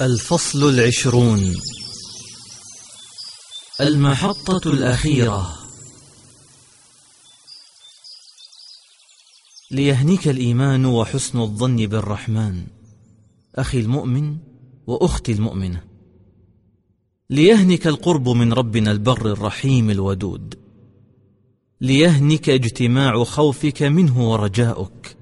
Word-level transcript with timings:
الفصل 0.00 0.68
العشرون. 0.68 1.54
المحطة 3.80 4.70
الأخيرة. 4.70 5.58
ليهنيك 9.70 10.28
الإيمان 10.28 10.86
وحسن 10.86 11.40
الظن 11.40 11.76
بالرحمن 11.76 12.66
أخي 13.56 13.80
المؤمن 13.80 14.36
وأختي 14.86 15.32
المؤمنة. 15.32 15.84
ليهنك 17.30 17.86
القرب 17.86 18.28
من 18.28 18.52
ربنا 18.52 18.90
البر 18.90 19.32
الرحيم 19.32 19.90
الودود. 19.90 20.54
ليهنك 21.80 22.48
اجتماع 22.48 23.24
خوفك 23.24 23.82
منه 23.82 24.30
ورجاؤك. 24.30 25.17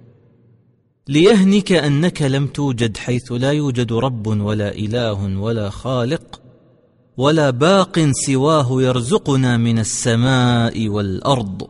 ليهنك 1.09 1.73
أنك 1.73 2.23
لم 2.23 2.47
توجد 2.47 2.97
حيث 2.97 3.33
لا 3.33 3.53
يوجد 3.53 3.93
رب 3.93 4.27
ولا 4.27 4.75
إله 4.75 5.39
ولا 5.41 5.71
خالق 5.71 6.41
ولا 7.17 7.51
باق 7.51 8.11
سواه 8.27 8.83
يرزقنا 8.83 9.57
من 9.57 9.79
السماء 9.79 10.89
والأرض 10.89 11.69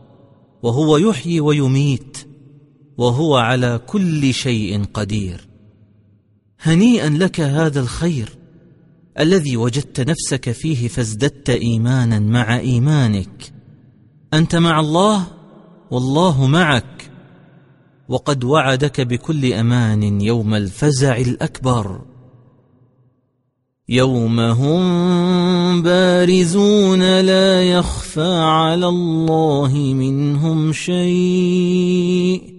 وهو 0.63 0.97
يحيي 0.97 1.39
ويميت 1.39 2.17
وهو 2.97 3.35
على 3.35 3.81
كل 3.87 4.33
شيء 4.33 4.83
قدير. 4.93 5.47
هنيئا 6.59 7.09
لك 7.09 7.39
هذا 7.39 7.79
الخير 7.79 8.29
الذي 9.19 9.57
وجدت 9.57 9.99
نفسك 9.99 10.51
فيه 10.51 10.87
فازددت 10.87 11.49
ايمانا 11.49 12.19
مع 12.19 12.59
إيمانك. 12.59 13.53
أنت 14.33 14.55
مع 14.55 14.79
الله 14.79 15.27
والله 15.91 16.47
معك. 16.47 16.96
وقد 18.09 18.43
وعدك 18.43 19.01
بكل 19.01 19.53
أمان 19.53 20.21
يوم 20.21 20.53
الفزع 20.53 21.17
الأكبر. 21.17 22.01
يوم 23.89 24.39
هم 24.39 25.81
بارزون 25.81 27.19
لا 27.19 27.63
يخفى 27.63 28.33
على 28.41 28.87
الله 28.87 29.73
منهم 29.75 30.73
شيء. 30.73 32.57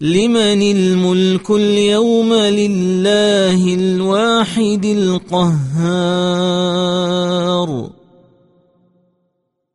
لمن 0.00 0.62
الملك 0.62 1.50
اليوم 1.50 2.32
لله 2.34 3.74
الواحد 3.74 4.84
القهار. 4.84 6.36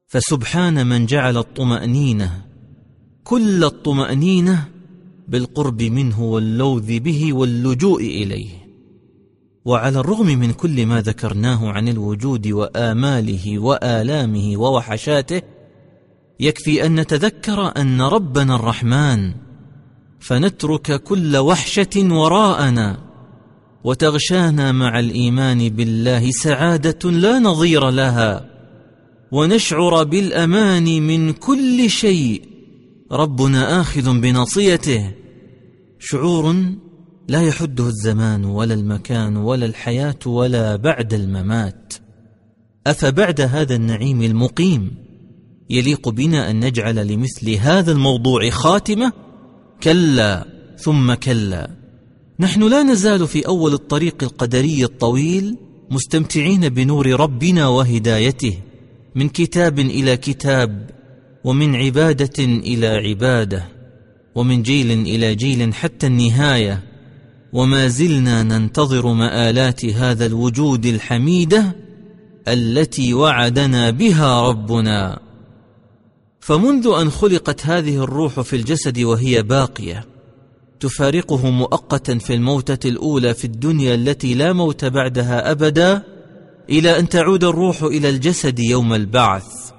فسبحان 0.08 0.88
من 0.88 1.06
جعل 1.06 1.38
الطمأنينة 1.38 2.42
كل 3.24 3.64
الطمأنينة 3.64 4.71
بالقرب 5.32 5.82
منه 5.82 6.24
واللوذ 6.24 7.00
به 7.00 7.34
واللجوء 7.34 8.02
إليه. 8.02 8.62
وعلى 9.66 10.00
الرغم 10.00 10.26
من 10.26 10.52
كل 10.52 10.86
ما 10.86 11.02
ذكرناه 11.02 11.70
عن 11.70 11.88
الوجود 11.88 12.48
وآماله 12.48 13.60
وآلامه 13.60 14.58
ووحشاته 14.58 15.42
يكفي 16.40 16.86
أن 16.86 17.00
نتذكر 17.00 17.72
أن 17.78 18.02
ربنا 18.02 18.56
الرحمن 18.56 19.34
فنترك 20.20 21.04
كل 21.04 21.38
وحشة 21.38 22.14
وراءنا 22.14 22.98
وتغشانا 23.84 24.72
مع 24.72 25.00
الإيمان 25.00 25.70
بالله 25.70 26.32
سعادة 26.32 27.12
لا 27.12 27.40
نظير 27.40 27.90
لها 27.90 28.50
ونشعر 29.32 30.04
بالأمان 30.04 31.02
من 31.08 31.34
كل 31.34 31.90
شيء. 31.90 32.42
ربنا 33.12 33.82
آخذ 33.82 34.20
بناصيته. 34.20 35.21
شعور 36.04 36.56
لا 37.28 37.42
يحده 37.42 37.88
الزمان 37.88 38.46
ولا 38.46 38.74
المكان 38.74 39.38
ولا 39.38 39.66
الحياة 39.66 40.20
ولا 40.26 40.76
بعد 40.76 41.14
الممات. 41.14 41.94
أفبعد 42.88 43.42
هذا 43.42 43.76
النعيم 43.76 44.22
المقيم 44.22 44.96
يليق 45.70 46.10
بنا 46.10 46.52
أن 46.52 46.66
نجعل 46.66 47.08
لمثل 47.08 47.50
هذا 47.50 47.92
الموضوع 47.92 48.50
خاتمة؟ 48.50 49.14
كلا 49.84 50.46
ثم 50.78 51.14
كلا. 51.14 51.72
نحن 52.40 52.64
لا 52.64 52.84
نزال 52.84 53.28
في 53.28 53.48
أول 53.48 53.74
الطريق 53.74 54.24
القدري 54.24 54.84
الطويل 54.84 55.58
مستمتعين 55.92 56.70
بنور 56.70 57.08
ربنا 57.20 57.68
وهدايته 57.68 58.58
من 59.16 59.30
كتاب 59.30 59.80
إلى 59.80 60.18
كتاب 60.18 60.90
ومن 61.44 61.76
عبادة 61.76 62.44
إلى 62.44 62.88
عبادة. 62.88 63.81
ومن 64.36 64.64
جيل 64.64 64.92
إلى 64.92 65.36
جيل 65.36 65.74
حتى 65.74 66.08
النهاية. 66.08 66.84
وما 67.54 67.88
زلنا 67.88 68.44
ننتظر 68.44 69.14
مآلات 69.14 69.86
هذا 69.86 70.26
الوجود 70.26 70.86
الحميدة 70.86 71.76
التي 72.48 73.14
وعدنا 73.14 73.90
بها 73.90 74.42
ربنا. 74.42 75.20
فمنذ 76.40 76.88
أن 77.02 77.10
خلقت 77.10 77.66
هذه 77.66 78.04
الروح 78.04 78.40
في 78.40 78.56
الجسد 78.56 79.00
وهي 79.00 79.44
باقية 79.44 80.06
تفارقه 80.80 81.50
مؤقتا 81.50 82.18
في 82.18 82.34
الموتة 82.34 82.90
الأولى 82.90 83.34
في 83.34 83.46
الدنيا 83.46 83.96
التي 83.96 84.34
لا 84.34 84.54
موت 84.54 84.86
بعدها 84.86 85.52
أبدا 85.52 86.04
إلى 86.70 87.00
أن 87.00 87.10
تعود 87.10 87.44
الروح 87.44 87.84
إلى 87.84 88.10
الجسد 88.10 88.60
يوم 88.60 88.94
البعث. 88.94 89.72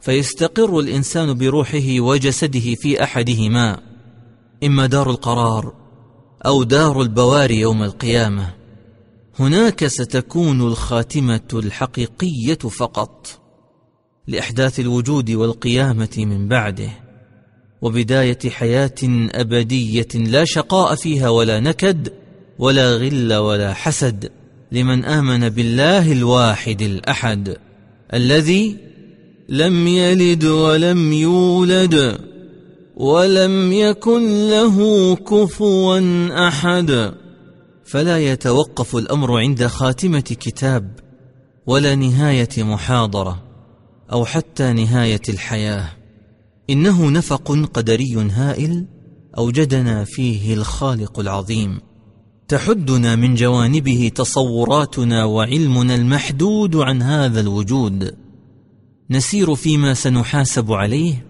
فيستقر 0.00 0.78
الإنسان 0.78 1.38
بروحه 1.38 2.00
وجسده 2.00 2.74
في 2.74 3.02
أحدهما. 3.02 3.87
إما 4.64 4.86
دار 4.86 5.10
القرار 5.10 5.72
أو 6.46 6.62
دار 6.62 7.02
البوار 7.02 7.50
يوم 7.50 7.82
القيامة. 7.82 8.54
هناك 9.38 9.86
ستكون 9.86 10.60
الخاتمة 10.60 11.48
الحقيقية 11.52 12.54
فقط 12.54 13.40
لإحداث 14.28 14.80
الوجود 14.80 15.30
والقيامة 15.30 16.14
من 16.18 16.48
بعده 16.48 16.90
وبداية 17.82 18.38
حياة 18.50 18.94
أبدية 19.34 20.08
لا 20.14 20.44
شقاء 20.44 20.94
فيها 20.94 21.28
ولا 21.28 21.60
نكد 21.60 22.12
ولا 22.58 22.96
غل 22.96 23.34
ولا 23.34 23.74
حسد 23.74 24.30
لمن 24.72 25.04
آمن 25.04 25.48
بالله 25.48 26.12
الواحد 26.12 26.82
الأحد 26.82 27.56
الذي 28.14 28.76
لم 29.48 29.86
يلد 29.86 30.44
ولم 30.44 31.12
يولد. 31.12 32.18
ولم 32.98 33.72
يكن 33.72 34.48
له 34.50 34.76
كفوا 35.16 36.00
أحد. 36.48 37.14
فلا 37.84 38.18
يتوقف 38.18 38.96
الأمر 38.96 39.38
عند 39.38 39.66
خاتمة 39.66 40.20
كتاب 40.20 41.00
ولا 41.66 41.94
نهاية 41.94 42.48
محاضرة 42.58 43.42
أو 44.12 44.24
حتى 44.24 44.72
نهاية 44.72 45.20
الحياة. 45.28 45.88
إنه 46.70 47.10
نفق 47.10 47.52
قدري 47.74 48.14
هائل 48.14 48.86
أوجدنا 49.38 50.04
فيه 50.04 50.54
الخالق 50.54 51.20
العظيم. 51.20 51.80
تحدنا 52.48 53.16
من 53.16 53.34
جوانبه 53.34 54.10
تصوراتنا 54.14 55.24
وعلمنا 55.24 55.94
المحدود 55.94 56.76
عن 56.76 57.02
هذا 57.02 57.40
الوجود. 57.40 58.14
نسير 59.10 59.54
فيما 59.54 59.94
سنحاسب 59.94 60.72
عليه 60.72 61.28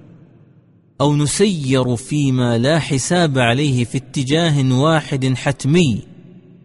أو 1.00 1.16
نسير 1.16 1.96
فيما 1.96 2.58
لا 2.58 2.78
حساب 2.78 3.38
عليه 3.38 3.84
في 3.84 3.98
اتجاه 3.98 4.80
واحد 4.80 5.34
حتمي 5.34 5.98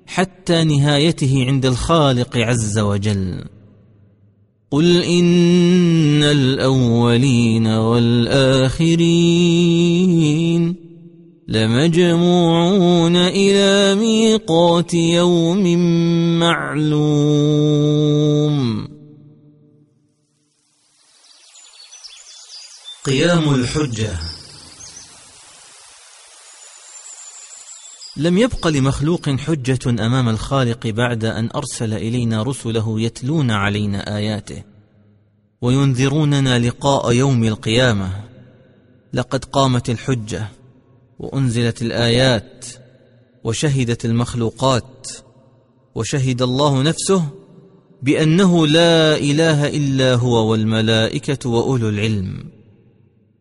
حتى 0.06 0.64
نهايته 0.64 1.46
عند 1.48 1.66
الخالق 1.66 2.38
عز 2.38 2.80
وجل. 2.80 3.44
قل 4.72 5.04
إن 5.04 6.24
الأولين 6.24 7.68
والآخرين 7.68 9.04
لمجموعون 11.48 13.16
إلى 13.16 13.96
ميقات 13.96 14.94
يوم 14.94 15.78
معلوم. 16.40 17.84
قيام 23.06 23.54
الحجة. 23.54 24.20
لم 28.18 28.38
يبق 28.38 28.68
لمخلوق 28.68 29.30
حجة 29.30 30.06
أمام 30.06 30.30
الخالق 30.30 30.88
بعد 30.88 31.26
أن 31.26 31.50
أرسل 31.56 31.94
إلينا 31.94 32.44
رسله 32.44 33.02
يتلون 33.02 33.52
علينا 33.52 34.18
آياته 34.18 34.64
وينذروننا 35.62 36.60
لقاء 36.60 37.12
يوم 37.12 37.44
القيامة. 37.44 38.24
لقد 39.14 39.46
قامت 39.46 39.90
الحجة 39.90 40.48
وأنزلت 41.20 41.82
الآيات 41.82 42.66
وشهدت 43.44 44.06
المخلوقات 44.06 45.08
وشهد 45.96 46.42
الله 46.42 46.82
نفسه 46.82 47.30
بأنه 48.02 48.68
لا 48.68 49.16
إله 49.16 49.68
إلا 49.68 50.16
هو 50.16 50.52
والملائكة 50.52 51.50
وأولو 51.50 51.90
العلم. 51.90 52.53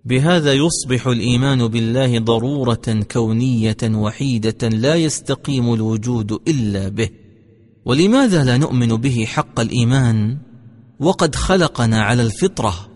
بهذا 0.05 0.53
يصبح 0.53 1.07
الإيمان 1.07 1.67
بالله 1.67 2.19
ضرورة 2.19 3.05
كونية 3.13 3.77
وحيدة 3.85 4.69
لا 4.69 4.95
يستقيم 4.95 5.75
الوجود 5.75 6.41
إلا 6.49 6.89
به. 6.89 7.11
ولماذا 7.85 8.45
لا 8.45 8.57
نؤمن 8.57 8.89
به 8.89 9.25
حق 9.25 9.61
الإيمان؟ 9.61 10.39
وقد 11.01 11.35
خلقنا 11.35 12.03
على 12.03 12.23
الفطرة. 12.23 12.89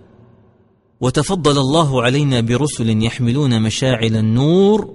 وتفضل 1.01 1.59
الله 1.59 2.03
علينا 2.03 2.41
برسل 2.41 3.03
يحملون 3.03 3.63
مشاعل 3.63 4.17
النور 4.17 4.95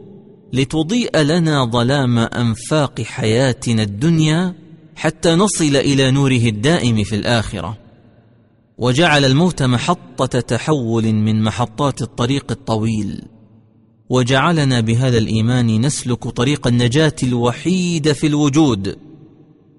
لتضيء 0.54 1.18
لنا 1.18 1.66
ظلام 1.66 2.18
أنفاق 2.20 3.02
حياتنا 3.02 3.84
الدنيا 3.84 4.56
حتى 4.96 5.36
نصل 5.36 5.76
إلى 5.76 6.12
نوره 6.12 6.46
الدائم 6.46 7.04
في 7.04 7.16
الآخرة. 7.16 7.81
وجعل 8.82 9.26
الموت 9.26 9.64
محطة 9.64 10.40
تحول 10.40 11.14
من 11.14 11.44
محطات 11.44 12.02
الطريق 12.02 12.52
الطويل. 12.52 13.22
وجعلنا 14.10 14.80
بهذا 14.80 15.18
الإيمان 15.18 15.82
نسلك 15.82 16.28
طريق 16.28 16.68
النجاة 16.68 17.16
الوحيد 17.24 18.12
في 18.12 18.28
الوجود 18.28 18.98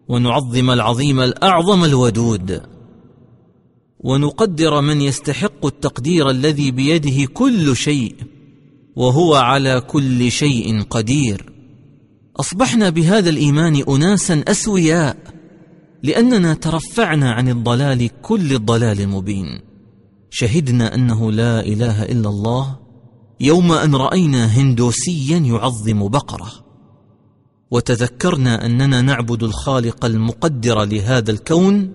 ونعظم 0.09 0.71
العظيم 0.71 1.21
الأعظم 1.21 1.85
الودود. 1.85 2.63
ونقدر 4.01 4.81
من 4.81 5.01
يستحق 5.01 5.67
التقدير 5.67 6.31
الذي 6.31 6.71
بيده 6.71 7.27
كل 7.33 7.77
شيء 7.77 8.15
وهو 8.97 9.35
على 9.35 9.81
كل 9.81 10.31
شيء 10.31 10.83
قدير. 10.83 11.53
أصبحنا 12.41 12.91
بهذا 12.91 13.31
الإيمان 13.31 13.83
اناسا 13.89 14.45
أسوياء. 14.49 15.32
لأننا 16.03 16.55
ترفعنا 16.55 17.33
عن 17.33 17.49
الضلال 17.49 18.11
كل 18.23 18.53
الضلال 18.53 19.01
المبين 19.01 19.61
شهدنا 20.31 20.95
أنه 20.95 21.33
لا 21.33 21.61
إله 21.61 22.03
إلا 22.03 22.29
الله 22.29 22.79
يوم 23.41 23.73
أن 23.73 23.95
رأينا 23.95 24.47
هندوسيا 24.47 25.39
يعظم 25.39 26.09
بقرة. 26.09 26.53
وتذكرنا 27.71 28.67
أننا 28.67 29.01
نعبد 29.01 29.43
الخالق 29.43 30.05
المقدر 30.05 30.85
لهذا 30.85 31.31
الكون 31.31 31.93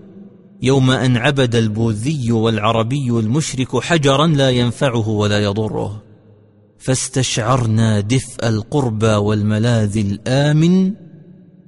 يوم 0.61 0.91
أن 0.91 1.17
عبد 1.17 1.55
البوذي 1.55 2.31
والعربي 2.31 3.09
المشرك 3.09 3.77
حجرا 3.83 4.27
لا 4.27 4.49
ينفعه 4.49 5.09
ولا 5.09 5.43
يضره. 5.43 6.03
فاستشعرنا 6.77 7.99
دفء 7.99 8.47
القربى 8.47 9.13
والملاذ 9.13 9.97
الآمن 9.97 10.93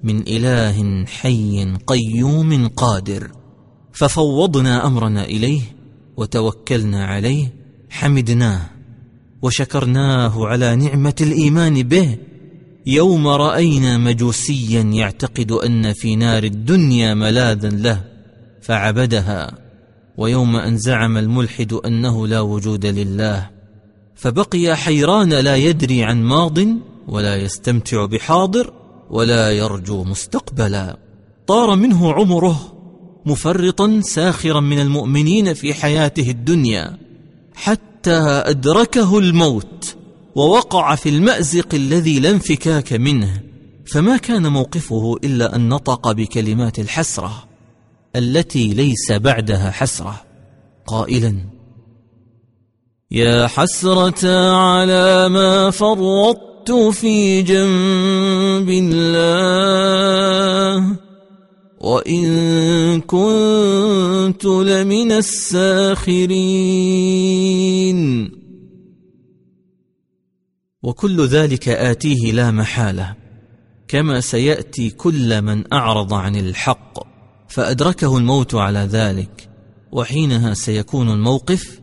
من 0.03 0.21
إله 0.27 1.05
حي 1.05 1.75
قيوم 1.87 2.67
قادر. 2.67 3.31
ففوضنا 3.93 4.87
أمرنا 4.87 5.25
إليه 5.25 5.61
وتوكلنا 6.17 7.05
عليه 7.05 7.53
حمدناه 7.89 8.69
وشكرناه 9.41 10.47
على 10.47 10.75
نعمة 10.75 11.15
الإيمان 11.21 11.83
به. 11.83 12.17
يوم 12.85 13.27
رأينا 13.27 13.97
مجوسيا 13.97 14.81
يعتقد 14.81 15.51
أن 15.51 15.93
في 15.93 16.15
نار 16.15 16.43
الدنيا 16.43 17.13
ملاذا 17.13 17.69
له 17.69 18.03
فعبدها. 18.61 19.51
ويوم 20.17 20.55
أن 20.55 20.77
زعم 20.77 21.17
الملحد 21.17 21.73
أنه 21.73 22.27
لا 22.27 22.39
وجود 22.39 22.85
لله 22.85 23.49
فبقي 24.15 24.75
حيران 24.75 25.29
لا 25.29 25.55
يدري 25.55 26.03
عن 26.03 26.23
ماض 26.23 26.57
ولا 27.07 27.35
يستمتع 27.35 28.05
بحاضر. 28.05 28.78
ولا 29.09 29.51
يرجو 29.51 30.03
مستقبلا. 30.03 30.97
طار 31.47 31.75
منه 31.75 32.13
عمره 32.13 32.73
مفرطا 33.25 34.01
ساخرا 34.03 34.59
من 34.59 34.79
المؤمنين 34.79 35.53
في 35.53 35.73
حياته 35.73 36.31
الدنيا 36.31 36.97
حتى 37.55 38.19
أدركه 38.45 39.17
الموت 39.17 39.95
ووقع 40.35 40.95
في 40.95 41.09
المأزق 41.09 41.67
الذي 41.73 42.19
لا 42.19 42.29
انفكاك 42.29 42.93
منه. 42.93 43.41
فما 43.85 44.17
كان 44.17 44.47
موقفه 44.47 45.15
إلا 45.23 45.55
أن 45.55 45.69
نطق 45.69 46.11
بكلمات 46.11 46.79
الحسرة 46.79 47.43
التي 48.15 48.73
ليس 48.73 49.11
بعدها 49.11 49.71
حسرة. 49.71 50.21
قائلا 50.87 51.35
يا 53.11 53.47
حسرة 53.47 54.53
على 54.55 55.29
ما 55.29 55.71
فرطت 55.71 56.48
في 56.71 57.41
جنب 57.41 58.69
الله 58.69 59.99
وإن 61.79 63.01
كنت 63.01 64.45
لمن 64.45 65.11
الساخرين. 65.11 66.39
وكل 70.83 71.25
ذلك 71.25 71.69
آتيه 71.69 72.31
لا 72.31 72.51
محالة 72.51 73.15
كما 73.87 74.21
سيأتي 74.21 74.89
كل 74.89 75.41
من 75.41 75.73
أعرض 75.73 76.13
عن 76.13 76.35
الحق 76.35 76.99
فأدركه 77.47 78.17
الموت 78.17 78.55
على 78.55 78.79
ذلك 78.79 79.49
وحينها 79.91 80.53
سيكون 80.53 81.09
الموقف 81.09 81.78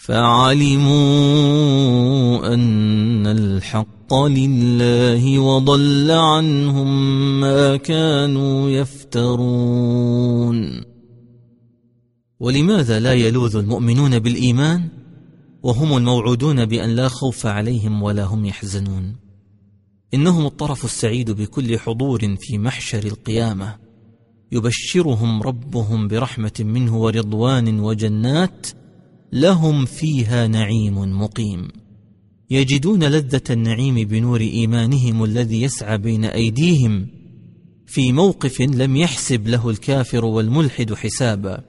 فعلموا 0.00 0.94
أن 2.54 3.26
الحق 3.26 4.14
لله 4.14 5.38
وضل 5.38 6.10
عنهم 6.10 7.40
ما 7.40 7.76
كانوا 7.76 8.70
يفترون. 8.70 10.00
ولماذا 12.40 13.00
لا 13.00 13.12
يلوذ 13.12 13.56
المؤمنون 13.56 14.18
بالإيمان 14.18 14.88
وهم 15.62 15.96
الموعودون 15.96 16.64
بأن 16.64 16.90
لا 16.90 17.08
خوف 17.08 17.46
عليهم 17.46 18.02
ولا 18.02 18.24
هم 18.24 18.44
يحزنون؟ 18.44 19.16
إنهم 20.14 20.46
الطرف 20.46 20.84
السعيد 20.84 21.30
بكل 21.30 21.78
حضور 21.78 22.36
في 22.38 22.58
محشر 22.58 23.04
القيامة. 23.04 23.76
يبشرهم 24.52 25.42
ربهم 25.42 26.08
برحمة 26.08 26.52
منه 26.60 26.96
ورضوان 26.96 27.80
وجنات 27.80 28.79
لهم 29.32 29.84
فيها 29.84 30.46
نعيم 30.46 31.22
مقيم. 31.22 31.68
يجدون 32.50 33.04
لذة 33.04 33.42
النعيم 33.50 33.94
بنور 33.94 34.40
إيمانهم 34.40 35.24
الذي 35.24 35.62
يسعى 35.62 35.98
بين 35.98 36.24
أيديهم. 36.24 37.06
في 37.86 38.12
موقف 38.12 38.60
لم 38.60 38.96
يحسب 38.96 39.48
له 39.48 39.70
الكافر 39.70 40.24
والملحد 40.24 40.94
حسابا. 40.94 41.64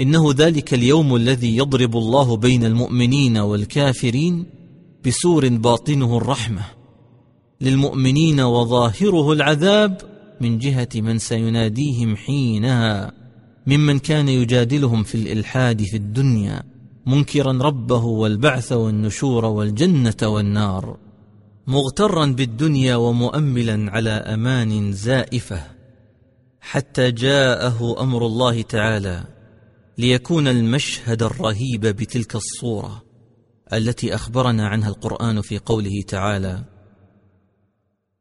إنه 0.00 0.32
ذلك 0.32 0.74
اليوم 0.74 1.16
الذي 1.16 1.56
يضرب 1.56 1.96
الله 1.96 2.36
بين 2.36 2.64
المؤمنين 2.64 3.38
والكافرين 3.38 4.46
بسور 5.06 5.48
باطنه 5.48 6.16
الرحمة. 6.16 6.62
للمؤمنين 7.60 8.40
وظاهره 8.40 9.32
العذاب 9.32 10.00
من 10.40 10.58
جهة 10.58 10.88
من 10.94 11.18
سيناديهم 11.18 12.16
حينها. 12.16 13.17
ممن 13.68 13.98
كان 13.98 14.28
يجادلهم 14.28 15.02
في 15.02 15.14
الإلحاد 15.14 15.82
في 15.82 15.96
الدنيا 15.96 16.62
منكرا 17.06 17.52
ربه 17.52 18.04
والبعث 18.04 18.72
والنشور 18.72 19.44
والجنة 19.44 20.16
والنار 20.22 20.96
مغترا 21.66 22.26
بالدنيا 22.26 22.96
ومؤملا 22.96 23.90
على 23.90 24.10
أمان 24.10 24.92
زائفة. 24.92 25.62
حتى 26.60 27.10
جاءه 27.10 28.02
أمر 28.02 28.26
الله 28.26 28.62
تعالى 28.62 29.24
ليكون 29.98 30.48
المشهد 30.48 31.22
الرهيب 31.22 31.80
بتلك 31.80 32.34
الصورة 32.34 33.02
التي 33.72 34.14
أخبرنا 34.14 34.68
عنها 34.68 34.88
القرآن 34.88 35.40
في 35.40 35.58
قوله 35.58 36.02
تعالى 36.08 36.64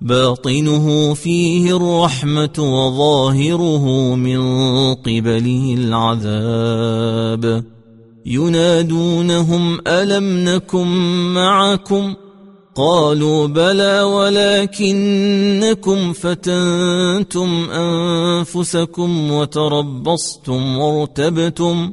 باطنه 0.00 1.14
فيه 1.14 1.76
الرحمة 1.76 2.58
وظاهره 2.58 4.14
من 4.14 4.40
قبله 4.94 5.74
العذاب. 5.78 7.64
ينادونهم 8.26 9.80
ألم 9.86 10.48
نكن 10.48 10.86
معكم؟ 11.34 12.14
قالوا 12.74 13.46
بلى 13.46 14.02
ولكنكم 14.02 16.12
فتنتم 16.12 17.70
أنفسكم 17.70 19.30
وتربصتم 19.30 20.78
وارتبتم. 20.78 21.92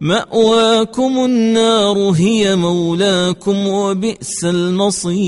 مأواكم 0.00 1.24
النار 1.24 1.98
هي 1.98 2.56
مولاكم 2.56 3.66
وبئس 3.66 4.44
المصير. 4.44 5.18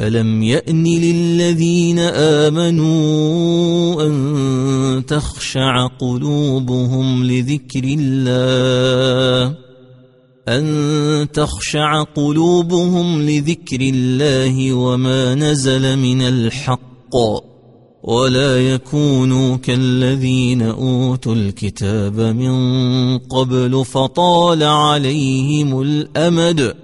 ألم 0.00 0.42
يأن 0.42 0.84
للذين 0.84 1.98
آمنوا 2.48 4.02
أن 4.06 5.02
تخشع 5.06 5.86
قلوبهم 5.86 7.24
لذكر 7.24 7.84
الله؟ 7.84 9.56
أن 10.48 11.28
تخشع 11.32 12.02
قلوبهم 12.02 13.22
لذكر 13.22 13.80
الله 13.80 14.72
وما 14.72 15.34
نزل 15.34 15.98
من 15.98 16.22
الحق؟ 16.22 17.51
ولا 18.02 18.74
يكونوا 18.74 19.56
كالذين 19.56 20.62
أوتوا 20.62 21.34
الكتاب 21.34 22.20
من 22.20 23.18
قبل 23.18 23.84
فطال 23.84 24.62
عليهم 24.62 25.80
الأمد 25.80 26.74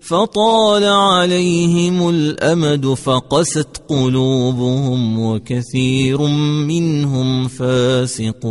فطال 0.00 0.84
عليهم 0.84 2.08
الأمد 2.08 2.86
فقست 2.86 3.82
قلوبهم 3.88 5.20
وكثير 5.20 6.22
منهم 6.66 7.48
فاسقون. 7.48 8.42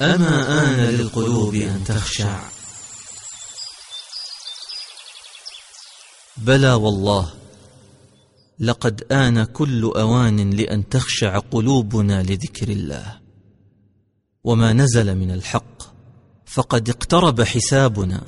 أما 0.00 0.64
آن 0.64 0.94
للقلوب 0.94 1.54
أن 1.54 1.84
تخشع. 1.86 2.57
بلى 6.42 6.72
والله 6.72 7.30
لقد 8.60 9.04
آن 9.12 9.44
كل 9.44 9.84
أوان 9.84 10.50
لأن 10.50 10.88
تخشع 10.88 11.38
قلوبنا 11.38 12.22
لذكر 12.22 12.68
الله. 12.68 13.18
وما 14.44 14.72
نزل 14.72 15.16
من 15.16 15.30
الحق 15.30 15.82
فقد 16.46 16.88
اقترب 16.88 17.42
حسابنا. 17.42 18.22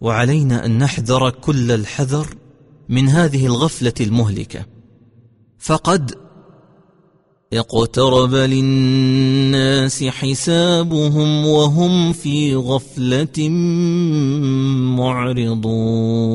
وعلينا 0.00 0.66
أن 0.66 0.78
نحذر 0.78 1.30
كل 1.30 1.70
الحذر 1.70 2.34
من 2.88 3.08
هذه 3.08 3.46
الغفلة 3.46 3.94
المهلكة. 4.00 4.66
فقد 5.58 6.21
اقترب 7.52 8.34
للناس 8.34 10.04
حسابهم 10.04 11.46
وهم 11.46 12.12
في 12.12 12.54
غفلة 12.54 13.48
معرضون. 14.98 16.32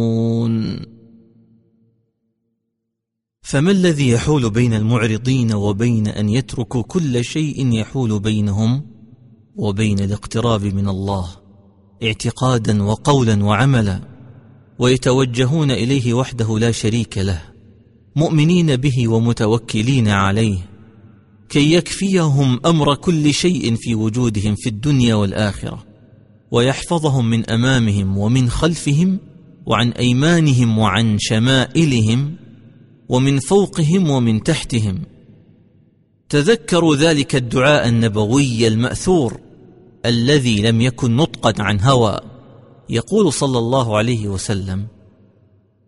فما 3.42 3.72
الذي 3.72 4.10
يحول 4.10 4.50
بين 4.50 4.74
المعرضين 4.74 5.54
وبين 5.54 6.08
أن 6.08 6.30
يتركوا 6.30 6.84
كل 6.84 7.24
شيء 7.24 7.74
يحول 7.74 8.20
بينهم 8.20 8.82
وبين 9.56 10.00
الاقتراب 10.00 10.64
من 10.64 10.88
الله 10.88 11.30
اعتقادا 12.04 12.84
وقولا 12.84 13.44
وعملا 13.44 14.02
ويتوجهون 14.80 15.72
إليه 15.72 16.14
وحده 16.14 16.60
لا 16.60 16.72
شريك 16.72 17.18
له 17.18 17.42
مؤمنين 18.16 18.76
به 18.76 19.08
ومتوكلين 19.08 20.08
عليه 20.08 20.67
كي 21.50 21.74
يكفيهم 21.74 22.60
أمر 22.66 22.96
كل 22.96 23.34
شيء 23.34 23.76
في 23.76 23.96
وجودهم 23.96 24.56
في 24.56 24.70
الدنيا 24.70 25.16
والآخرة 25.16 25.84
ويحفظهم 26.52 27.30
من 27.30 27.50
أمامهم 27.50 28.18
ومن 28.18 28.50
خلفهم 28.50 29.20
وعن 29.66 29.92
أيمانهم 29.92 30.78
وعن 30.78 31.18
شمائلهم 31.20 32.36
ومن 33.10 33.40
فوقهم 33.40 34.10
ومن 34.10 34.44
تحتهم. 34.44 35.04
تذكروا 36.30 36.96
ذلك 36.96 37.36
الدعاء 37.36 37.88
النبوي 37.88 38.68
المأثور 38.68 39.40
الذي 40.06 40.62
لم 40.62 40.82
يكن 40.82 41.16
نطقا 41.16 41.54
عن 41.64 41.80
هوى. 41.80 42.20
يقول 42.90 43.34
صلى 43.34 43.58
الله 43.58 43.98
عليه 43.98 44.28
وسلم 44.28 44.88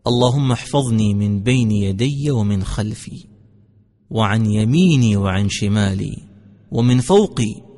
اللهم 0.07 0.51
احفظني 0.51 1.13
من 1.13 1.43
بين 1.43 1.71
يدي 1.71 2.31
ومن 2.31 2.63
خلفي 2.63 3.28
وعن 4.09 4.45
يميني 4.45 5.17
وعن 5.17 5.49
شمالي 5.49 6.17
ومن 6.71 6.99
فوقي 6.99 7.69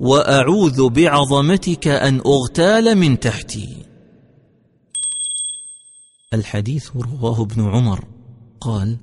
وأعوذ 0.00 0.88
بعظمتك 0.88 1.88
أن 1.88 2.20
أغتال 2.26 2.98
من 2.98 3.20
تحتي. 3.20 3.76
الحديث 6.34 6.96
رواه 6.96 7.42
ابن 7.42 7.62
عمر 7.62 8.04
قال 8.60 8.98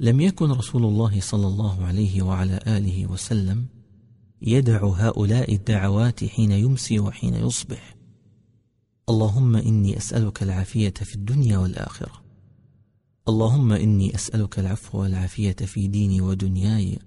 لم 0.00 0.20
يكن 0.20 0.50
رسول 0.50 0.84
الله 0.84 1.20
صلى 1.20 1.46
الله 1.46 1.84
عليه 1.84 2.22
وعلى 2.22 2.60
آله 2.66 3.06
وسلم 3.06 3.66
يدع 4.42 4.86
هؤلاء 4.86 5.54
الدعوات 5.54 6.24
حين 6.24 6.52
يمسي 6.52 6.98
وحين 7.00 7.34
يصبح. 7.34 7.96
اللهم 9.08 9.56
إني 9.56 9.96
أسألك 9.96 10.42
العافية 10.42 10.90
في 10.90 11.14
الدنيا 11.14 11.58
والآخرة. 11.58 12.21
اللهم 13.28 13.72
إني 13.72 14.14
أسألك 14.14 14.58
العفو 14.58 14.98
والعافية 14.98 15.52
في 15.52 15.88
ديني 15.88 16.20
ودنياي 16.20 16.98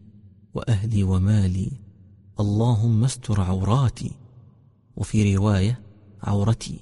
وأهلي 0.54 1.04
ومالي. 1.04 1.72
اللهم 2.40 3.04
استر 3.04 3.42
عوراتي 3.42 4.12
وفي 4.98 5.36
رواية 5.36 5.80
عورتي 6.24 6.80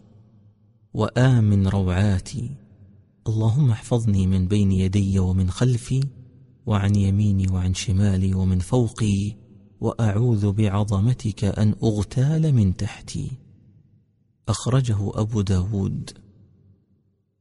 وآمن 0.94 1.68
روعاتي. 1.68 2.50
اللهم 3.28 3.72
احفظني 3.72 4.28
من 4.28 4.48
بين 4.48 4.72
يدي 4.72 5.20
ومن 5.20 5.50
خلفي 5.50 6.04
وعن 6.66 6.96
يميني 6.96 7.48
وعن 7.52 7.74
شمالي 7.74 8.34
ومن 8.34 8.60
فوقي 8.60 9.36
وأعوذ 9.82 10.52
بعظمتك 10.52 11.44
أن 11.44 11.76
أغتال 11.84 12.56
من 12.56 12.76
تحتي. 12.76 13.32
أخرجه 14.50 15.12
أبو 15.20 15.42
داود. 15.42 16.23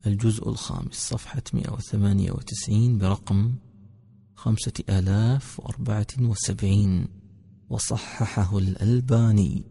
الجزء 0.07 0.49
الخامس 0.49 0.95
صفحة 0.95 1.43
198 1.53 2.99
برقم 2.99 3.53
خمسة 4.37 4.73
آلاف 4.91 5.61
وأربعة 5.61 6.07
وسبعين 6.21 7.07
وصححه 7.71 8.59
الألباني. 8.59 9.65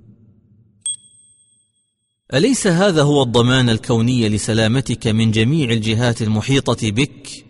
أليس 2.33 2.67
هذا 2.67 3.03
هو 3.03 3.23
الضمان 3.23 3.69
الكوني 3.69 4.29
لسلامتك 4.29 5.07
من 5.07 5.31
جميع 5.31 5.71
الجهات 5.71 6.21
المحيطة 6.21 6.91
بك؟ 6.91 7.45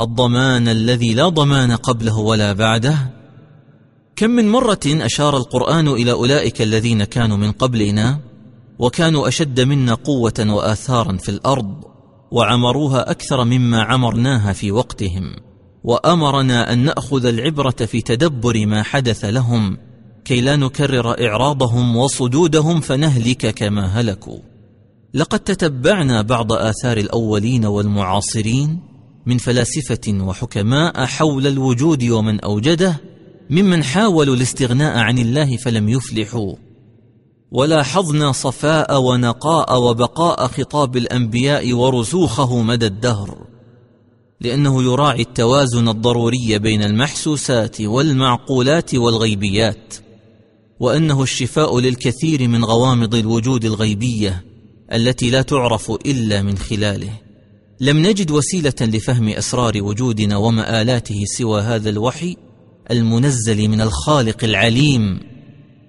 الضمان 0.00 0.68
الذي 0.68 1.14
لا 1.14 1.28
ضمان 1.28 1.72
قبله 1.72 2.18
ولا 2.18 2.52
بعده؟ 2.52 3.12
كم 4.16 4.30
من 4.30 4.48
مرة 4.48 4.80
أشار 4.86 5.36
القرآن 5.36 5.88
إلى 5.88 6.12
أولئك 6.12 6.62
الذين 6.62 7.04
كانوا 7.04 7.36
من 7.36 7.52
قبلنا 7.52 8.20
وكانوا 8.78 9.28
أشد 9.28 9.60
منا 9.60 9.94
قوة 9.94 10.46
وآثارا 10.48 11.16
في 11.16 11.28
الأرض 11.28 11.93
وعمروها 12.34 13.10
أكثر 13.10 13.44
مما 13.44 13.82
عمرناها 13.82 14.52
في 14.52 14.72
وقتهم 14.72 15.36
وأمرنا 15.84 16.72
أن 16.72 16.78
نأخذ 16.78 17.26
العبرة 17.26 17.70
في 17.70 18.00
تدبر 18.00 18.66
ما 18.66 18.82
حدث 18.82 19.24
لهم 19.24 19.78
كي 20.24 20.40
لا 20.40 20.56
نكرر 20.56 21.26
إعراضهم 21.26 21.96
وصدودهم 21.96 22.80
فنهلك 22.80 23.54
كما 23.54 23.86
هلكوا. 23.86 24.38
لقد 25.14 25.40
تتبعنا 25.40 26.22
بعض 26.22 26.52
آثار 26.52 26.96
الأولين 26.96 27.64
والمعاصرين 27.66 28.80
من 29.26 29.38
فلاسفة 29.38 30.24
وحكماء 30.24 31.04
حول 31.04 31.46
الوجود 31.46 32.04
ومن 32.04 32.40
أوجده 32.40 33.00
ممن 33.50 33.84
حاولوا 33.84 34.36
الاستغناء 34.36 34.98
عن 34.98 35.18
الله 35.18 35.56
فلم 35.56 35.88
يفلحوا. 35.88 36.54
ولاحظنا 37.54 38.32
صفاء 38.32 39.02
ونقاء 39.02 39.80
وبقاء 39.80 40.46
خطاب 40.46 40.96
الأنبياء 40.96 41.72
ورسوخه 41.72 42.62
مدى 42.62 42.86
الدهر 42.86 43.46
لأنه 44.40 44.82
يراعي 44.82 45.20
التوازن 45.20 45.88
الضروري 45.88 46.58
بين 46.58 46.82
المحسوسات 46.82 47.80
والمعقولات 47.80 48.94
والغيبيات 48.94 49.94
وأنه 50.80 51.22
الشفاء 51.22 51.78
للكثير 51.78 52.48
من 52.48 52.64
غوامض 52.64 53.14
الوجود 53.14 53.64
الغيبية 53.64 54.44
التي 54.92 55.30
لا 55.30 55.42
تعرف 55.42 55.90
إلا 55.90 56.42
من 56.42 56.58
خلاله. 56.58 57.12
لم 57.80 57.98
نجد 57.98 58.30
وسيلة 58.30 58.74
لفهم 58.80 59.28
أسرار 59.28 59.82
وجودنا 59.82 60.36
ومآلاته 60.36 61.24
سوى 61.24 61.60
هذا 61.60 61.90
الوحي 61.90 62.36
المنزل 62.90 63.68
من 63.68 63.80
الخالق 63.80 64.44
العليم 64.44 65.33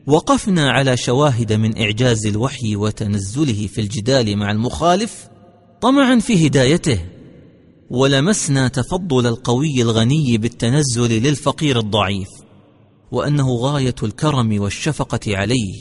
وقفنا 0.08 0.72
على 0.72 0.98
شواهد 0.98 1.54
من 1.54 1.82
إعجاز 1.82 2.26
الوحي 2.26 2.76
وتنزله 2.76 3.68
في 3.68 3.82
الجدال 3.82 4.38
مع 4.38 4.52
المخالف 4.52 5.28
طمعا 5.82 6.20
في 6.20 6.48
هدايته 6.48 7.00
ولمسنا 7.90 8.68
تفضل 8.68 9.28
القوي 9.28 9.82
الغني 9.82 10.38
بالتنزل 10.38 11.24
للفقير 11.24 11.80
الضعيف 11.80 12.28
وأنه 13.12 13.56
غاية 13.56 13.96
الكرم 14.04 14.62
والشفقة 14.62 15.38
عليه 15.38 15.74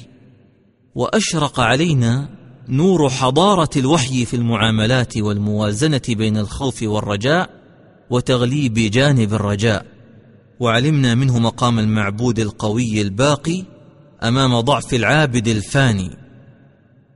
وأشرق 0.95 1.61
علينا 1.61 2.28
نور 2.69 3.11
حضارة 3.11 3.71
الوحي 3.76 4.25
في 4.25 4.37
المعاملات 4.37 5.16
والموازنة 5.16 6.02
بين 6.09 6.37
الخوف 6.37 6.83
والرجاء 6.83 7.50
وتغليب 8.11 8.75
جانب 8.75 9.35
الرجاء 9.35 9.87
وعلمنا 10.61 11.14
منه 11.14 11.38
مقام 11.38 11.78
المعبود 11.78 12.38
القوي 12.38 13.00
الباقي 13.00 13.74
أمام 14.28 14.61
ضعف 14.61 14.95
العابد 14.95 15.49
الفاني. 15.49 16.11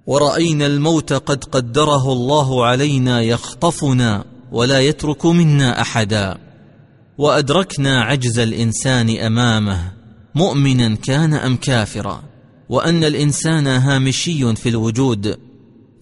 ورأينا 0.06 0.66
الموت 0.66 1.12
قد 1.12 1.44
قدره 1.44 2.12
الله 2.12 2.66
علينا 2.66 3.22
يخطفنا 3.22 4.24
ولا 4.52 4.80
يترك 4.80 5.26
منا 5.26 5.80
أحدا. 5.80 6.38
وأدركنا 7.18 8.02
عجز 8.02 8.38
الإنسان 8.38 9.18
أمامه 9.18 9.92
مؤمنا 10.34 10.94
كان 10.94 11.34
أم 11.34 11.56
كافرا. 11.56 12.22
وأن 12.68 13.04
الإنسان 13.04 13.66
هامشي 13.66 14.54
في 14.56 14.68
الوجود 14.68 15.38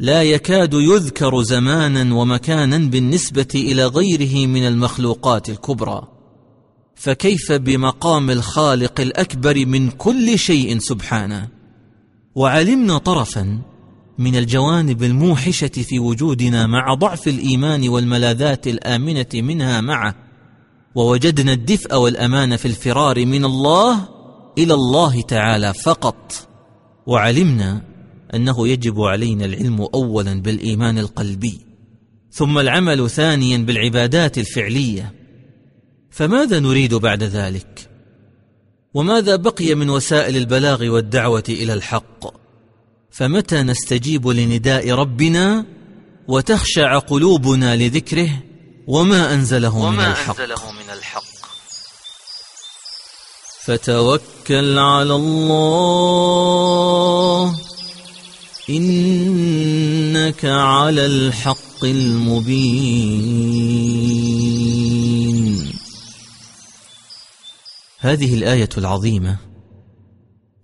لا 0.01 0.23
يكاد 0.23 0.75
يذكر 0.75 1.43
زمانا 1.43 2.15
ومكانا 2.15 2.79
بالنسبة 2.79 3.49
إلى 3.55 3.87
غيره 3.87 4.47
من 4.47 4.67
المخلوقات 4.67 5.49
الكبرى. 5.51 6.16
فكيف 6.97 7.53
بمقام 7.53 8.31
الخالق 8.31 9.01
الأكبر 9.01 9.67
من 9.67 9.91
كل 9.91 10.39
شيء 10.39 10.79
سبحانه؟ 10.79 11.49
وعلمنا 12.35 12.99
طرفا 12.99 13.59
من 14.19 14.37
الجوانب 14.37 15.03
الموحشة 15.03 15.69
في 15.69 15.99
وجودنا 15.99 16.67
مع 16.67 16.95
ضعف 16.95 17.29
الإيمان 17.29 17.89
والملاذات 17.89 18.67
الآمنة 18.67 19.27
منها 19.35 19.81
معه 19.81 20.15
ووجدنا 20.95 21.53
الدفء 21.53 21.95
والأمان 21.97 22.57
في 22.57 22.69
الفرار 22.69 23.27
من 23.27 23.45
الله 23.45 24.09
إلى 24.59 24.75
الله 24.75 25.21
تعالى 25.21 25.75
فقط. 25.75 26.49
وعلمنا 27.07 27.83
أنه 28.35 28.69
يجب 28.69 29.01
علينا 29.01 29.45
العلم 29.45 29.89
اولا 29.95 30.43
بالإيمان 30.43 30.99
القلبي 30.99 31.61
ثم 32.31 32.59
العمل 32.59 33.11
ثانيا 33.11 33.59
بالعبادات 33.59 34.39
الفعلية. 34.39 35.26
فماذا 36.17 36.61
نريد 36.61 36.95
بعد 36.95 37.23
ذلك؟ 37.23 37.89
وماذا 38.95 39.37
بقي 39.37 39.75
من 39.75 39.91
وسائل 39.91 40.37
البلاغ 40.37 40.85
والدعوة 40.85 41.45
إلى 41.49 41.73
الحق؟ 41.73 42.27
فمتى 43.11 43.63
نستجيب 43.63 44.29
لنداء 44.29 44.91
ربنا 44.91 45.67
وتخشع 46.29 46.99
قلوبنا 46.99 47.77
لذكره 47.77 48.31
وما 48.87 49.35
أنزله 49.35 49.77
وما 49.77 49.91
من 49.91 50.01
الحق, 50.01 50.41
أنزله 50.41 50.73
من 50.73 50.91
الحق؟ 50.99 51.23
فتوكل 53.65 54.79
على 54.79 55.15
الله 55.15 56.37
إنك 58.71 60.45
على 60.45 61.07
الحق 61.07 61.85
المبين. 61.85 63.47
هذه 68.07 68.35
الآية 68.35 68.69
العظيمة. 68.79 69.37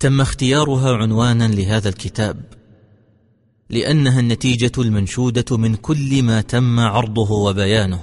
تم 0.01 0.21
اختيارها 0.21 0.97
عنوانا 0.97 1.49
لهذا 1.49 1.89
الكتاب 1.89 2.45
لأنها 3.71 4.21
النتيجة 4.21 4.73
المنشودة 4.79 5.57
من 5.57 5.75
كل 5.75 6.23
ما 6.23 6.41
تم 6.41 6.81
عرضه 6.81 7.33
وبيانه. 7.33 8.03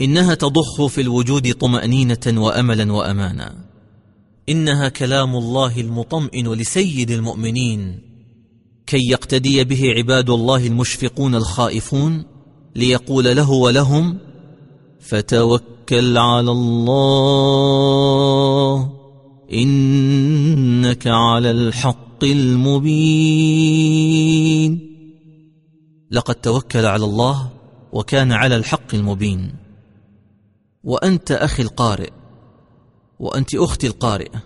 إنها 0.00 0.34
تضخ 0.34 0.86
في 0.86 1.00
الوجود 1.00 1.52
طمأنينة 1.54 2.18
واملا 2.26 2.92
وامانا. 2.92 3.64
إنها 4.48 4.88
كلام 4.88 5.36
الله 5.36 5.80
المطمئن 5.80 6.52
لسيد 6.52 7.10
المؤمنين. 7.10 8.00
كي 8.86 9.10
يقتدي 9.10 9.64
به 9.64 9.82
عباد 9.96 10.30
الله 10.30 10.66
المشفقون 10.66 11.34
الخائفون 11.34 12.24
ليقول 12.76 13.36
له 13.36 13.50
ولهم 13.50 14.18
فتوكل 15.00 15.77
على 15.92 16.50
الله 16.50 17.78
إنك 19.52 21.06
على 21.06 21.50
الحق 21.50 22.24
المبين. 22.24 23.68
لقد 26.10 26.34
توكل 26.34 26.86
على 26.86 27.04
الله 27.04 27.50
وكان 27.92 28.32
على 28.32 28.56
الحق 28.56 28.94
المبين. 28.94 29.54
وأنت 30.84 31.32
أخي 31.32 31.62
القارئ 31.62 32.10
وأنت 33.18 33.54
أختي 33.54 33.86
القارئة. 33.86 34.42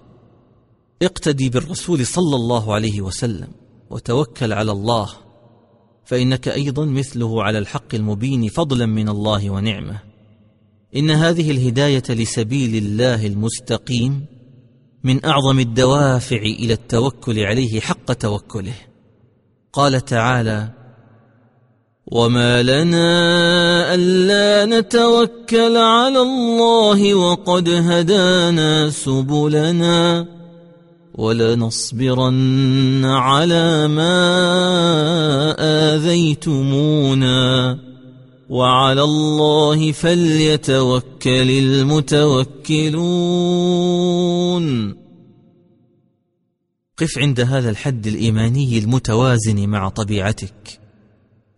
اقتدي 1.02 1.48
بالرسول 1.48 2.06
صلى 2.06 2.36
الله 2.36 2.74
عليه 2.74 3.00
وسلم 3.00 3.48
وتوكل 3.90 4.52
على 4.52 4.72
الله 4.72 5.08
فإنك 6.04 6.48
أيضا 6.48 6.84
مثله 6.84 7.42
على 7.42 7.58
الحق 7.58 7.94
المبين 7.94 8.48
فضلا 8.48 8.86
من 8.86 9.08
الله 9.08 9.50
ونعمة. 9.50 10.11
إن 10.96 11.10
هذه 11.10 11.50
الهداية 11.50 12.02
لسبيل 12.10 12.84
الله 12.84 13.26
المستقيم 13.26 14.24
من 15.04 15.24
أعظم 15.24 15.58
الدوافع 15.58 16.36
إلى 16.36 16.72
التوكل 16.72 17.38
عليه 17.38 17.80
حق 17.80 18.12
توكله. 18.12 18.74
قال 19.72 20.04
تعالى 20.04 20.68
وما 22.06 22.62
لنا 22.62 23.94
الا 23.94 24.78
نتوكل 24.78 25.76
على 25.76 26.18
الله 26.18 27.14
وقد 27.14 27.68
هدانا 27.68 28.90
سبلنا 28.90 30.26
ولنصبرن 31.14 33.04
على 33.04 33.88
ما 33.88 34.14
اذيتمونا. 35.94 37.78
وعلى 38.52 39.02
الله 39.02 39.92
فليتوكل 39.92 41.50
المتوكلون. 41.50 42.96
قف 46.98 47.18
عند 47.18 47.40
هذا 47.40 47.70
الحد 47.70 48.06
الإيماني 48.06 48.78
المتوازن 48.78 49.68
مع 49.68 49.88
طبيعتك. 49.88 50.80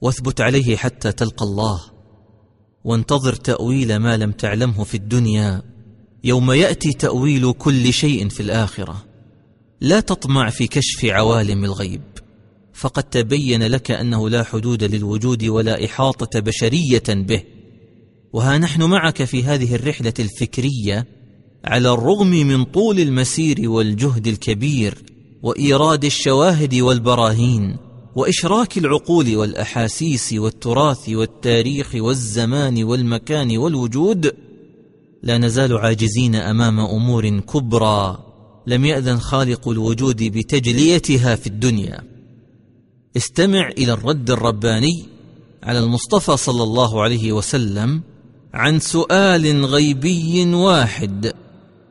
واثبت 0.01 0.41
عليه 0.41 0.77
حتى 0.77 1.13
تلقى 1.13 1.45
الله. 1.45 1.81
وانتظر 2.85 3.35
تأويل 3.35 3.97
ما 3.97 4.17
لم 4.17 4.33
تعلمه 4.33 4.85
في 4.85 4.95
الدنيا. 4.95 5.63
يوم 6.25 6.53
يأتي 6.53 6.93
تأويل 6.93 7.53
كل 7.53 7.93
شيء 7.93 8.29
في 8.29 8.41
الآخرة. 8.41 9.05
لا 9.81 10.01
تطمع 10.01 10.51
في 10.51 10.67
كشف 10.67 11.05
عوالم 11.05 11.65
الغيب. 11.65 12.13
فقد 12.75 13.03
تبين 13.03 13.63
لك 13.63 13.91
أنه 13.91 14.29
لا 14.31 14.43
حدود 14.43 14.85
للوجود 14.85 15.45
ولا 15.45 15.85
إحاطة 15.85 16.41
بشرية 16.41 17.03
به. 17.09 17.43
وها 18.33 18.59
نحن 18.59 18.83
معك 18.83 19.25
في 19.25 19.45
هذه 19.45 19.75
الرحلة 19.75 20.15
الفكرية 20.19 21.07
على 21.65 21.93
الرغم 21.93 22.31
من 22.31 22.65
طول 22.65 23.01
المسير 23.01 23.71
والجهد 23.71 24.27
الكبير 24.27 24.99
وإيراد 25.43 26.05
الشواهد 26.05 26.75
والبراهين 26.75 27.77
وإشراك 28.17 28.79
العقول 28.79 29.37
والأحاسيس 29.37 30.33
والتراث 30.33 31.09
والتاريخ 31.09 31.95
والزمان 31.95 32.85
والمكان 32.85 33.57
والوجود 33.57 34.33
لا 35.23 35.39
نزال 35.39 35.79
عاجزين 35.79 36.35
أمام 36.35 36.81
أمور 36.81 37.41
كبرى 37.41 38.19
لم 38.67 38.85
يأذن 38.85 39.19
خالق 39.19 39.69
الوجود 39.69 40.23
بتجليتها 40.23 41.37
في 41.37 41.47
الدنيا. 41.47 42.13
استمع 43.16 43.68
إلى 43.68 43.92
الرد 43.92 44.31
الرباني 44.31 45.07
على 45.62 45.79
المصطفى 45.79 46.37
صلى 46.37 46.62
الله 46.62 47.03
عليه 47.03 47.33
وسلم 47.33 48.03
عن 48.55 48.81
سؤال 48.81 49.64
غيبي 49.64 50.55
واحد 50.55 51.33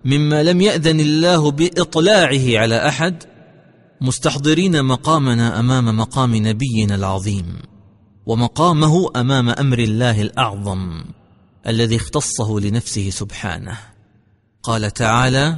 مما 0.06 0.44
لم 0.44 0.62
يأذن 0.62 1.00
الله 1.00 1.52
بإطلاعه 1.52 2.60
على 2.60 2.88
أحد 2.88 3.24
مستحضرين 4.02 4.86
مقامنا 4.86 5.60
أمام 5.60 5.98
مقام 5.98 6.36
نبينا 6.36 6.96
العظيم 6.96 7.46
ومقامه 8.26 9.10
أمام 9.16 9.50
أمر 9.50 9.80
الله 9.80 10.22
الأعظم 10.22 11.04
الذي 11.68 11.96
اختصه 11.96 12.60
لنفسه 12.60 13.10
سبحانه. 13.10 13.78
قال 14.64 14.92
تعالى 14.92 15.58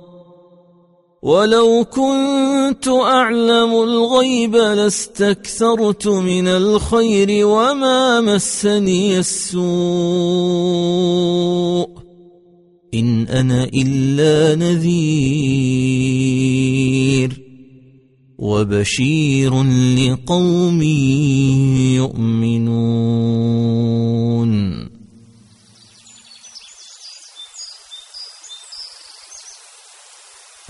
ولو 1.21 1.85
كنت 1.85 2.87
اعلم 2.87 3.71
الغيب 3.83 4.55
لاستكثرت 4.55 6.07
من 6.07 6.47
الخير 6.47 7.47
وما 7.47 8.21
مسني 8.21 9.19
السوء 9.19 9.61
ان 12.93 13.27
أنا 13.27 13.63
الا 13.63 14.55
نذير 14.55 15.01
وبشير 18.39 19.63
لقوم 19.97 20.81
يؤمنون 22.01 23.31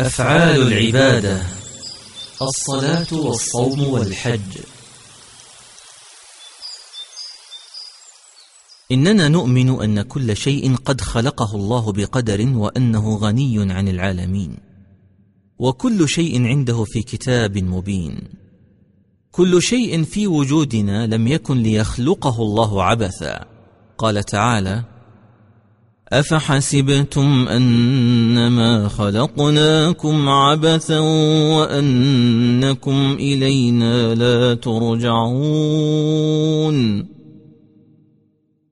أفعال 0.02 0.62
العبادة. 0.62 1.42
الصلاة 2.42 3.08
والصوم 3.12 3.84
والحج. 3.84 4.58
إننا 8.92 9.28
نؤمن 9.28 9.82
أن 9.82 10.02
كل 10.02 10.38
شيء 10.38 10.76
قد 10.76 11.02
خلقه 11.02 11.56
الله 11.56 11.92
بقدر 11.92 12.48
وأنه 12.56 13.16
غني 13.16 13.74
عن 13.74 13.88
العالمين. 13.88 14.58
وكل 15.60 16.10
شيء 16.10 16.46
عنده 16.46 16.84
في 16.84 17.02
كتاب 17.02 17.58
مبين. 17.58 18.30
كل 19.32 19.62
شيء 19.62 20.04
في 20.04 20.28
وجودنا 20.28 21.08
لم 21.08 21.28
يكن 21.28 21.58
ليخلقه 21.58 22.42
الله 22.42 22.84
عبثا. 22.84 23.46
قال 23.98 24.24
تعالى 24.24 24.91
أفحسبتم 26.14 27.48
أنما 27.48 28.88
خلقناكم 28.88 30.30
عبثا 30.30 31.00
وأنكم 31.56 33.18
إلينا 33.20 34.16
لا 34.16 34.54
ترجعون؟ 34.54 35.92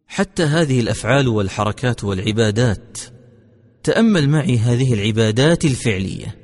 حتى 0.08 0.43
هذه 0.43 0.80
الأفعال 0.80 1.28
والحركات 1.28 2.04
والعبادات 2.04 2.97
تأمل 3.84 4.30
معي 4.30 4.58
هذه 4.58 4.93
العبادات 4.93 5.65
الفعلية. 5.65 6.36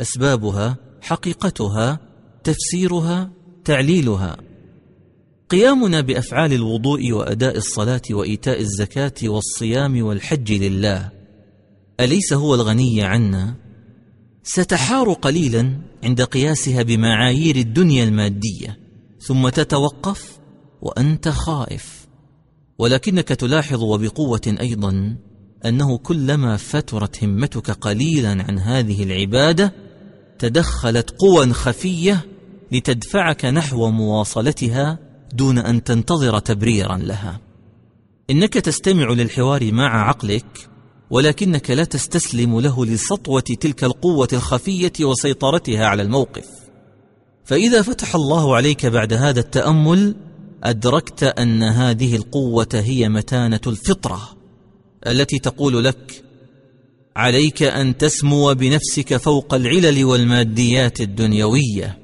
أسبابها 0.00 0.76
حقيقتها 1.00 2.00
تفسيرها 2.44 3.30
تعليلها. 3.64 4.49
قيامنا 5.50 6.00
بأفعال 6.00 6.52
الوضوء 6.52 7.12
وأداء 7.12 7.56
الصلاة 7.56 8.02
وإيتاء 8.10 8.60
الزكاة 8.60 9.12
والصيام 9.24 10.02
والحج 10.02 10.52
لله. 10.52 11.10
أليس 12.00 12.32
هو 12.32 12.54
الغني 12.54 13.02
عنا؟ 13.02 13.54
ستحار 14.42 15.12
قليلا 15.12 15.80
عند 16.04 16.22
قياسها 16.22 16.82
بمعايير 16.82 17.56
الدنيا 17.56 18.04
المادية 18.04 18.78
ثم 19.20 19.48
تتوقف 19.48 20.38
وأنت 20.82 21.28
خائف. 21.28 22.06
ولكنك 22.78 23.28
تلاحظ 23.28 23.82
وبقوة 23.82 24.56
أيضا 24.60 25.16
أنه 25.64 25.98
كلما 25.98 26.56
فترت 26.56 27.24
همتك 27.24 27.70
قليلا 27.70 28.30
عن 28.30 28.58
هذه 28.58 29.02
العبادة 29.02 29.72
تدخلت 30.38 31.10
قوى 31.10 31.52
خفية 31.52 32.26
لتدفعك 32.72 33.44
نحو 33.44 33.90
مواصلتها 33.90 35.09
دون 35.32 35.58
أن 35.58 35.84
تنتظر 35.84 36.38
تبريرا 36.38 36.96
لها. 36.96 37.40
إنك 38.30 38.54
تستمع 38.54 39.12
للحوار 39.12 39.72
مع 39.72 40.08
عقلك 40.08 40.68
ولكنك 41.10 41.70
لا 41.70 41.84
تستسلم 41.84 42.60
له 42.60 42.86
لسطوة 42.86 43.40
تلك 43.40 43.84
القوة 43.84 44.28
الخفية 44.32 44.92
وسيطرتها 45.00 45.86
على 45.86 46.02
الموقف. 46.02 46.46
فإذا 47.44 47.82
فتح 47.82 48.14
الله 48.14 48.56
عليك 48.56 48.86
بعد 48.86 49.12
هذا 49.12 49.40
التأمل 49.40 50.16
أدركت 50.64 51.22
أن 51.22 51.62
هذه 51.62 52.16
القوة 52.16 52.68
هي 52.74 53.08
متانة 53.08 53.60
الفطرة 53.66 54.36
التي 55.06 55.38
تقول 55.38 55.84
لك 55.84 56.24
عليك 57.16 57.62
أن 57.62 57.96
تسمو 57.96 58.54
بنفسك 58.54 59.16
فوق 59.16 59.54
العلل 59.54 60.04
والماديات 60.04 61.00
الدنيوية. 61.00 61.99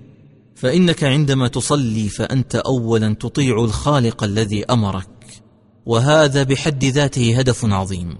فإنك 0.56 1.04
عندما 1.04 1.48
تصلي 1.48 2.08
فأنت 2.08 2.54
اولا 2.54 3.14
تطيع 3.14 3.64
الخالق 3.64 4.24
الذي 4.24 4.64
أمرك 4.64 5.08
وهذا 5.86 6.42
بحد 6.42 6.84
ذاته 6.84 7.38
هدف 7.38 7.64
عظيم 7.64 8.16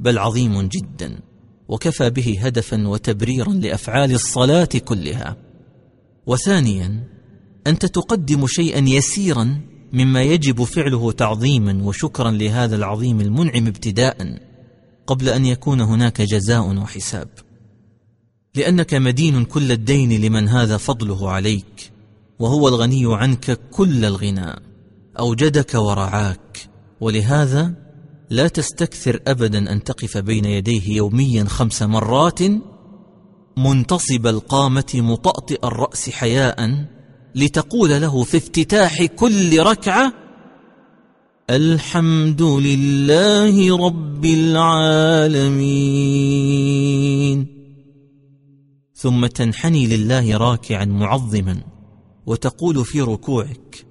بل 0.00 0.18
عظيم 0.18 0.62
جدا 0.62 1.20
وكفى 1.68 2.10
به 2.10 2.38
هدفا 2.40 2.88
وتبريرا 2.88 3.52
لأفعال 3.52 4.12
الصلاة 4.12 4.68
كلها. 4.84 5.36
وثانيا 6.26 7.08
أنت 7.66 7.86
تقدم 7.86 8.46
شيئا 8.46 8.88
يسيرا 8.88 9.60
مما 9.92 10.22
يجب 10.22 10.64
فعله 10.64 11.12
تعظيما 11.12 11.84
وشكرا 11.84 12.30
لهذا 12.30 12.76
العظيم 12.76 13.20
المنعم 13.20 13.66
ابتداء 13.66 14.38
قبل 15.06 15.28
أن 15.28 15.46
يكون 15.46 15.80
هناك 15.80 16.22
جزاء 16.22 16.78
وحساب. 16.78 17.28
لأنك 18.56 18.94
مدين 18.94 19.44
كل 19.44 19.72
الدين 19.72 20.20
لمن 20.20 20.48
هذا 20.48 20.76
فضله 20.76 21.30
عليك 21.30 21.92
وهو 22.38 22.68
الغني 22.68 23.02
عنك 23.06 23.60
كل 23.70 24.04
الغنى 24.04 24.60
أوجدك 25.18 25.74
ورعاك. 25.74 26.68
ولهذا 27.00 27.74
لا 28.30 28.48
تستكثر 28.48 29.20
ابدا 29.26 29.72
أن 29.72 29.84
تقف 29.84 30.18
بين 30.18 30.44
يديه 30.44 30.96
يوميا 30.96 31.44
خمس 31.44 31.82
مرات 31.82 32.40
منتصب 33.56 34.26
القامة 34.26 34.92
مطأطئ 34.94 35.66
الرأس 35.66 36.10
حياء 36.10 36.86
لتقول 37.34 37.90
له 37.90 38.22
في 38.22 38.36
افتتاح 38.36 39.04
كل 39.04 39.62
ركعة 39.62 40.12
الحمد 41.50 42.42
لله 42.42 43.86
رب 43.86 44.24
العالمين. 44.24 45.56
ثم 48.96 49.26
تنحني 49.26 49.86
لله 49.86 50.36
راكعا 50.36 50.84
معظما 50.84 51.60
وتقول 52.26 52.84
في 52.84 53.00
ركوعك 53.00 53.86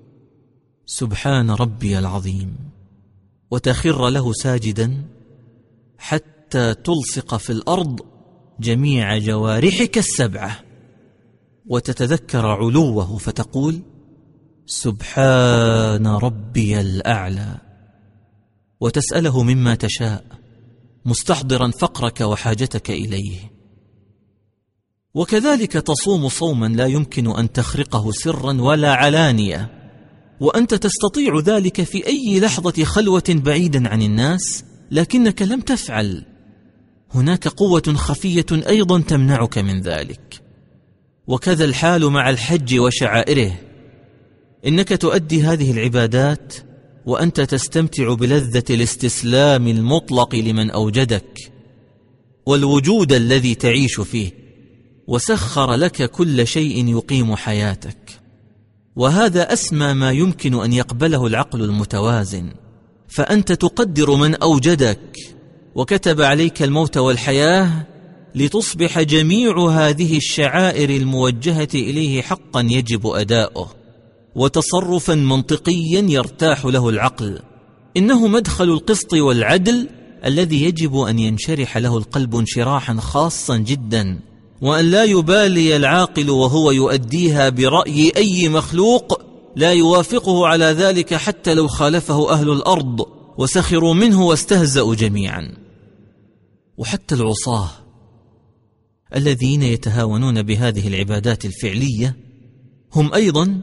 سبحان 0.86 1.52
ربي 1.52 2.00
العظيم. 2.00 2.56
وتخر 3.52 4.10
له 4.10 4.34
ساجدا 4.34 5.04
حتى 5.98 6.74
تلصق 6.74 7.38
في 7.38 7.50
الأرض 7.50 8.00
جميع 8.60 9.18
جوارحك 9.18 9.98
السبعة. 9.98 10.60
وتتذكر 11.65 12.46
علوه 12.46 13.18
فتقول 13.18 13.82
سبحان 14.65 16.08
ربي 16.08 16.82
الأعلى. 16.82 17.58
وتسأله 18.80 19.44
مما 19.44 19.76
تشاء 19.76 20.26
مستحضرا 21.06 21.72
فقرك 21.72 22.22
وحاجتك 22.22 22.89
إليه. 22.91 23.55
وكذلك 25.15 25.71
تصوم 25.71 26.30
صوما 26.30 26.65
لا 26.65 26.86
يمكن 26.86 27.28
أن 27.38 27.51
تخرقه 27.51 28.12
سرا 28.12 28.62
ولا 28.62 28.93
علانية. 28.93 29.69
وأنت 30.39 30.73
تستطيع 30.73 31.39
ذلك 31.39 31.84
في 31.84 32.08
أي 32.08 32.39
لحظة 32.39 32.84
خلوة 32.84 33.23
بعيدا 33.30 33.89
عن 33.89 34.01
الناس 34.01 34.63
لكنك 34.91 35.41
لم 35.41 35.62
تفعل. 35.62 36.25
هناك 37.12 37.47
قوة 37.47 37.93
خفية 37.95 38.45
أيضا 38.51 39.01
تمنعك 39.01 39.58
من 39.58 39.82
ذلك. 39.82 40.41
وكذا 41.28 41.65
الحال 41.65 42.06
مع 42.10 42.30
الحج 42.30 42.80
وشعائره. 42.80 43.51
إنك 44.67 44.89
تؤدي 44.89 45.43
هذه 45.43 45.71
العبادات 45.71 46.54
وأنت 47.06 47.41
تستمتع 47.41 48.13
بلذة 48.13 48.63
الاستسلام 48.69 49.67
المطلق 49.67 50.36
لمن 50.36 50.71
أوجدك. 50.71 51.51
والوجود 52.45 53.13
الذي 53.13 53.56
تعيش 53.56 54.01
فيه. 54.01 54.44
وسخر 55.08 55.74
لك 55.74 56.12
كل 56.12 56.48
شيء 56.48 56.88
يقيم 56.88 57.36
حياتك. 57.36 58.20
وهذا 58.96 59.54
أسمى 59.54 59.94
ما 59.94 60.12
يمكن 60.12 60.63
أن 60.63 60.74
يقبله 60.74 61.28
العقل 61.28 61.63
المتوازن. 61.63 62.50
فأنت 63.08 63.52
تقدر 63.52 64.15
من 64.15 64.36
أوجدك. 64.36 65.18
وكتب 65.76 66.22
عليك 66.22 66.63
الموت 66.63 66.98
والحياة 66.98 67.88
لتصبح 68.36 69.02
جميع 69.02 69.70
هذه 69.70 70.18
الشعائر 70.18 70.89
الموجهة 70.89 71.70
إليه 71.74 72.22
حقا 72.22 72.62
يجب 72.62 73.08
أداؤه. 73.08 73.70
وتصرفا 74.36 75.15
منطقيا 75.15 76.02
يرتاح 76.02 76.65
له 76.65 76.89
العقل. 76.89 77.39
إنه 77.98 78.28
مدخل 78.28 78.70
القسط 78.70 79.13
والعدل 79.13 79.89
الذي 80.26 80.63
يجب 80.63 80.98
أن 80.98 81.20
ينشرح 81.20 81.78
له 81.78 81.98
القلب 81.98 82.36
انشراحا 82.36 82.96
خاصا 82.96 83.58
جدا. 83.58 84.20
وأن 84.65 84.86
لا 84.86 85.04
يبالي 85.04 85.75
العاقل 85.75 86.30
وهو 86.30 86.71
يؤديها 86.71 87.49
برأي 87.49 88.12
أي 88.17 88.49
مخلوق 88.49 89.21
لا 89.56 89.73
يوافقه 89.73 90.47
على 90.47 90.65
ذلك 90.65 91.13
حتى 91.13 91.54
لو 91.54 91.67
خالفه 91.67 92.32
أهل 92.32 92.49
الأرض 92.49 93.06
وسخروا 93.38 93.93
منه 93.93 94.25
واستهزأوا 94.25 94.95
جميعا. 94.95 95.51
وحتى 96.78 97.15
العصاة 97.15 97.69
الذين 99.15 99.63
يتهاونون 99.63 100.41
بهذه 100.41 100.88
العبادات 100.88 101.45
الفعلية 101.45 102.15
هم 102.93 103.13
أيضا 103.13 103.62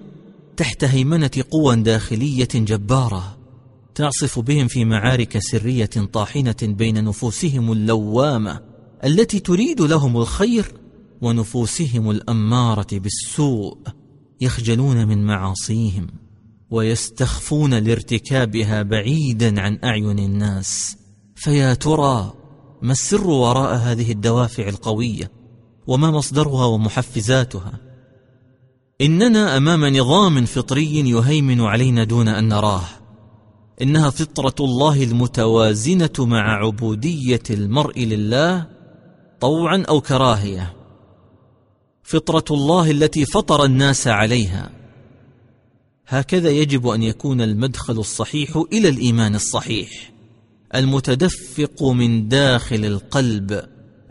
تحت 0.57 0.85
هيمنة 0.85 1.31
قوى 1.51 1.77
داخلية 1.77 2.49
جبارة 2.55 3.39
تعصف 3.95 4.39
بهم 4.39 4.69
في 4.69 4.85
معارك 4.85 5.39
سرية 5.39 5.91
طاحنة 6.13 6.57
بين 6.63 7.05
نفوسهم 7.05 7.73
اللوامة 7.73 8.61
التي 9.05 9.41
تريد 9.41 9.81
لهم 9.81 10.17
الخير 10.17 10.82
ونفوسهم 11.23 12.11
الأمارة 12.11 12.87
بالسوء 12.93 13.79
يخجلون 14.41 15.09
من 15.09 15.25
معاصيهم 15.25 16.07
ويستخفون 16.71 17.75
لارتكابها 17.75 18.83
بعيدا 18.83 19.61
عن 19.61 19.79
أعين 19.85 20.19
الناس. 20.19 20.97
فيا 21.35 21.75
ترى 21.75 22.33
ما 22.83 22.93
السر 22.93 23.27
وراء 23.27 23.75
هذه 23.75 24.13
الدوافع 24.13 24.69
القوية 24.69 25.31
وما 25.87 26.11
مصدرها 26.11 26.65
ومحفزاتها؟ 26.65 27.73
إننا 29.01 29.57
أمام 29.57 29.87
نظام 29.97 30.45
فطري 30.45 31.11
يهيمن 31.11 31.61
علينا 31.61 32.05
دون 32.05 32.29
أن 32.29 32.49
نراه. 32.49 32.85
إنها 33.83 34.11
فطرة 34.11 34.65
الله 34.65 35.03
المتوازنة 35.03 36.11
مع 36.19 36.65
عبودية 36.65 37.43
المرء 37.51 38.01
لله 38.05 38.67
طوعا 39.41 39.85
أو 39.89 40.01
كراهية. 40.01 40.82
فطرة 42.03 42.45
الله 42.51 42.91
التي 42.91 43.25
فطر 43.25 43.65
الناس 43.65 44.09
عليها. 44.09 44.71
هكذا 46.07 46.51
يجب 46.51 46.89
أن 46.89 47.03
يكون 47.03 47.41
المدخل 47.41 47.99
الصحيح 47.99 48.65
إلى 48.73 48.89
الإيمان 48.89 49.35
الصحيح 49.35 50.13
المتدفق 50.75 51.83
من 51.83 52.29
داخل 52.29 52.85
القلب 52.85 53.63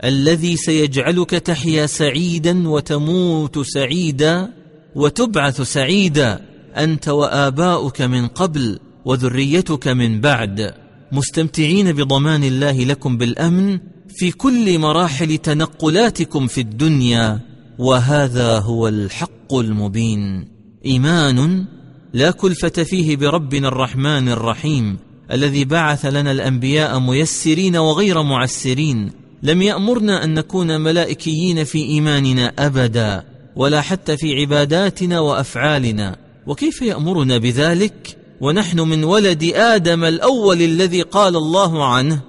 الذي 0.04 0.56
سيجعلك 0.56 1.30
تحيا 1.30 1.86
سعيدا 1.86 2.68
وتموت 2.68 3.58
سعيدا 3.58 4.52
وتبعث 4.94 5.60
سعيدا 5.60 6.44
أنت 6.76 7.08
وآباؤك 7.08 8.02
من 8.02 8.26
قبل 8.26 8.78
وذريتك 9.04 9.88
من 9.88 10.20
بعد. 10.20 10.74
مستمتعين 11.12 11.92
بضمان 11.92 12.44
الله 12.44 12.84
لكم 12.84 13.16
بالأمن 13.16 13.78
في 14.08 14.30
كل 14.30 14.78
مراحل 14.78 15.38
تنقلاتكم 15.38 16.46
في 16.46 16.60
الدنيا. 16.60 17.51
وهذا 17.78 18.58
هو 18.58 18.88
الحق 18.88 19.54
المبين. 19.54 20.48
إيمان 20.86 21.64
لا 22.12 22.30
كلفة 22.30 22.68
فيه 22.68 23.16
بربنا 23.16 23.68
الرحمن 23.68 24.28
الرحيم 24.28 24.98
الذي 25.32 25.64
بعث 25.64 26.06
لنا 26.06 26.30
الأنبياء 26.30 26.98
ميسرين 26.98 27.76
وغير 27.76 28.22
معسرين. 28.22 29.10
لم 29.42 29.62
يأمرنا 29.62 30.24
أن 30.24 30.34
نكون 30.34 30.80
ملائكيين 30.80 31.64
في 31.64 31.78
إيماننا 31.78 32.52
أبدا 32.58 33.24
ولا 33.56 33.80
حتى 33.80 34.16
في 34.16 34.40
عباداتنا 34.40 35.20
وأفعالنا. 35.20 36.16
وكيف 36.46 36.82
يأمرنا 36.82 37.38
بذلك؟ 37.38 38.16
ونحن 38.40 38.80
من 38.80 39.04
ولد 39.04 39.44
آدم 39.54 40.04
الأول 40.04 40.62
الذي 40.62 41.02
قال 41.02 41.36
الله 41.36 41.84
عنه 41.84 42.20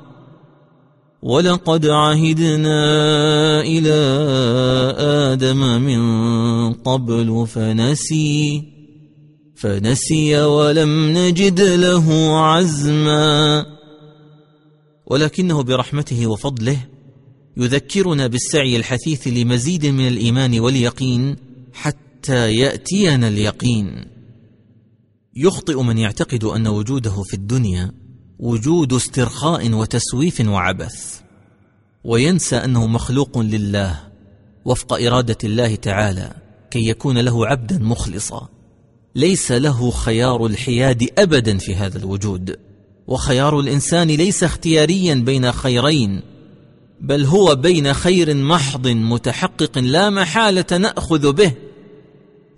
ولقد 1.23 1.85
عهدنا 1.85 2.81
إلى 3.61 3.93
آدم 5.31 5.81
من 5.81 6.03
قبل 6.73 7.47
فنسي 7.47 8.63
فنسي 9.55 10.41
ولم 10.41 11.17
نجد 11.17 11.61
له 11.61 12.37
عزما. 12.39 13.65
ولكنه 15.07 15.63
برحمته 15.63 16.27
وفضله 16.27 16.77
يذكرنا 17.57 18.27
بالسعي 18.27 18.75
الحثيث 18.77 19.27
لمزيد 19.27 19.85
من 19.85 20.07
الايمان 20.07 20.59
واليقين 20.59 21.35
حتى 21.73 22.53
ياتينا 22.55 23.27
اليقين. 23.27 24.05
يخطئ 25.35 25.81
من 25.81 25.97
يعتقد 25.97 26.43
ان 26.43 26.67
وجوده 26.67 27.15
في 27.23 27.33
الدنيا 27.33 28.02
وجود 28.43 28.93
استرخاء 28.93 29.71
وتسويف 29.71 30.41
وعبث 30.47 31.19
وينسى 32.03 32.55
أنه 32.55 32.87
مخلوق 32.87 33.37
لله 33.37 33.99
وفق 34.65 34.93
إرادة 34.93 35.37
الله 35.43 35.75
تعالى 35.75 36.31
كي 36.71 36.89
يكون 36.89 37.17
له 37.17 37.47
عبدا 37.47 37.77
مخلصا. 37.77 38.49
ليس 39.15 39.51
له 39.51 39.91
خيار 39.91 40.45
الحياد 40.45 41.09
ابدا 41.17 41.57
في 41.57 41.75
هذا 41.75 41.97
الوجود 41.97 42.59
وخيار 43.07 43.59
الإنسان 43.59 44.07
ليس 44.07 44.43
اختياريا 44.43 45.15
بين 45.15 45.51
خيرين 45.51 46.21
بل 47.01 47.25
هو 47.25 47.55
بين 47.55 47.93
خير 47.93 48.33
محض 48.33 48.87
متحقق 48.87 49.77
لا 49.77 50.09
محالة 50.09 50.77
نأخذ 50.77 51.33
به 51.33 51.53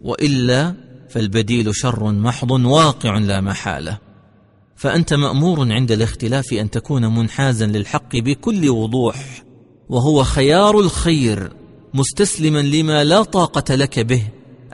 وإلا 0.01 0.73
فالبديل 1.09 1.75
شر 1.75 2.11
محض 2.11 2.51
واقع 2.51 3.17
لا 3.17 3.41
محالة. 3.41 4.04
فأنت 4.75 5.13
مأمور 5.13 5.73
عند 5.73 5.91
الاختلاف 5.91 6.53
أن 6.53 6.69
تكون 6.69 7.15
منحازا 7.15 7.65
للحق 7.65 8.15
بكل 8.15 8.69
وضوح 8.69 9.43
وهو 9.89 10.23
خيار 10.23 10.79
الخير 10.79 11.53
مستسلما 11.93 12.59
لما 12.59 13.03
لا 13.03 13.23
طاقة 13.23 13.75
لك 13.75 13.99
به 13.99 14.23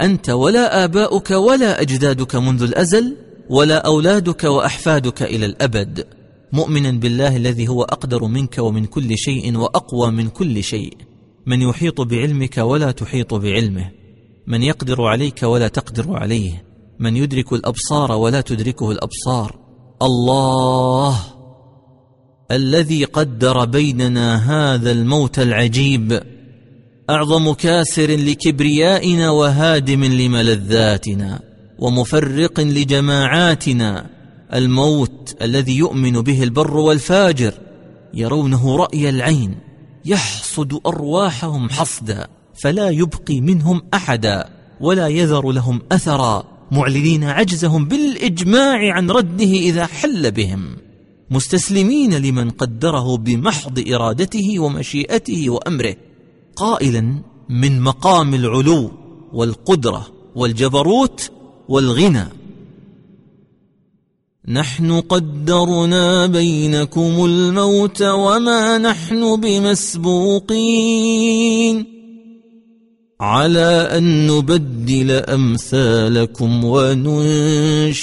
أنت 0.01 0.29
ولا 0.29 0.83
آباؤك 0.83 1.31
ولا 1.31 1.81
أجدادك 1.81 2.35
منذ 2.35 2.63
الأزل 2.63 3.17
ولا 3.49 3.77
أولادك 3.77 4.43
وأحفادك 4.43 5.23
إلى 5.23 5.45
الأبد. 5.45 6.07
مؤمنا 6.53 6.91
بالله 6.91 7.35
الذي 7.35 7.67
هو 7.67 7.83
أقدر 7.83 8.25
منك 8.25 8.57
ومن 8.57 8.85
كل 8.85 9.17
شيء 9.17 9.57
وأقوى 9.57 10.11
من 10.11 10.27
كل 10.27 10.63
شيء. 10.63 10.97
من 11.45 11.61
يحيط 11.61 12.01
بعلمك 12.01 12.57
ولا 12.57 12.91
تحيط 12.91 13.33
بعلمه. 13.33 13.91
من 14.47 14.63
يقدر 14.63 15.01
عليك 15.01 15.43
ولا 15.43 15.67
تقدر 15.67 16.17
عليه. 16.17 16.63
من 16.99 17.17
يدرك 17.17 17.53
الأبصار 17.53 18.11
ولا 18.11 18.41
تدركه 18.41 18.91
الأبصار. 18.91 19.70
الله 20.01 21.19
الذي 22.51 23.03
قدر 23.03 23.65
بيننا 23.65 24.35
هذا 24.35 24.91
الموت 24.91 25.39
العجيب 25.39 26.23
أعظم 27.09 27.53
كاسر 27.53 28.11
لكبريائنا 28.11 29.29
وهادم 29.29 30.03
لملذاتنا 30.03 31.39
ومفرق 31.79 32.59
لجماعاتنا 32.59 34.09
الموت 34.53 35.35
الذي 35.41 35.77
يؤمن 35.77 36.21
به 36.21 36.43
البر 36.43 36.77
والفاجر 36.77 37.53
يرونه 38.13 38.75
رأي 38.75 39.09
العين 39.09 39.55
يحصد 40.05 40.79
أرواحهم 40.85 41.69
حصدا 41.69 42.27
فلا 42.63 42.89
يبقي 42.89 43.41
منهم 43.41 43.81
أحدا 43.93 44.49
ولا 44.81 45.07
يذر 45.07 45.51
لهم 45.51 45.81
أثرا. 45.91 46.43
معلنين 46.71 47.23
عجزهم 47.23 47.85
بالإجماع 47.85 48.93
عن 48.93 49.11
رده 49.11 49.45
إذا 49.45 49.85
حل 49.85 50.31
بهم 50.31 50.77
مستسلمين 51.31 52.13
لمن 52.13 52.49
قدره 52.49 53.17
بمحض 53.17 53.83
إرادته 53.93 54.59
ومشيئته 54.59 55.49
وأمره 55.49 55.95
قائلا 56.55 57.15
من 57.49 57.81
مقام 57.81 58.33
العلو 58.33 58.91
والقدرة 59.33 60.07
والجبروت 60.35 61.31
والغنى. 61.69 62.25
نحن 64.47 65.01
قدرنا 65.01 66.25
بينكم 66.25 67.25
الموت 67.25 68.01
وما 68.01 68.77
نحن 68.77 69.41
بمسبوقين. 69.41 70.51
على 73.21 73.97
أن 73.97 74.27
نبدل 74.27 75.11
أمثالكم 75.11 76.63
وننشئكم 76.63 78.01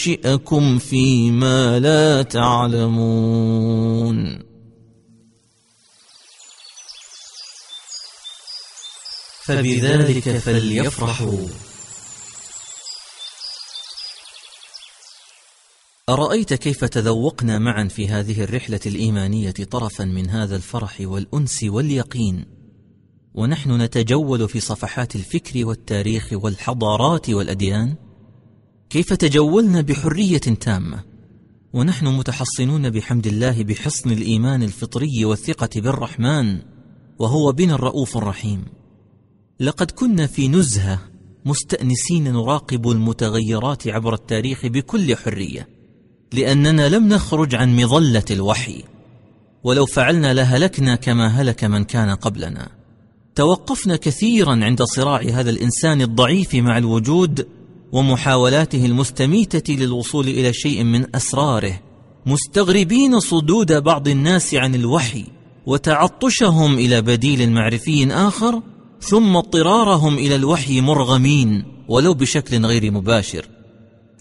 فيما 0.78 1.78
لا 1.78 2.22
تعلمون. 2.22 3.68
فبذلك 9.44 10.38
فليفرحوا. 10.38 11.48
أرأيت 16.08 16.54
كيف 16.54 16.84
تذوقنا 16.84 17.58
معا 17.58 17.88
في 17.88 18.08
هذه 18.08 18.44
الرحلة 18.44 18.80
الإيمانية 18.86 19.50
طرفا 19.50 20.04
من 20.04 20.30
هذا 20.30 20.56
الفرح 20.56 20.96
والأنس 21.00 21.64
واليقين؟ 21.64 22.57
ونحن 23.34 23.82
نتجول 23.82 24.48
في 24.48 24.60
صفحات 24.60 25.16
الفكر 25.16 25.66
والتاريخ 25.66 26.28
والحضارات 26.32 27.30
والأديان 27.30 27.94
كيف 28.90 29.12
تجولنا 29.12 29.80
بحرية 29.80 30.38
تامة. 30.38 31.04
ونحن 31.72 32.06
متحصنون 32.06 32.90
بحمد 32.90 33.26
الله 33.26 33.62
بحصن 33.62 34.10
الإيمان 34.10 34.62
الفطري 34.62 35.24
والثقة 35.24 35.80
بالرحمن 35.80 36.58
وهو 37.18 37.52
بنا 37.52 37.74
الرؤوف 37.74 38.16
الرحيم. 38.16 38.64
لقد 39.60 39.90
كنا 39.90 40.26
في 40.26 40.48
نزهة 40.48 41.00
مستأنسين 41.44 42.32
نراقب 42.32 42.88
المتغيرات 42.88 43.88
عبر 43.88 44.14
التاريخ 44.14 44.66
بكل 44.66 45.16
حرية 45.16 45.68
لأننا 46.32 46.88
لم 46.88 47.08
نخرج 47.08 47.54
عن 47.54 47.76
مظلة 47.76 48.24
الوحي 48.30 48.84
ولو 49.64 49.86
فعلنا 49.86 50.34
لهلكنا 50.34 50.96
كما 50.96 51.26
هلك 51.26 51.64
من 51.64 51.84
كان 51.84 52.10
قبلنا. 52.10 52.77
توقفنا 53.38 53.96
كثيرا 53.96 54.64
عند 54.64 54.82
صراع 54.82 55.20
هذا 55.20 55.50
الإنسان 55.50 56.00
الضعيف 56.00 56.54
مع 56.54 56.78
الوجود 56.78 57.46
ومحاولاته 57.92 58.86
المستميتة 58.86 59.74
للوصول 59.74 60.28
إلى 60.28 60.52
شيء 60.52 60.84
من 60.84 61.16
أسراره. 61.16 61.80
مستغربين 62.26 63.20
صدود 63.20 63.72
بعض 63.72 64.08
الناس 64.08 64.54
عن 64.54 64.74
الوحي 64.74 65.24
وتعطشهم 65.66 66.74
إلى 66.78 67.02
بديل 67.02 67.52
معرفي 67.52 68.06
آخر 68.12 68.62
ثم 69.00 69.36
اضطرارهم 69.36 70.14
إلى 70.14 70.34
الوحي 70.34 70.80
مرغمين 70.80 71.64
ولو 71.88 72.14
بشكل 72.14 72.66
غير 72.66 72.90
مباشر. 72.90 73.46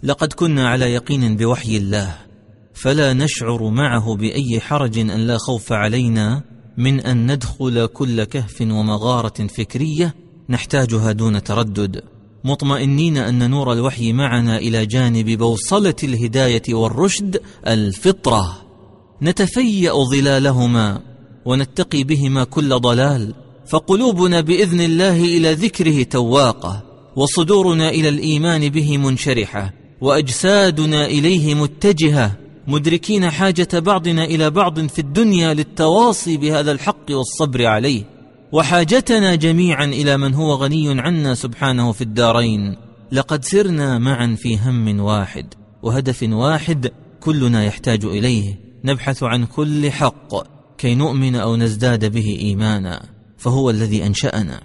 لقد 0.04 0.34
كنا 0.34 0.70
على 0.70 0.86
يقين 0.86 1.36
بوحي 1.36 1.78
الله 1.78 2.18
فلا 2.74 3.14
نشعر 3.14 3.70
معه 3.70 4.16
بأي 4.16 4.60
حرج 4.60 5.00
أن 5.00 5.28
لا 5.28 5.38
خوف 5.38 5.72
علينا 5.72 6.57
من 6.78 7.00
أن 7.00 7.32
ندخل 7.32 7.86
كل 7.86 8.24
كهف 8.24 8.62
ومغارة 8.62 9.48
فكرية 9.48 10.16
نحتاجها 10.50 11.12
دون 11.12 11.44
تردد. 11.44 12.02
مطمئنين 12.44 13.18
أن 13.18 13.50
نور 13.50 13.74
الوحي 13.74 14.14
معنا 14.14 14.58
إلى 14.58 14.86
جانب 14.86 15.30
بوصلة 15.30 15.96
الهداية 16.04 16.64
والرشد 16.70 17.42
الفطرة. 17.68 18.62
نتفيأ 19.22 19.94
ظلالهما 19.94 21.02
ونتقي 21.46 22.04
بهما 22.04 22.44
كل 22.44 22.70
ضلال. 22.80 23.34
فقلوبنا 23.70 24.42
بإذن 24.42 24.82
الله 24.82 25.24
إلى 25.24 25.54
ذكره 25.54 26.04
تواقة 26.04 26.84
وصدورنا 27.16 27.90
إلى 27.90 28.10
الإيمان 28.10 28.70
به 28.70 28.98
منشرحة 28.98 29.74
وأجسادنا 30.02 31.06
إليه 31.06 31.56
متجهة. 31.56 32.47
مدركين 32.68 33.30
حاجة 33.30 33.68
بعضنا 33.74 34.24
إلى 34.24 34.50
بعض 34.50 34.80
في 34.80 35.00
الدنيا 35.00 35.54
للتواصي 35.54 36.38
بهذا 36.38 36.72
الحق 36.72 37.06
والصبر 37.10 37.66
عليه. 37.66 38.04
وحاجتنا 38.52 39.36
جميعا 39.36 39.86
إلى 39.86 40.18
من 40.18 40.34
هو 40.34 40.54
غني 40.54 41.02
عنا 41.02 41.36
سبحانه 41.36 41.92
في 41.92 42.02
الدارين. 42.02 42.76
لقد 43.12 43.46
سرنا 43.46 43.98
معا 43.98 44.36
في 44.38 44.58
هم 44.58 45.00
واحد 45.00 45.54
وهدف 45.84 46.24
واحد 46.24 46.92
كلنا 47.20 47.66
يحتاج 47.66 48.06
إليه. 48.06 48.60
نبحث 48.84 49.24
عن 49.24 49.46
كل 49.46 49.92
حق 49.92 50.34
كي 50.78 50.96
نؤمن 50.96 51.36
أو 51.36 51.56
نزداد 51.56 52.12
به 52.12 52.38
ايمانا 52.40 53.06
فهو 53.38 53.70
الذي 53.70 54.06
أنشأنا. 54.06 54.62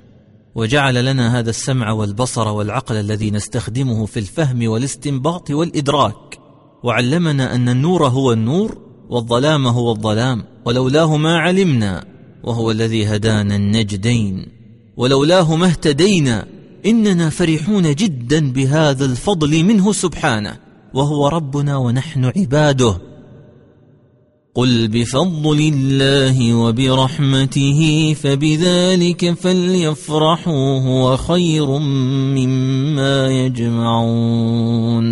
وجعل 0.54 1.04
لنا 1.04 1.38
هذا 1.38 1.50
السمع 1.50 1.92
والبصر 1.92 2.48
والعقل 2.48 2.96
الذي 2.96 3.30
نستخدمه 3.30 4.06
في 4.06 4.18
الفهم 4.18 4.68
والاستنباط 4.68 5.50
والإدراك. 5.50 6.31
وعلمنا 6.84 7.54
أن 7.54 7.68
النور 7.68 8.06
هو 8.06 8.32
النور 8.32 8.78
والظلام 9.10 9.66
هو 9.66 9.92
الظلام 9.92 10.44
ولولاه 10.64 11.16
ما 11.16 11.38
علمنا 11.38 12.04
وهو 12.44 12.70
الذي 12.70 13.06
هدانا 13.06 13.56
النجدين. 13.56 14.46
ولولاه 14.96 15.56
ما 15.56 15.66
اهتدينا 15.66 16.46
إننا 16.86 17.30
فرحون 17.30 17.94
جدا 17.94 18.52
بهذا 18.52 19.04
الفضل 19.04 19.64
منه 19.64 19.92
سبحانه 19.92 20.56
وهو 20.94 21.28
ربنا 21.28 21.76
ونحن 21.76 22.24
عباده. 22.24 23.00
قل 24.54 24.88
بفضل 24.88 25.58
الله 25.74 26.54
وبرحمته 26.54 28.14
فبذلك 28.22 29.32
فليفرحوا 29.32 30.80
هو 30.80 31.16
خير 31.16 31.78
مما 32.36 33.30
يجمعون. 33.30 35.06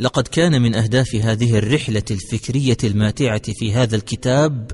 لقد 0.00 0.28
كان 0.28 0.62
من 0.62 0.74
أهداف 0.74 1.14
هذه 1.14 1.58
الرحلة 1.58 2.02
الفكرية 2.10 2.76
الماتعة 2.84 3.42
في 3.52 3.72
هذا 3.72 3.96
الكتاب 3.96 4.70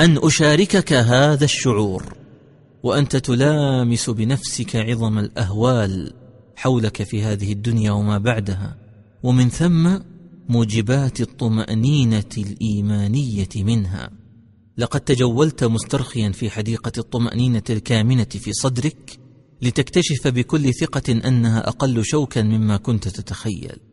أن 0.00 0.18
أشاركك 0.22 0.92
هذا 0.92 1.44
الشعور 1.44 2.16
وأنت 2.82 3.16
تلامس 3.16 4.10
بنفسك 4.10 4.76
عظم 4.76 5.18
الأهوال 5.18 6.12
حولك 6.56 7.02
في 7.02 7.22
هذه 7.22 7.52
الدنيا 7.52 7.90
وما 7.90 8.18
بعدها 8.18 8.76
ومن 9.22 9.48
ثم 9.48 9.98
موجبات 10.48 11.20
الطمأنينة 11.20 12.32
الإيمانية 12.38 13.48
منها. 13.56 14.10
لقد 14.78 15.00
تجولت 15.00 15.64
مسترخيا 15.64 16.30
في 16.30 16.50
حديقة 16.50 16.92
الطمأنينة 16.98 17.62
الكامنة 17.70 18.24
في 18.24 18.52
صدرك 18.52 19.18
لتكتشف 19.62 20.28
بكل 20.28 20.74
ثقة 20.74 21.12
أنها 21.12 21.68
أقل 21.68 22.04
شوكا 22.04 22.42
مما 22.42 22.76
كنت 22.76 23.08
تتخيل. 23.08 23.89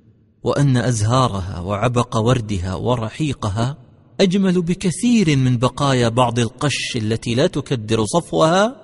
وأن 0.47 0.77
أزهارها 0.77 1.59
وعبق 1.59 2.17
وردها 2.17 2.75
ورحيقها 2.75 3.77
أجمل 4.21 4.61
بكثير 4.61 5.37
من 5.37 5.57
بقايا 5.57 6.09
بعض 6.09 6.39
القش 6.39 6.95
التي 6.95 7.35
لا 7.35 7.47
تكدر 7.47 8.05
صفوها 8.05 8.75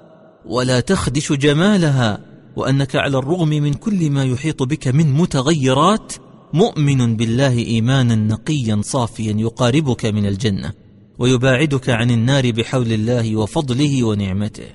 ولا 0.46 0.80
تخدش 0.80 1.32
جمالها 1.32 2.20
وأنك 2.56 2.96
على 2.96 3.18
الرغم 3.18 3.50
من 3.50 3.74
كل 3.74 4.10
ما 4.10 4.24
يحيط 4.26 4.64
بك 4.64 4.88
من 4.88 5.14
متغيرات 5.14 6.14
مؤمن 6.54 7.16
بالله 7.16 7.58
إيمانا 7.58 8.16
نقيا 8.16 8.82
صافيا 8.82 9.34
يقاربك 9.38 10.06
من 10.06 10.26
الجنة 10.26 10.74
ويباعدك 11.20 11.90
عن 11.90 12.12
النار 12.12 12.52
بحول 12.52 12.92
الله 12.92 13.36
وفضله 13.36 14.04
ونعمته. 14.04 14.70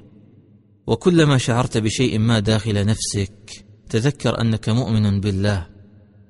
وكلما 0.87 1.38
شعرت 1.38 1.79
بشيء 1.79 2.18
ما 2.18 2.38
داخل 2.38 2.87
نفسك 2.87 3.64
تذكر 3.90 4.40
أنك 4.40 4.68
مؤمن 4.68 5.20
بالله. 5.20 5.78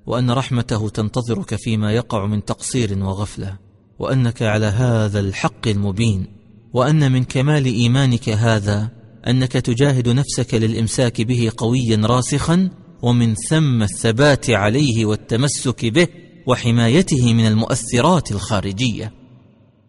وأن 0.08 0.30
رحمته 0.30 0.88
تنتظرك 0.88 1.54
فيما 1.54 1.92
يقع 1.92 2.26
من 2.26 2.44
تقصير 2.44 2.98
وغفلة 3.04 3.56
وأنك 3.98 4.42
على 4.42 4.66
هذا 4.66 5.20
الحق 5.20 5.68
المبين 5.68 6.26
وأن 6.72 7.12
من 7.12 7.24
كمال 7.24 7.64
إيمانك 7.64 8.28
هذا 8.28 8.90
أنك 9.26 9.52
تجاهد 9.52 10.08
نفسك 10.08 10.54
للإمساك 10.54 11.22
به 11.22 11.50
قويا 11.56 12.00
راسخا 12.04 12.70
ومن 13.02 13.34
ثم 13.34 13.82
الثبات 13.82 14.50
عليه 14.50 15.06
والتمسك 15.06 15.86
به 15.86 16.06
وحمايته 16.46 17.34
من 17.34 17.46
المؤثرات 17.46 18.32
الخارجية. 18.32 19.12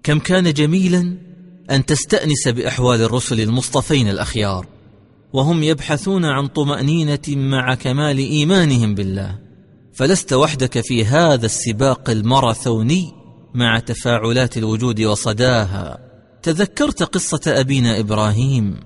كم 0.03 0.20
كان 0.20 0.53
جميلا 0.53 1.17
أن 1.72 1.86
تستأنس 1.86 2.47
بأحوال 2.47 3.01
الرسل 3.01 3.41
المصطفين 3.41 4.09
الأخيار 4.09 4.67
وهم 5.34 5.63
يبحثون 5.63 6.26
عن 6.26 6.47
طمأنينة 6.47 7.28
مع 7.28 7.76
كمال 7.76 8.17
إيمانهم 8.17 8.95
بالله. 8.95 9.49
فلست 10.00 10.34
وحدك 10.34 10.82
في 10.82 11.06
هذا 11.06 11.45
السباق 11.45 12.10
الماراثوني 12.10 13.14
مع 13.54 13.80
تفاعلات 13.80 14.58
الوجود 14.58 15.02
وصداها. 15.02 16.00
تذكرت 16.43 17.04
قصة 17.04 17.41
أبينا 17.47 18.00
إبراهيم 18.00 18.80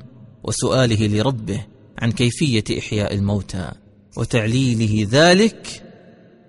وسؤاله 0.44 1.08
لربه 1.08 1.66
عن 2.00 2.12
كيفية 2.12 2.64
إحياء 2.80 3.14
الموتى 3.14 3.72
وتعليله 4.18 5.08
ذلك 5.12 5.84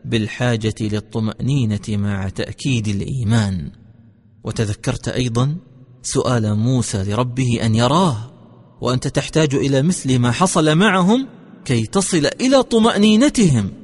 بالحاجة 0.04 0.74
للطمأنينة 0.80 1.88
مع 1.88 2.28
تأكيد 2.28 2.88
الإيمان. 2.88 3.70
وتذكرت 4.44 5.08
أيضا 5.08 5.56
سؤال 6.02 6.54
موسى 6.54 7.02
لربه 7.02 7.58
أن 7.62 7.74
يراه 7.74 8.16
وأنت 8.80 9.08
تحتاج 9.08 9.54
إلى 9.54 9.82
مثل 9.82 10.18
ما 10.18 10.30
حصل 10.30 10.74
معهم 10.74 11.28
كي 11.64 11.86
تصل 11.86 12.26
إلى 12.40 12.62
طمأنينتهم. 12.62 13.83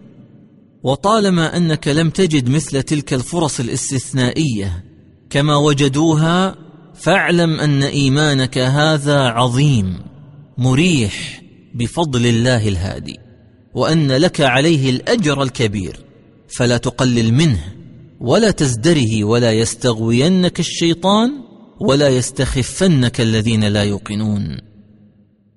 وطالما 0.83 1.57
أنك 1.57 1.89
لم 1.89 2.11
تجد 2.11 2.49
مثل 2.49 2.83
تلك 2.83 3.15
الفرص 3.15 3.61
الاستثنائية 3.61 4.85
كما 5.31 5.57
وجدوها 5.57 6.57
فاعلم 6.95 7.61
أن 7.61 7.83
إيمانك 7.83 8.59
هذا 8.59 9.19
عظيم 9.19 9.99
مريح 10.59 11.43
بفضل 11.75 12.27
الله 12.27 12.69
الهادي 12.69 13.17
وأن 13.75 14.13
لك 14.13 14.41
عليه 14.41 14.91
الأجر 14.91 15.43
الكبير 15.43 16.01
فلا 16.49 16.77
تقلل 16.77 17.35
منه 17.35 17.65
ولا 18.21 18.51
تزدره 18.51 19.25
ولا 19.25 19.53
يستغوينك 19.53 20.61
الشيطان 20.61 21.31
ولا 21.81 22.09
يستخفنك 22.09 23.21
الذين 23.21 23.65
لا 23.65 23.83
يوقنون. 23.83 24.59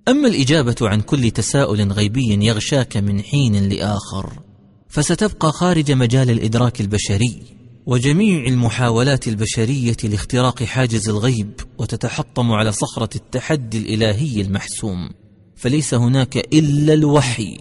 أما 0.08 0.28
الإجابة 0.28 0.76
عن 0.82 1.02
كل 1.02 1.32
تساؤل 1.32 1.92
غيبي 1.92 2.46
يغشاك 2.46 2.98
من 2.98 3.22
حين 3.22 3.70
لآخر. 3.70 4.34
فستبقى 4.94 5.52
خارج 5.52 5.92
مجال 5.92 6.30
الإدراك 6.30 6.82
البشري 6.82 7.42
وجميع 7.86 8.48
المحاولات 8.48 9.28
البشرية 9.28 9.98
لاختراق 10.04 10.64
حاجز 10.64 11.10
الغيب 11.10 11.52
وتتحطم 11.78 12.52
على 12.52 12.72
صخرة 12.72 13.10
التحدي 13.16 13.78
الإلهي 13.78 14.42
المحسوم. 14.42 15.10
فليس 15.56 15.94
هناك 15.94 16.38
إلا 16.38 16.94
الوحي. 16.94 17.60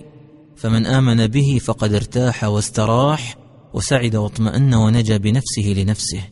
فمن 0.57 0.87
آمن 0.87 1.27
به 1.27 1.59
فقد 1.65 1.95
ارتاح 1.95 2.45
واستراح 2.45 3.37
وسعد 3.75 4.17
واطمأن 4.17 4.75
ونجا 4.75 5.17
بنفسه 5.17 5.75
لنفسه. 5.77 6.23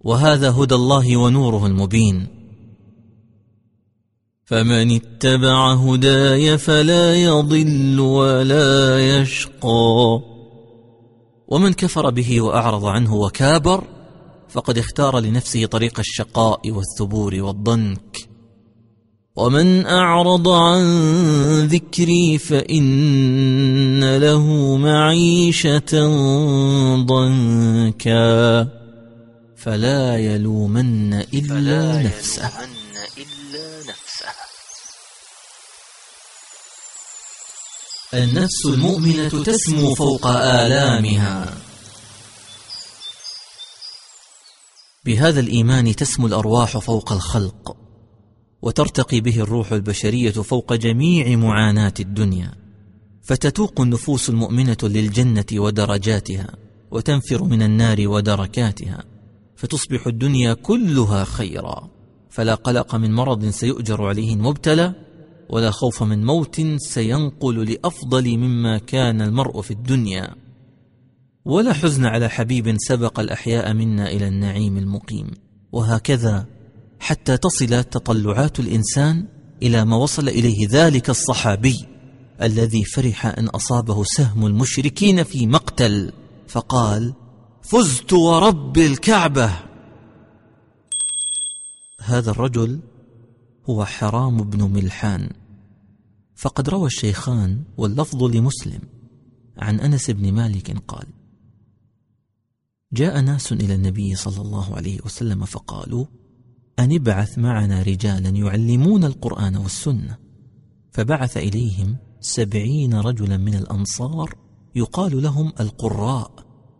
وهذا 0.00 0.50
هدى 0.50 0.74
الله 0.74 1.16
ونوره 1.16 1.66
المبين. 1.66 2.26
فمن 4.44 4.94
اتبع 4.94 5.72
هداي 5.72 6.58
فلا 6.58 7.16
يضل 7.16 8.00
ولا 8.00 9.00
يشقى. 9.20 10.20
ومن 11.48 11.72
كفر 11.72 12.10
به 12.10 12.40
وأعرض 12.40 12.84
عنه 12.84 13.14
وكابر 13.14 13.84
فقد 14.48 14.78
اختار 14.78 15.18
لنفسه 15.20 15.66
طريق 15.66 15.98
الشقاء 15.98 16.70
والثبور 16.70 17.34
والضنك. 17.34 18.16
ومن 19.36 19.86
أعرض 19.86 20.48
عن 20.48 20.82
ذكري 21.66 22.38
فإن 22.38 24.16
له 24.16 24.76
معيشة 24.76 26.06
ضنكا. 27.06 28.68
فلا 29.56 30.18
يلومن 30.18 31.14
إلا 31.14 31.48
فلا 31.48 32.02
نفسه. 32.02 32.42
يلومن 32.42 32.96
إلا 33.18 33.78
نفسه 33.78 34.32
النفس 38.14 38.66
المؤمنة 38.66 39.28
تسمو 39.28 39.94
فوق 39.94 40.26
آلامها. 40.26 41.54
بهذا 45.04 45.40
الإيمان 45.40 45.96
تسمو 45.96 46.26
الأرواح 46.26 46.78
فوق 46.78 47.12
الخلق 47.12 47.76
وترتقي 48.62 49.20
به 49.20 49.40
الروح 49.40 49.72
البشرية 49.72 50.30
فوق 50.30 50.72
جميع 50.72 51.36
معاناة 51.36 51.94
الدنيا. 52.00 52.54
فتتوق 53.22 53.80
النفوس 53.80 54.28
المؤمنة 54.28 54.76
للجنة 54.82 55.46
ودرجاتها 55.52 56.48
وتنفر 56.90 57.44
من 57.44 57.62
النار 57.62 58.08
ودركاتها 58.08 59.04
فتصبح 59.56 60.06
الدنيا 60.06 60.54
كلها 60.54 61.24
خيرا. 61.24 61.88
فلا 62.30 62.54
قلق 62.54 62.94
من 62.94 63.12
مرض 63.12 63.48
سيؤجر 63.48 64.04
عليه 64.04 64.34
المبتلى 64.34 64.94
ولا 65.52 65.70
خوف 65.70 66.02
من 66.02 66.24
موت 66.24 66.60
سينقل 66.76 67.72
لأفضل 67.72 68.38
مما 68.38 68.78
كان 68.78 69.22
المرء 69.22 69.60
في 69.60 69.70
الدنيا. 69.70 70.34
ولا 71.44 71.72
حزن 71.72 72.04
على 72.06 72.28
حبيب 72.28 72.76
سبق 72.78 73.20
الأحياء 73.20 73.74
منا 73.74 74.10
إلى 74.10 74.28
النعيم 74.28 74.78
المقيم. 74.78 75.30
وهكذا 75.72 76.46
حتى 77.00 77.36
تصل 77.36 77.84
تطلعات 77.84 78.60
الإنسان 78.60 79.26
إلى 79.62 79.84
ما 79.84 79.96
وصل 79.96 80.28
إليه 80.28 80.68
ذلك 80.70 81.10
الصحابي 81.10 81.86
الذي 82.42 82.84
فرح 82.84 83.26
أن 83.26 83.48
أصابه 83.48 84.04
سهم 84.04 84.46
المشركين 84.46 85.22
في 85.22 85.46
مقتل 85.46 86.12
فقال 86.48 87.14
فزت 87.62 88.12
ورب 88.12 88.78
الكعبة. 88.78 89.50
هذا 92.00 92.30
الرجل 92.30 92.80
هو 93.70 93.84
حرام 93.84 94.36
بن 94.36 94.62
ملحان. 94.72 95.41
فقد 96.34 96.68
روى 96.68 96.86
الشيخان 96.86 97.64
واللفظ 97.76 98.22
لمسلم 98.22 98.80
عن 99.58 99.80
أنس 99.80 100.10
بن 100.10 100.32
مالك 100.32 100.78
قال 100.88 101.06
جاء 102.92 103.20
ناس 103.20 103.52
إلى 103.52 103.74
النبي 103.74 104.14
صلى 104.14 104.42
الله 104.42 104.76
عليه 104.76 104.98
وسلم 105.04 105.44
فقالوا 105.44 106.06
ان 106.78 106.94
ابعث 106.94 107.38
معنا 107.38 107.82
رجالا 107.82 108.28
يعلمون 108.28 109.04
القرآن 109.04 109.56
والسنة؟ 109.56 110.18
فبعث 110.90 111.36
إليهم 111.36 111.96
سبعين 112.20 112.94
رجلا 112.94 113.36
من 113.36 113.54
الأنصار 113.54 114.34
يقال 114.74 115.22
لهم 115.22 115.52
القراء 115.60 116.32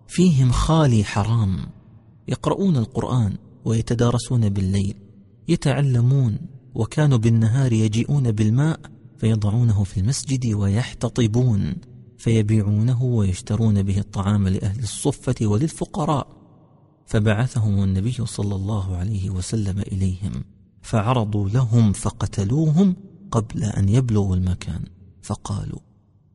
فيهم 0.08 0.52
خالي 0.52 1.04
حرام 1.04 1.66
يقرؤون 2.28 2.76
القرآن 2.76 3.36
ويتدارسون 3.64 4.48
بالليل 4.48 4.94
يتعلمون 5.48 6.38
وكانوا 6.74 7.18
بالنهار 7.18 7.72
يجيئون 7.72 8.30
بالماء 8.32 8.80
فيضعونه 9.22 9.84
في 9.84 10.00
المسجد 10.00 10.54
ويحتطبون 10.54 11.74
فيبيعونه 12.18 13.02
ويشترون 13.02 13.82
به 13.82 13.98
الطعام 13.98 14.48
لأهل 14.48 14.82
الصفة 14.82 15.34
وللفقراء. 15.42 16.26
فبعثهم 17.06 17.82
النبي 17.84 18.26
صلى 18.26 18.54
الله 18.54 18.96
عليه 18.96 19.30
وسلم 19.30 19.78
إليهم 19.78 20.44
فعرضوا 20.82 21.48
لهم 21.48 21.92
فقتلوهم 21.92 22.96
قبل 23.30 23.64
أن 23.64 23.88
يبلغوا 23.88 24.36
المكان. 24.36 24.84
فقالوا 25.22 25.80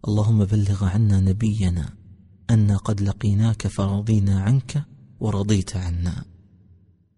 اللهم 0.07 0.45
بلغ 0.45 0.85
عنا 0.85 1.19
نبينا 1.19 1.93
أنا 2.49 2.77
قد 2.77 3.01
لقيناك 3.01 3.67
فرضينا 3.67 4.41
عنك 4.41 4.83
ورضيت 5.19 5.75
عنا. 5.75 6.25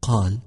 قال 0.01 0.39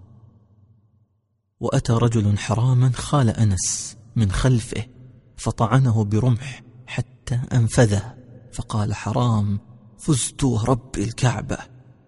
وأتى 1.61 1.93
رجل 1.93 2.39
حراما 2.39 2.91
خال 2.91 3.29
أنس 3.29 3.97
من 4.17 4.31
خلفه 4.31 5.02
فطعنه 5.45 6.05
برمح 6.05 6.63
حتى 6.87 7.41
أنفذه. 7.53 8.15
فقال 8.53 8.95
حرام 8.95 9.61
فزت 9.99 10.45
ورب 10.45 10.99
الكعبة. 10.99 11.59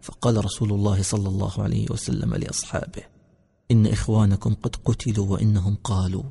فقال 0.03 0.45
رسول 0.45 0.72
الله 0.72 1.03
صلى 1.03 1.28
الله 1.28 1.62
عليه 1.62 1.87
وسلم 1.91 2.35
لأصحابه 2.35 3.03
إن 3.70 3.87
إخوانكم 3.87 4.55
قد 4.55 4.76
قتلوا 4.76 5.26
وإنهم 5.26 5.76
قالوا 5.85 6.22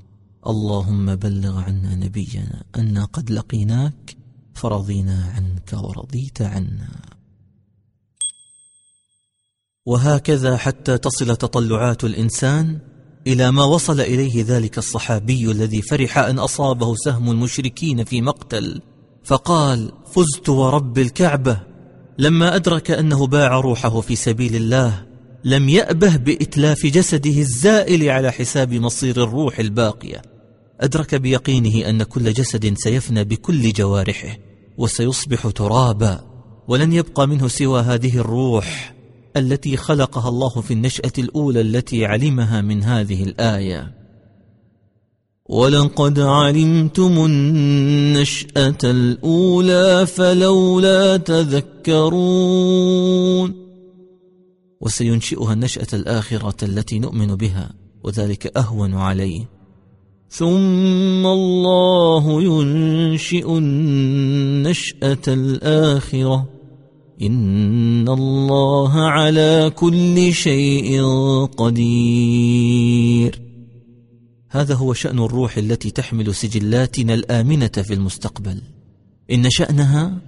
اللهم 0.47 1.15
بلغ 1.15 1.59
عنا 1.59 1.95
نبينا 1.95 2.63
أنا 2.75 3.05
قد 3.05 3.31
لقيناك 3.31 4.17
فرضينا 4.53 5.33
عنك 5.35 5.73
ورضيت 5.73 6.41
عنا. 6.41 6.89
وهكذا 9.85 10.57
حتى 10.57 10.97
تصل 10.97 11.35
تطلعات 11.35 12.03
الإنسان 12.03 12.79
إلى 13.27 13.51
ما 13.51 13.63
وصل 13.63 14.01
إليه 14.01 14.43
ذلك 14.47 14.77
الصحابي 14.77 15.51
الذي 15.51 15.81
فرح 15.81 16.17
أن 16.17 16.39
أصابه 16.39 16.95
سهم 16.95 17.31
المشركين 17.31 18.03
في 18.03 18.21
مقتل 18.21 18.81
فقال 19.23 19.91
فزت 20.11 20.49
ورب 20.49 20.97
الكعبة. 20.97 21.59
لما 22.17 22.55
أدرك 22.55 22.91
أنه 22.91 23.27
باع 23.27 23.59
روحه 23.59 24.01
في 24.01 24.15
سبيل 24.15 24.55
الله 24.55 25.05
لم 25.43 25.69
يأبه 25.69 26.15
بإتلاف 26.15 26.85
جسده 26.85 27.37
الزائل 27.37 28.09
على 28.09 28.31
حساب 28.31 28.73
مصير 28.73 29.23
الروح 29.23 29.59
الباقية. 29.59 30.21
أدرك 30.81 31.15
بيقينه 31.15 31.89
أن 31.89 32.03
كل 32.03 32.33
جسد 32.33 32.73
سيفنى 32.77 33.23
بكل 33.23 33.73
جوارحه 33.73 34.37
وسيصبح 34.77 35.47
ترابا 35.47 36.23
ولن 36.67 36.93
يبقى 36.93 37.27
منه 37.27 37.47
سوى 37.47 37.81
هذه 37.81 38.17
الروح. 38.17 38.93
التي 39.37 39.77
خلقها 39.77 40.29
الله 40.29 40.49
في 40.49 40.73
النشأة 40.73 41.11
الأولى 41.17 41.61
التي 41.61 42.05
علمها 42.05 42.61
من 42.61 42.83
هذه 42.83 43.23
الآية. 43.23 43.93
ولقد 45.49 46.19
علمتم 46.19 47.25
النشأة 47.25 48.77
الأولى 48.83 50.05
فلولا 50.05 51.17
تذكرون. 51.17 52.43
وسينشئها 54.81 55.53
النشأة 55.53 55.87
الآخرة 55.93 56.65
التي 56.65 56.99
نؤمن 56.99 57.35
بها 57.35 57.69
وذلك 58.03 58.57
أهون 58.57 58.93
عليه. 58.93 59.49
ثم 60.29 61.25
الله 61.25 62.41
ينشئ 62.41 63.57
النشأة 63.57 65.17
الآخرة. 65.27 66.52
ان 67.21 68.09
الله 68.09 69.01
على 69.01 69.71
كل 69.75 70.33
شيء 70.33 71.01
قدير. 71.57 73.41
هذا 74.49 74.75
هو 74.75 74.93
شأن 74.93 75.19
الروح 75.19 75.57
التي 75.57 75.91
تحمل 75.91 76.35
سجلاتنا 76.35 77.13
الآمنة 77.13 77.67
في 77.67 77.93
المستقبل. 77.93 78.61
إن 79.31 79.49
شأنها 79.49 80.21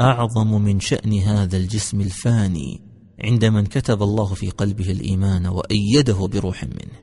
أعظم 0.00 0.62
من 0.62 0.80
شأن 0.80 1.18
هذا 1.18 1.56
الجسم 1.56 2.00
الفاني 2.00 2.80
عند 3.24 3.44
من 3.44 3.66
كتب 3.66 4.02
الله 4.02 4.34
في 4.34 4.50
قلبه 4.50 4.90
الإيمان 4.90 5.46
وأيده 5.46 6.26
بروح 6.26 6.64
منه. 6.64 7.00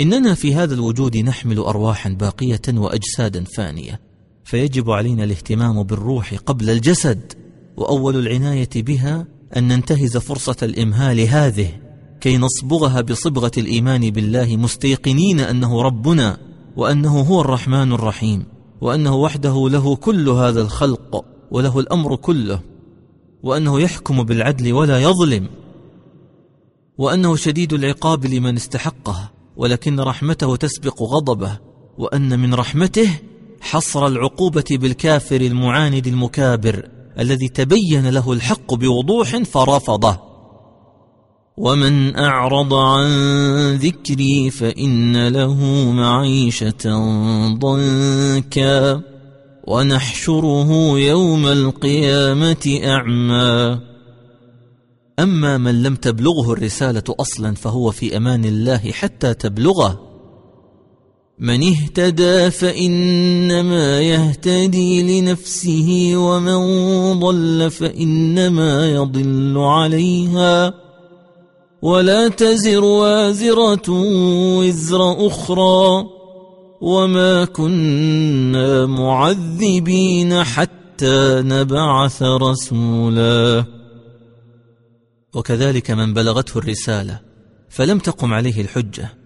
إننا 0.00 0.34
في 0.34 0.54
هذا 0.54 0.74
الوجود 0.74 1.16
نحمل 1.16 1.58
ارواحا 1.58 2.10
باقية 2.10 2.62
واجسادا 2.68 3.44
فانية 3.44 4.00
فيجب 4.44 4.90
علينا 4.90 5.24
الاهتمام 5.24 5.82
بالروح 5.82 6.34
قبل 6.34 6.70
الجسد. 6.70 7.39
وأول 7.80 8.16
العناية 8.16 8.68
بها 8.76 9.26
أن 9.56 9.68
ننتهز 9.68 10.16
فرصة 10.16 10.56
الإمهال 10.62 11.20
هذه 11.20 11.68
كي 12.20 12.38
نصبغها 12.38 13.00
بصبغة 13.00 13.50
الإيمان 13.58 14.10
بالله 14.10 14.56
مستيقنين 14.56 15.40
أنه 15.40 15.82
ربنا 15.82 16.38
وأنه 16.76 17.20
هو 17.20 17.40
الرحمن 17.40 17.92
الرحيم 17.92 18.44
وأنه 18.80 19.14
وحده 19.14 19.68
له 19.68 19.96
كل 19.96 20.28
هذا 20.28 20.60
الخلق 20.60 21.24
وله 21.50 21.78
الأمر 21.78 22.16
كله 22.16 22.60
وأنه 23.42 23.80
يحكم 23.80 24.22
بالعدل 24.22 24.72
ولا 24.72 24.98
يظلم 24.98 25.48
وأنه 26.98 27.36
شديد 27.36 27.72
العقاب 27.72 28.26
لمن 28.26 28.56
استحقه 28.56 29.30
ولكن 29.56 30.00
رحمته 30.00 30.56
تسبق 30.56 31.02
غضبه 31.02 31.58
وأن 31.98 32.40
من 32.40 32.54
رحمته 32.54 33.10
حصر 33.60 34.06
العقوبة 34.06 34.64
بالكافر 34.70 35.40
المعاند 35.40 36.06
المكابر. 36.06 36.99
الذي 37.18 37.48
تبين 37.48 38.10
له 38.10 38.32
الحق 38.32 38.74
بوضوح 38.74 39.42
فرفضه. 39.42 40.20
ومن 41.56 42.16
أعرض 42.16 42.74
عن 42.74 43.08
ذكري 43.74 44.50
فإن 44.50 45.28
له 45.28 45.54
معيشة 45.92 46.98
ضنكا. 47.54 49.00
ونحشره 49.66 50.98
يوم 50.98 51.46
القيامة 51.46 52.80
أعمى. 52.84 53.80
أما 55.18 55.58
من 55.58 55.82
لم 55.82 55.94
تبلغه 55.94 56.52
الرسالة 56.52 57.02
أصلا 57.08 57.54
فهو 57.54 57.90
في 57.90 58.16
أمان 58.16 58.44
الله 58.44 58.78
حتى 58.78 59.34
تبلغه. 59.34 60.09
من 61.40 61.62
اهتدى 61.62 62.50
فإنما 62.50 64.00
يهتدي 64.00 65.20
لنفسه 65.20 66.12
ومن 66.16 66.60
ضل 67.20 67.70
فإنما 67.70 68.90
يضل 68.90 69.58
عليها. 69.58 70.74
ولا 71.82 72.28
تزر 72.28 72.84
وازرة 72.84 73.90
وزر 74.58 75.26
أخرى. 75.26 76.06
وما 76.80 77.44
كنا 77.44 78.86
معذبين 78.86 80.44
حتى 80.44 81.42
نبعث 81.44 82.22
رسولا. 82.22 83.64
وكذلك 85.34 85.90
من 85.90 86.14
بلغته 86.14 86.58
الرسالة 86.58 87.20
فلم 87.68 87.98
تقم 87.98 88.34
عليه 88.34 88.60
الحجة. 88.60 89.19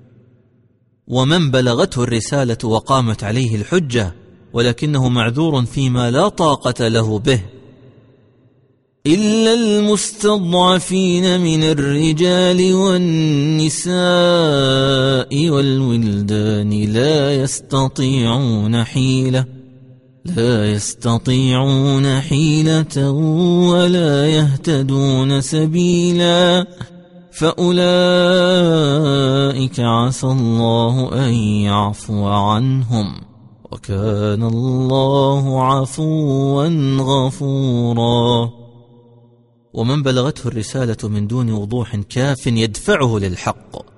ومن 1.09 1.51
بلغته 1.51 2.03
الرسالة 2.03 2.59
وقامت 2.65 3.25
عليه 3.25 3.57
الحجة 3.57 4.15
ولكنه 4.53 5.09
معذور 5.09 5.65
فيما 5.65 6.11
لا 6.11 6.29
طاقة 6.29 6.89
له 6.89 7.19
به. 7.19 7.41
إلا 9.07 9.55
المستضعفين 9.55 11.41
من 11.41 11.63
الرجال 11.63 12.75
والنساء 12.75 13.95
والولدان 15.49 16.71
لا 16.71 17.35
يستطيعون 17.35 18.85
حيلة 18.85 19.45
لا 20.25 20.73
يستطيعون 20.73 22.21
حيلة 22.21 23.11
ولا 23.71 24.27
يهتدون 24.27 25.41
سبيلا. 25.41 26.67
فأولئك 27.39 27.81
عسى 29.81 30.27
الله 30.27 31.27
أن 31.27 31.35
يعفو 31.35 32.27
عنهم 32.27 33.21
وكان 33.73 34.43
الله 34.43 35.63
عفوا 35.63 36.69
غفورا. 36.99 38.51
ومن 39.75 40.03
بلغته 40.03 40.49
الرسالة 40.49 40.97
من 41.09 41.27
دون 41.27 41.53
وضوح 41.53 41.97
كاف 41.97 42.47
يدفعه 42.47 43.19
للحق. 43.19 43.95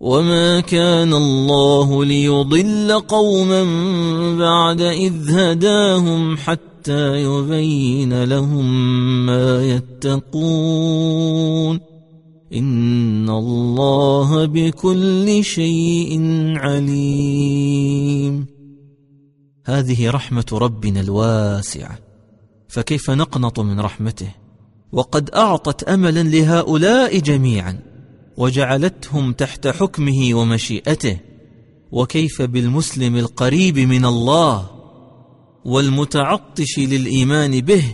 وما 0.00 0.60
كان 0.60 1.12
الله 1.14 2.04
ليضل 2.04 3.00
قوما 3.08 3.64
بعد 4.38 4.80
إذ 4.80 5.30
هداهم 5.30 6.36
حتى 6.36 7.22
يبين 7.22 8.24
لهم 8.24 8.66
ما 9.26 9.64
يتقون. 9.64 10.38
ان 12.52 13.30
الله 13.30 14.44
بكل 14.44 15.44
شيء 15.44 16.20
عليم. 16.56 18.46
هذه 19.66 20.10
رحمة 20.10 20.44
ربنا 20.52 21.00
الواسعة. 21.00 21.98
فكيف 22.68 23.10
نقنط 23.10 23.60
من 23.60 23.80
رحمته؟ 23.80 24.34
وقد 24.92 25.30
أعطت 25.30 25.82
املا 25.82 26.22
لهؤلاء 26.22 27.18
جميعا 27.18 27.78
وجعلتهم 28.36 29.32
تحت 29.32 29.68
حكمه 29.68 30.34
ومشيئته. 30.34 31.18
وكيف 31.92 32.42
بالمسلم 32.42 33.16
القريب 33.16 33.78
من 33.78 34.04
الله 34.04 34.70
والمتعطش 35.64 36.78
للإيمان 36.78 37.60
به 37.60 37.84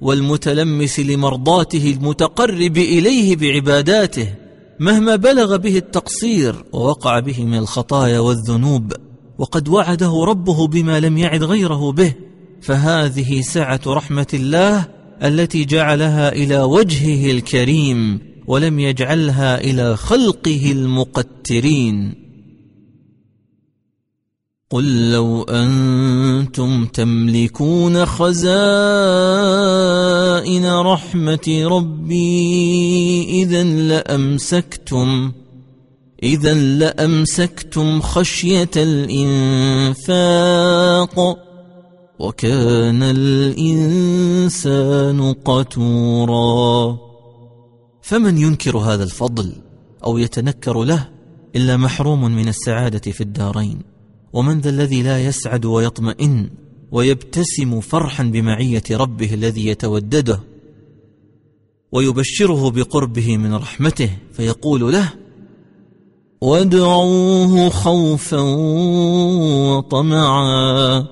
والمتلمس 0.00 1.00
لمرضاته 1.00 1.94
المتقرب 1.96 2.78
إليه 2.78 3.36
بعباداته 3.36 4.34
مهما 4.80 5.16
بلغ 5.16 5.56
به 5.56 5.76
التقصير 5.76 6.64
ووقع 6.72 7.20
به 7.20 7.44
من 7.44 7.58
الخطايا 7.58 8.18
والذنوب 8.20 8.92
وقد 9.38 9.68
وعده 9.68 10.24
ربه 10.24 10.66
بما 10.66 11.00
لم 11.00 11.18
يعد 11.18 11.44
غيره 11.44 11.92
به 11.92 12.14
فهذه 12.60 13.40
سعة 13.40 13.80
رحمة 13.86 14.26
الله 14.34 14.86
التي 15.22 15.64
جعلها 15.64 16.32
إلى 16.32 16.62
وجهه 16.62 17.30
الكريم 17.30 18.20
ولم 18.46 18.78
يجعلها 18.78 19.60
إلى 19.60 19.96
خلقه 19.96 20.72
المقترين. 20.72 22.14
قل 24.72 25.10
لو 25.10 25.42
أنتم 25.42 26.86
تملكون 26.86 28.06
خزائن 28.06 28.66
رحمة 30.66 31.62
ربي 31.64 33.42
اذا 33.42 33.64
لأمسكتم 33.64 35.32
اذا 36.22 36.54
لأمسكتم 36.54 38.00
خشية 38.00 38.70
الإنفاق 38.76 40.18
وكان 42.18 43.02
الإنسان 43.02 44.12
قتورا. 45.32 46.98
فمن 48.02 48.38
ينكر 48.38 48.78
هذا 48.78 49.04
الفضل 49.04 49.52
أو 50.04 50.18
يتنكر 50.18 50.84
له 50.84 51.08
إلا 51.56 51.76
محروم 51.76 52.24
من 52.24 52.48
السعادة 52.48 53.12
في 53.12 53.20
الدارين؟ 53.20 53.89
ومن 54.32 54.60
ذا 54.60 54.70
الذي 54.70 55.02
لا 55.02 55.24
يسعد 55.24 55.64
ويطمئن 55.64 56.50
ويبتسم 56.92 57.80
فرحا 57.80 58.24
بمعية 58.24 58.82
ربه 58.90 59.34
الذي 59.34 59.66
يتودده 59.66 60.40
ويبشره 61.92 62.70
بقربه 62.70 63.36
من 63.36 63.54
رحمته 63.54 64.10
فيقول 64.32 64.92
له 64.92 65.12
وادعوه 66.40 67.68
خوفا 67.68 68.40
وطمعا 69.70 71.06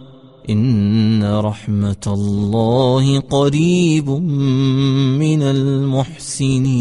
إن 0.50 1.24
رحمة 1.24 2.04
الله 2.06 3.20
قريب 3.20 4.10
من 4.10 5.42
المحسنين. 5.42 6.78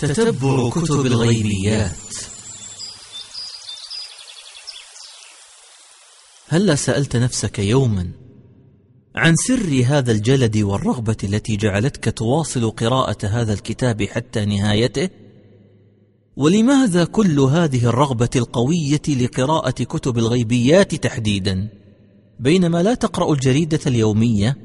تتبع 0.00 0.70
كتب 0.70 1.06
الغيبيات 1.06 1.90
هل 6.48 6.78
سألت 6.78 7.16
نفسك 7.16 7.58
يوما 7.58 8.10
عن 9.16 9.34
سر 9.36 9.82
هذا 9.86 10.12
الجلد 10.12 10.56
والرغبة 10.56 11.16
التي 11.24 11.56
جعلتك 11.56 12.18
تواصل 12.18 12.70
قراءة 12.70 13.26
هذا 13.26 13.52
الكتاب 13.52 14.02
حتى 14.02 14.44
نهايته؟ 14.44 15.08
ولماذا 16.36 17.04
كل 17.04 17.40
هذه 17.40 17.84
الرغبة 17.84 18.30
القوية 18.36 19.02
لقراءة 19.08 19.70
كتب 19.70 20.18
الغيبيات 20.18 20.94
تحديدا؟ 20.94 21.68
بينما 22.38 22.82
لا 22.82 22.94
تقرأ 22.94 23.32
الجريدة 23.32 23.80
اليومية 23.86 24.56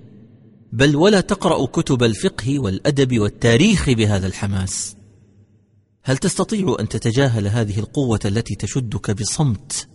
بل 0.74 0.96
ولا 0.96 1.22
تقرأ 1.22 1.66
كتب 1.66 2.04
الفقه 2.04 2.60
والأدب 2.60 3.20
والتاريخ 3.20 3.90
بهذا 3.90 4.28
الحماس 4.28 4.96
هل 6.08 6.18
تستطيع 6.18 6.76
أن 6.80 6.88
تتجاهل 6.88 7.48
هذه 7.48 7.80
القوة 7.80 8.20
التي 8.26 8.56
تشدك 8.56 9.12
بصمت؟ 9.12 9.88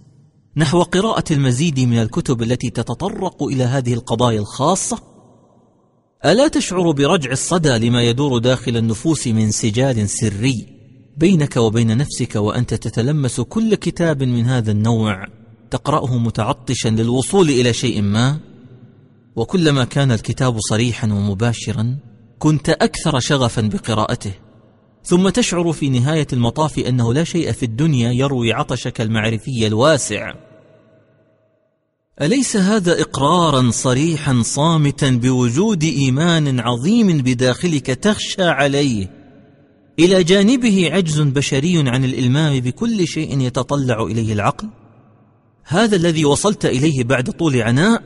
نحو 0.57 0.83
قراءة 0.83 1.33
المزيد 1.33 1.81
من 1.81 1.99
الكتب 1.99 2.43
التي 2.43 2.71
تتطرق 2.71 3.43
إلى 3.43 3.65
هذه 3.65 3.95
القضايا 3.95 4.41
الخاصة؟ 4.41 4.99
ألا 6.25 6.49
تشعر 6.49 6.91
برجع 6.91 7.31
الصدى 7.31 7.89
لما 7.89 8.03
يدور 8.03 8.39
داخل 8.39 8.77
النفوس 8.77 9.27
من 9.27 9.51
سجال 9.51 10.11
سري 10.11 10.67
بينك 11.17 11.57
وبين 11.57 11.97
نفسك 11.97 12.37
وأنت 12.37 12.75
تتلمس 12.75 13.41
كل 13.41 13.75
كتاب 13.75 14.23
من 14.23 14.47
هذا 14.47 14.71
النوع 14.71 15.27
تقرأه 15.71 16.19
متعطشا 16.19 16.89
للوصول 16.89 17.49
إلى 17.49 17.73
شيء 17.73 18.03
ما؟ 18.03 18.39
وكلما 19.37 19.85
كان 19.85 20.13
الكتاب 20.13 20.57
صريحا 20.61 21.07
ومباشرا 21.13 21.97
كنت 22.39 22.69
أكثر 22.69 23.21
شغفا 23.21 23.63
بقراءته. 23.63 24.50
ثم 25.05 25.29
تشعر 25.29 25.73
في 25.73 25.89
نهاية 25.89 26.27
المطاف 26.33 26.79
أنه 26.79 27.15
لا 27.15 27.25
شيء 27.25 27.53
في 27.53 27.63
الدنيا 27.63 28.13
يروي 28.13 28.53
عطشك 28.53 29.01
المعرفي 29.01 29.67
الواسع. 29.67 30.35
أليس 32.21 32.57
هذا 32.57 33.01
إقرارا 33.01 33.71
صريحا 33.71 34.43
صامتا 34.43 35.11
بوجود 35.11 35.85
إيمان 35.85 36.61
عظيم 36.61 37.19
بداخلك 37.19 37.87
تخشى 37.87 38.43
عليه؟ 38.43 39.11
إلى 39.99 40.25
جانبه 40.25 40.91
عجز 40.93 41.21
بشري 41.21 41.89
عن 41.89 42.05
الإلمام 42.05 42.61
بكل 42.61 43.07
شيء 43.07 43.41
يتطلع 43.41 44.03
إليه 44.03 44.33
العقل؟ 44.33 44.69
هذا 45.65 45.97
الذي 45.97 46.25
وصلت 46.25 46.67
إليه 46.67 47.05
بعد 47.05 47.31
طول 47.31 47.57
عناء 47.63 48.03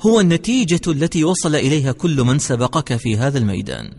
هو 0.00 0.20
النتيجة 0.20 0.80
التي 0.88 1.24
وصل 1.24 1.54
إليها 1.54 1.92
كل 1.92 2.22
من 2.22 2.38
سبقك 2.38 2.96
في 2.96 3.16
هذا 3.16 3.38
الميدان. 3.38 3.90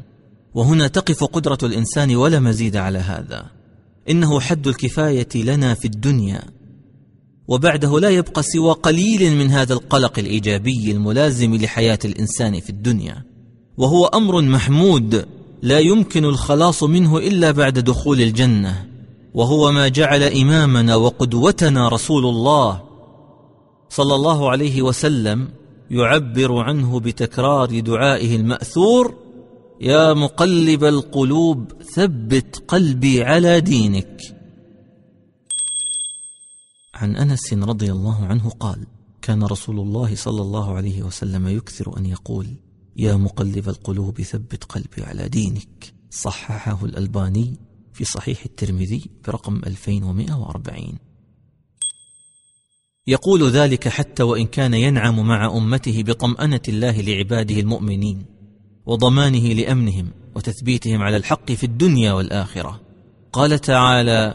وهنا 0.55 0.87
تقف 0.87 1.23
قدرة 1.23 1.57
الإنسان 1.63 2.15
ولا 2.15 2.39
مزيد 2.39 2.75
على 2.75 2.99
هذا. 2.99 3.45
إنه 4.09 4.39
حد 4.39 4.67
الكفاية 4.67 5.29
لنا 5.35 5.73
في 5.73 5.85
الدنيا. 5.85 6.41
وبعده 7.47 7.99
لا 7.99 8.09
يبقى 8.09 8.43
سوى 8.43 8.71
قليل 8.71 9.35
من 9.35 9.51
هذا 9.51 9.73
القلق 9.73 10.19
الإيجابي 10.19 10.91
الملازم 10.91 11.55
لحياة 11.55 11.99
الإنسان 12.05 12.59
في 12.59 12.69
الدنيا. 12.69 13.23
وهو 13.77 14.05
أمر 14.05 14.41
محمود 14.41 15.25
لا 15.61 15.79
يمكن 15.79 16.25
الخلاص 16.25 16.83
منه 16.83 17.17
إلا 17.17 17.51
بعد 17.51 17.79
دخول 17.79 18.21
الجنة. 18.21 18.85
وهو 19.33 19.71
ما 19.71 19.87
جعل 19.87 20.23
إمامنا 20.23 20.95
وقدوتنا 20.95 21.89
رسول 21.89 22.25
الله 22.25 22.81
صلى 23.89 24.15
الله 24.15 24.49
عليه 24.49 24.81
وسلم 24.81 25.47
يعبر 25.91 26.57
عنه 26.59 26.99
بتكرار 26.99 27.79
دعائه 27.79 28.35
المأثور 28.35 29.24
يا 29.81 30.13
مقلب 30.13 30.83
القلوب 30.83 31.71
ثبت 31.81 32.63
قلبي 32.67 33.23
على 33.23 33.61
دينك. 33.61 34.21
عن 36.93 37.15
أنس 37.15 37.53
رضي 37.53 37.91
الله 37.91 38.25
عنه 38.25 38.49
قال 38.49 38.87
كان 39.21 39.43
رسول 39.43 39.79
الله 39.79 40.15
صلى 40.15 40.41
الله 40.41 40.73
عليه 40.73 41.03
وسلم 41.03 41.47
يكثر 41.47 41.97
أن 41.97 42.05
يقول 42.05 42.47
يا 42.95 43.15
مقلب 43.15 43.69
القلوب 43.69 44.21
ثبت 44.21 44.63
قلبي 44.63 45.03
على 45.03 45.29
دينك. 45.29 45.93
صححه 46.09 46.85
الألباني 46.85 47.57
في 47.93 48.05
صحيح 48.05 48.45
الترمذي 48.45 49.09
برقم 49.27 49.61
2140 49.65 50.97
يقول 53.07 53.49
ذلك 53.49 53.87
حتى 53.87 54.23
وإن 54.23 54.45
كان 54.45 54.73
ينعم 54.73 55.27
مع 55.27 55.57
أمته 55.57 56.03
بطمأنة 56.03 56.61
الله 56.67 57.01
لعباده 57.01 57.59
المؤمنين. 57.59 58.34
وضمانه 58.85 59.53
لأمنهم 59.53 60.07
وتثبيتهم 60.35 61.01
على 61.01 61.17
الحق 61.17 61.51
في 61.51 61.63
الدنيا 61.63 62.13
والآخرة. 62.13 62.79
قال 63.33 63.59
تعالى 63.59 64.33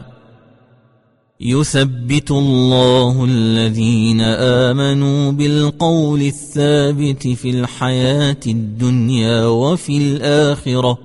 يثبت 1.41 2.31
الله 2.31 3.25
الذين 3.25 4.21
آمنوا 4.21 5.31
بالقول 5.31 6.21
الثابت 6.21 7.27
في 7.27 7.49
الحياة 7.49 8.37
الدنيا 8.47 9.45
وفي 9.45 9.97
الآخرة 9.97 10.97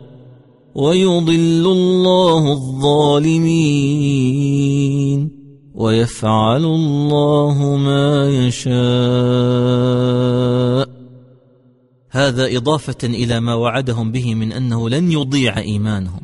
ويضل 0.74 1.66
الله 1.66 2.52
الظالمين 2.52 3.66
ويفعل 5.74 6.64
الله 6.64 7.76
ما 7.76 8.30
يشاء. 8.30 8.76
هذا 12.16 12.56
إضافة 12.56 12.96
إلى 13.04 13.40
ما 13.40 13.54
وعدهم 13.54 14.12
به 14.12 14.34
من 14.34 14.52
أنه 14.52 14.88
لن 14.88 15.12
يضيع 15.12 15.58
إيمانهم 15.58 16.20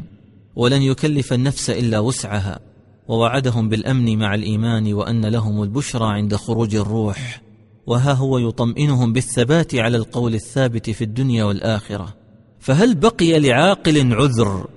ولن 0.56 0.82
يكلف 0.82 1.32
النفس 1.32 1.70
إلا 1.70 1.98
وسعها 1.98 2.60
ووعدهم 3.08 3.68
بالأمن 3.68 4.18
مع 4.18 4.34
الإيمان 4.34 4.94
وأن 4.94 5.26
لهم 5.26 5.62
البشرى 5.62 6.06
عند 6.06 6.36
خروج 6.36 6.74
الروح 6.74 7.42
وها 7.86 8.12
هو 8.12 8.38
يطمئنهم 8.38 9.12
بالثبات 9.12 9.74
على 9.74 9.96
القول 9.96 10.34
الثابت 10.34 10.90
في 10.90 11.04
الدنيا 11.04 11.44
والآخرة. 11.44 12.14
فهل 12.60 12.94
بقي 12.94 13.40
لعاقل 13.40 14.14
عذر 14.14 14.68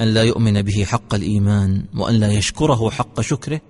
أن 0.00 0.08
لا 0.08 0.22
يؤمن 0.22 0.62
به 0.62 0.84
حق 0.84 1.14
الإيمان 1.14 1.84
وأن 1.96 2.14
لا 2.14 2.32
يشكره 2.32 2.90
حق 2.90 3.20
شكره؟ 3.20 3.60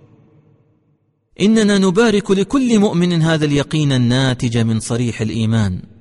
إننا 1.40 1.78
نبارك 1.78 2.30
لكل 2.30 2.78
مؤمن 2.78 3.22
هذا 3.22 3.44
اليقين 3.44 3.92
الناتج 3.92 4.58
من 4.58 4.80
صريح 4.80 5.20
الإيمان. 5.20 5.91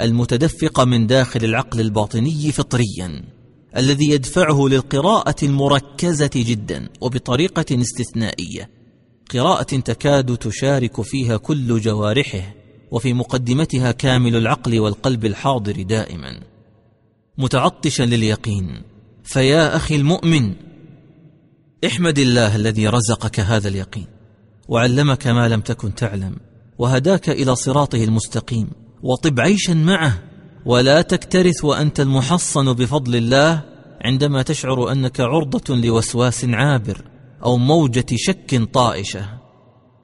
المتدفق 0.00 0.80
من 0.80 1.06
داخل 1.06 1.44
العقل 1.44 1.80
الباطني 1.80 2.52
فطريا 2.52 3.24
الذي 3.76 4.10
يدفعه 4.10 4.68
للقراءة 4.68 5.36
المركزة 5.42 6.30
جدا 6.34 6.88
وبطريقة 7.00 7.82
استثنائية 7.82 8.70
قراءة 9.30 9.62
تكاد 9.62 10.36
تشارك 10.36 11.00
فيها 11.00 11.36
كل 11.36 11.80
جوارحه 11.80 12.54
وفي 12.90 13.12
مقدمتها 13.12 13.92
كامل 13.92 14.36
العقل 14.36 14.80
والقلب 14.80 15.24
الحاضر 15.24 15.82
دائما. 15.82 16.40
متعطشا 17.38 18.02
لليقين 18.02 18.82
فيا 19.24 19.76
أخي 19.76 19.96
المؤمن 19.96 20.54
احمد 21.86 22.18
الله 22.18 22.56
الذي 22.56 22.88
رزقك 22.88 23.40
هذا 23.40 23.68
اليقين 23.68 24.06
وعلمك 24.68 25.26
ما 25.26 25.48
لم 25.48 25.60
تكن 25.60 25.94
تعلم 25.94 26.36
وهداك 26.78 27.30
إلى 27.30 27.56
صراطه 27.56 28.04
المستقيم. 28.04 28.70
وطب 29.02 29.40
عيشا 29.40 29.72
معه 29.72 30.18
ولا 30.66 31.02
تكترث 31.02 31.64
وأنت 31.64 32.00
المحصن 32.00 32.72
بفضل 32.72 33.16
الله 33.16 33.62
عندما 34.00 34.42
تشعر 34.42 34.92
أنك 34.92 35.20
عرضة 35.20 35.76
لوسواس 35.76 36.44
عابر 36.44 37.04
أو 37.44 37.56
موجة 37.56 38.06
شك 38.16 38.62
طائشة. 38.72 39.28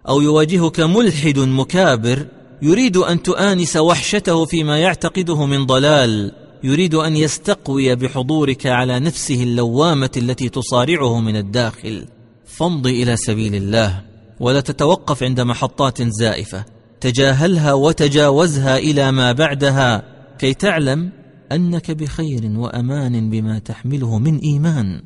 أو 0.08 0.20
يواجهك 0.20 0.80
ملحد 0.80 1.38
مكابر 1.38 2.26
يريد 2.62 2.96
أن 2.96 3.22
تؤانس 3.22 3.76
وحشته 3.76 4.44
فيما 4.44 4.78
يعتقده 4.78 5.46
من 5.46 5.66
ضلال 5.66 6.32
يريد 6.64 6.94
أن 6.94 7.16
يستقوي 7.16 7.94
بحضورك 7.94 8.66
على 8.66 9.00
نفسه 9.00 9.42
اللوامة 9.42 10.10
التي 10.16 10.48
تصارعه 10.48 11.20
من 11.20 11.36
الداخل. 11.36 12.06
فامض 12.46 12.86
إلى 12.86 13.16
سبيل 13.16 13.54
الله 13.54 14.02
ولا 14.40 14.60
تتوقف 14.60 15.22
عند 15.22 15.40
محطات 15.40 16.02
زائفة. 16.02 16.73
تجاهلها 17.04 17.72
وتجاوزها 17.72 18.78
إلى 18.78 19.12
ما 19.12 19.32
بعدها 19.32 20.02
كي 20.38 20.54
تعلم 20.54 21.12
أنك 21.52 21.90
بخير 21.90 22.58
وأمان 22.58 23.30
بما 23.30 23.58
تحمله 23.58 24.18
من 24.18 24.38
إيمان. 24.38 25.02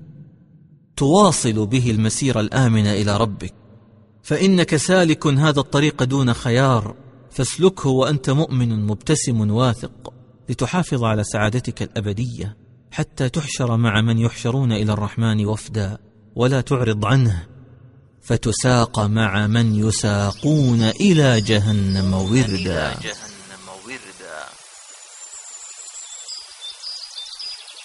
تواصل 0.96 1.66
به 1.66 1.90
المسير 1.90 2.40
الآمن 2.40 2.86
إلى 2.86 3.16
ربك. 3.16 3.54
فإنك 4.22 4.76
سالك 4.76 5.26
هذا 5.26 5.60
الطريق 5.60 6.04
دون 6.04 6.32
خيار 6.34 6.94
فاسلكه 7.30 7.88
وأنت 7.88 8.30
مؤمن 8.30 8.86
مبتسم 8.86 9.50
واثق 9.50 10.12
لتحافظ 10.48 11.04
على 11.04 11.24
سعادتك 11.24 11.82
الأبدية 11.82 12.56
حتى 12.90 13.28
تحشر 13.28 13.76
مع 13.76 14.00
من 14.00 14.18
يحشرون 14.18 14.72
إلى 14.72 14.92
الرحمن 14.92 15.46
وفدا 15.46 15.98
ولا 16.36 16.60
تعرض 16.60 17.04
عنه. 17.04 17.57
فتساق 18.28 19.00
مع 19.00 19.46
من 19.46 19.88
يساقون 19.88 20.82
إلى 20.82 21.40
جهنم 21.40 22.14
وردا. 22.14 22.98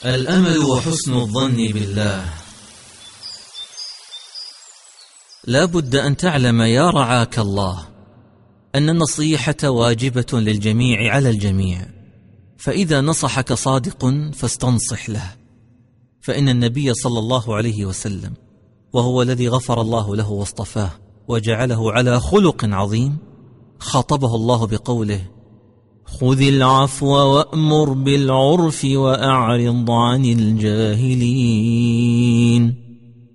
الأمل 0.05 0.57
وحسن 0.57 1.13
الظن 1.13 1.55
بالله. 1.55 2.33
لا 5.47 5.65
بد 5.65 5.95
أن 5.95 6.17
تعلم 6.17 6.61
يا 6.61 6.89
رعاك 6.89 7.39
الله 7.39 7.87
أن 8.75 8.89
النصيحة 8.89 9.69
واجبة 9.69 10.39
للجميع 10.39 11.13
على 11.13 11.29
الجميع. 11.29 11.85
فإذا 12.57 13.01
نصحك 13.01 13.53
صادق 13.53 14.05
فاستنصح 14.33 15.09
له. 15.09 15.35
فإن 16.21 16.49
النبي 16.49 16.93
صلى 16.93 17.19
الله 17.19 17.55
عليه 17.55 17.85
وسلم 17.85 18.42
وهو 18.93 19.21
الذي 19.21 19.47
غفر 19.47 19.81
الله 19.81 20.15
له 20.15 20.31
واصطفاه 20.31 20.91
وجعله 21.27 21.91
على 21.91 22.19
خلق 22.19 22.65
عظيم. 22.65 23.17
خاطبه 23.79 24.35
الله 24.35 24.67
بقوله 24.67 25.21
خذ 26.05 26.41
العفو 26.41 27.07
وأمر 27.07 27.93
بالعرف 27.93 28.85
وأعرض 28.85 29.91
عن 29.91 30.25
الجاهلين 30.25 31.43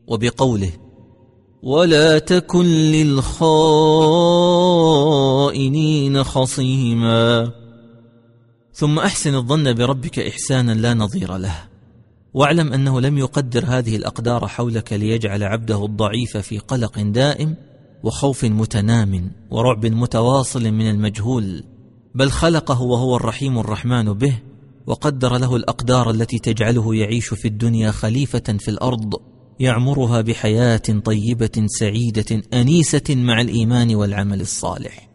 وبقوله 0.09 0.73
ولا 1.63 2.19
تكن 2.19 2.65
للخائنين 2.65 3.35
خصيما 6.25 7.53
ثم 8.73 8.99
أحسن 8.99 9.35
الظن 9.35 9.73
بربك 9.75 10.19
إحسانا 10.19 10.73
لا 10.73 10.95
نظير 10.95 11.37
له. 11.37 11.69
واعلم 12.35 12.73
أنه 12.73 13.01
لم 13.01 13.19
يقدر 13.19 13.65
هذه 13.67 13.97
الأقدار 13.97 14.49
حولك 14.49 14.93
ليجعل 14.93 15.43
عبده 15.43 15.85
الضعيف 15.85 16.37
في 16.37 16.59
قلق 16.59 17.01
دائم 17.01 17.55
وخوف 18.03 18.45
متنام 18.45 19.31
ورعب 19.51 19.87
متواصل 19.87 20.71
من 20.71 20.91
المجهول 20.91 21.65
بل 22.15 22.31
خلقه 22.31 22.83
وهو 22.83 23.17
الرحيم 23.17 23.59
الرحمن 23.59 24.13
به 24.13 24.39
وقدر 24.87 25.39
له 25.39 25.57
الأقدار 25.57 26.11
التي 26.11 26.39
تجعله 26.39 26.95
يعيش 26.95 27.35
في 27.35 27.49
الدنيا 27.49 27.91
خليفة 27.91 28.57
في 28.59 28.69
الأرض 28.69 29.15
يعمرها 29.61 30.21
بحياة 30.21 30.83
طيبة 31.05 31.67
سعيدة 31.67 32.43
أنيسة 32.55 33.15
مع 33.15 33.41
الإيمان 33.41 33.95
والعمل 33.95 34.41
الصالح. 34.41 35.09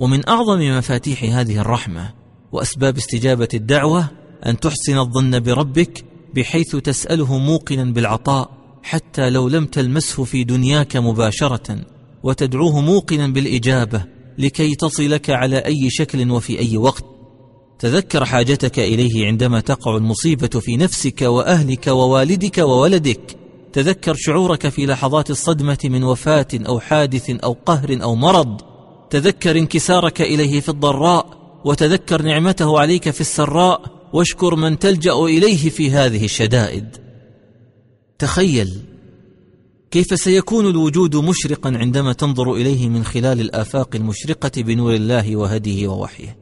ومن 0.00 0.28
أعظم 0.28 0.78
مفاتيح 0.78 1.24
هذه 1.24 1.58
الرحمة 1.58 2.12
وأسباب 2.52 2.96
استجابة 2.96 3.48
الدعوة 3.54 4.10
أن 4.46 4.60
تحسن 4.60 4.98
الظن 4.98 5.40
بربك 5.40 6.04
بحيث 6.34 6.76
تسأله 6.76 7.38
موقنا 7.38 7.84
بالعطاء 7.84 8.50
حتى 8.82 9.30
لو 9.30 9.48
لم 9.48 9.66
تلمسه 9.66 10.24
في 10.24 10.44
دنياك 10.44 10.96
مباشرة 10.96 11.76
وتدعوه 12.22 12.80
موقنا 12.80 13.28
بالإجابة 13.28 14.04
لكي 14.38 14.74
تصلك 14.74 15.30
على 15.30 15.58
أي 15.58 15.90
شكل 15.90 16.30
وفي 16.30 16.58
أي 16.58 16.76
وقت. 16.76 17.04
تذكر 17.78 18.24
حاجتك 18.24 18.78
إليه 18.78 19.26
عندما 19.26 19.60
تقع 19.60 19.96
المصيبة 19.96 20.60
في 20.60 20.76
نفسك 20.76 21.22
وأهلك 21.22 21.86
ووالدك 21.86 22.58
وولدك. 22.58 23.36
تذكر 23.72 24.14
شعورك 24.18 24.68
في 24.68 24.86
لحظات 24.86 25.30
الصدمة 25.30 25.78
من 25.84 26.04
وفاة 26.04 26.48
أو 26.54 26.80
حادث 26.80 27.30
أو 27.30 27.56
قهر 27.66 27.98
أو 28.02 28.14
مرض. 28.14 28.60
تذكر 29.10 29.58
انكسارك 29.58 30.20
إليه 30.20 30.60
في 30.60 30.68
الضراء 30.68 31.26
وتذكر 31.64 32.22
نعمته 32.22 32.78
عليك 32.80 33.10
في 33.10 33.20
السراء. 33.20 33.99
واشكر 34.12 34.54
من 34.54 34.78
تلجأ 34.78 35.14
إليه 35.14 35.70
في 35.70 35.90
هذه 35.90 36.24
الشدائد. 36.24 36.96
تخيل 38.18 38.80
كيف 39.90 40.20
سيكون 40.20 40.66
الوجود 40.66 41.16
مشرقا 41.16 41.72
عندما 41.76 42.12
تنظر 42.12 42.54
إليه 42.54 42.88
من 42.88 43.04
خلال 43.04 43.40
الآفاق 43.40 43.96
المشرقة 43.96 44.62
بنور 44.62 44.94
الله 44.94 45.36
وهديه 45.36 45.88
ووحيه 45.88 46.36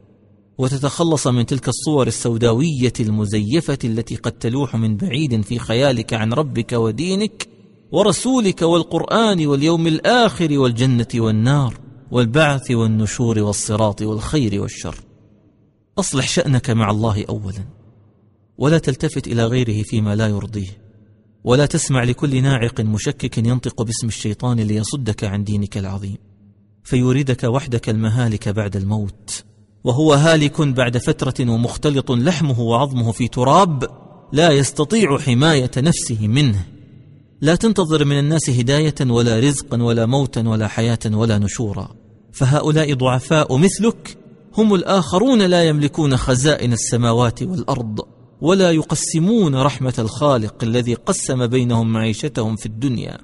وتتخلص 0.57 1.27
من 1.27 1.45
تلك 1.45 1.67
الصور 1.67 2.07
السوداوية 2.07 2.93
المزيفة 2.99 3.77
التي 3.83 4.15
قد 4.15 4.31
تلوح 4.31 4.75
من 4.75 4.97
بعيد 4.97 5.41
في 5.41 5.59
خيالك 5.59 6.13
عن 6.13 6.33
ربك 6.33 6.73
ودينك 6.73 7.47
ورسولك 7.91 8.61
والقرآن 8.61 9.47
واليوم 9.47 9.87
الآخر 9.87 10.59
والجنة 10.59 11.07
والنار 11.15 11.79
والبعث 12.11 12.71
والنشور 12.71 13.39
والصراط 13.39 14.01
والخير 14.01 14.61
والشر. 14.61 14.95
أصلح 15.99 16.27
شأنك 16.27 16.69
مع 16.69 16.91
الله 16.91 17.25
اولا 17.29 17.65
ولا 18.57 18.77
تلتفت 18.77 19.27
إلى 19.27 19.45
غيره 19.45 19.83
فيما 19.83 20.15
لا 20.15 20.27
يرضيه 20.27 20.89
ولا 21.43 21.65
تسمع 21.65 22.03
لكل 22.03 22.43
ناعق 22.43 22.81
مشكك 22.81 23.37
ينطق 23.37 23.81
باسم 23.81 24.07
الشيطان 24.07 24.59
ليصدك 24.59 25.23
عن 25.23 25.43
دينك 25.43 25.77
العظيم 25.77 26.17
فيوردك 26.83 27.43
وحدك 27.43 27.89
المهالك 27.89 28.49
بعد 28.49 28.75
الموت 28.75 29.43
وهو 29.83 30.13
هالك 30.13 30.61
بعد 30.61 30.97
فترة 30.97 31.51
ومختلط 31.51 32.11
لحمه 32.11 32.59
وعظمه 32.59 33.11
في 33.11 33.27
تراب 33.27 33.89
لا 34.31 34.51
يستطيع 34.51 35.17
حماية 35.17 35.71
نفسه 35.77 36.27
منه. 36.27 36.65
لا 37.41 37.55
تنتظر 37.55 38.05
من 38.05 38.19
الناس 38.19 38.49
هداية 38.49 38.95
ولا 39.01 39.39
رزقا 39.39 39.83
ولا 39.83 40.05
موتا 40.05 40.49
ولا 40.49 40.67
حياة 40.67 40.99
ولا 41.05 41.37
نشورا 41.37 41.95
فهؤلاء 42.31 42.93
ضعفاء 42.93 43.57
مثلك 43.57 44.17
هم 44.57 44.73
الآخرون 44.73 45.41
لا 45.41 45.63
يملكون 45.63 46.17
خزائن 46.17 46.73
السماوات 46.73 47.43
والأرض 47.43 47.99
ولا 48.41 48.71
يقسمون 48.71 49.55
رحمة 49.55 49.93
الخالق 49.99 50.63
الذي 50.63 50.93
قسم 50.93 51.47
بينهم 51.47 51.93
معيشتهم 51.93 52.55
في 52.55 52.65
الدنيا. 52.65 53.17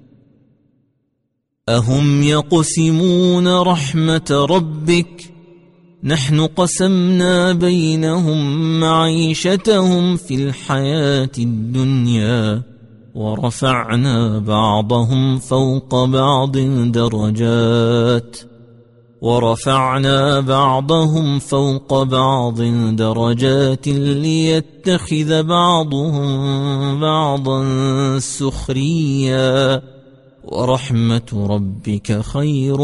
أهم 1.70 2.24
يقسمون 2.24 3.48
رحمة 3.48 4.48
ربك؟ 4.50 5.34
نحن 6.04 6.40
قسمنا 6.42 7.54
بينهم 7.54 8.80
معيشتهم 8.80 10.16
في 10.16 10.36
الحياة 10.36 11.32
الدنيا 11.38 12.62
ورفعنا 13.16 14.40
بعضهم 14.40 15.40
فوق 15.40 16.06
بعض 16.06 16.58
درجات. 16.92 18.55
ورفعنا 19.22 20.40
بعضهم 20.40 21.40
فوق 21.40 22.04
بعض 22.04 22.62
درجات 22.96 23.88
ليتخذ 23.88 25.44
بعضهم 25.44 27.00
بعضا 27.00 27.64
سخريا. 28.20 29.82
ورحمة 30.46 31.48
ربك 31.50 32.22
خير 32.22 32.82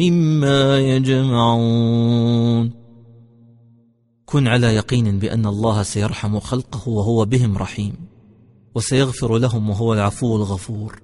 مما 0.00 0.80
يجمعون. 0.80 2.70
كن 4.26 4.48
على 4.48 4.66
يقين 4.66 5.18
بأن 5.18 5.46
الله 5.46 5.82
سيرحم 5.82 6.40
خلقه 6.40 6.88
وهو 6.88 7.24
بهم 7.24 7.58
رحيم 7.58 7.94
وسيغفر 8.74 9.38
لهم 9.38 9.70
وهو 9.70 9.94
العفو 9.94 10.36
الغفور 10.36 11.02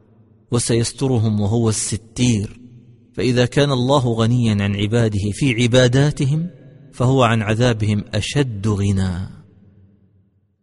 وسيسترهم 0.52 1.40
وهو 1.40 1.68
الستير. 1.68 2.69
فإذا 3.20 3.46
كان 3.46 3.72
الله 3.72 4.12
غنيا 4.12 4.56
عن 4.60 4.76
عباده 4.76 5.30
في 5.32 5.62
عباداتهم 5.62 6.50
فهو 6.92 7.22
عن 7.22 7.42
عذابهم 7.42 8.04
أشد 8.14 8.68
غنى 8.68 9.28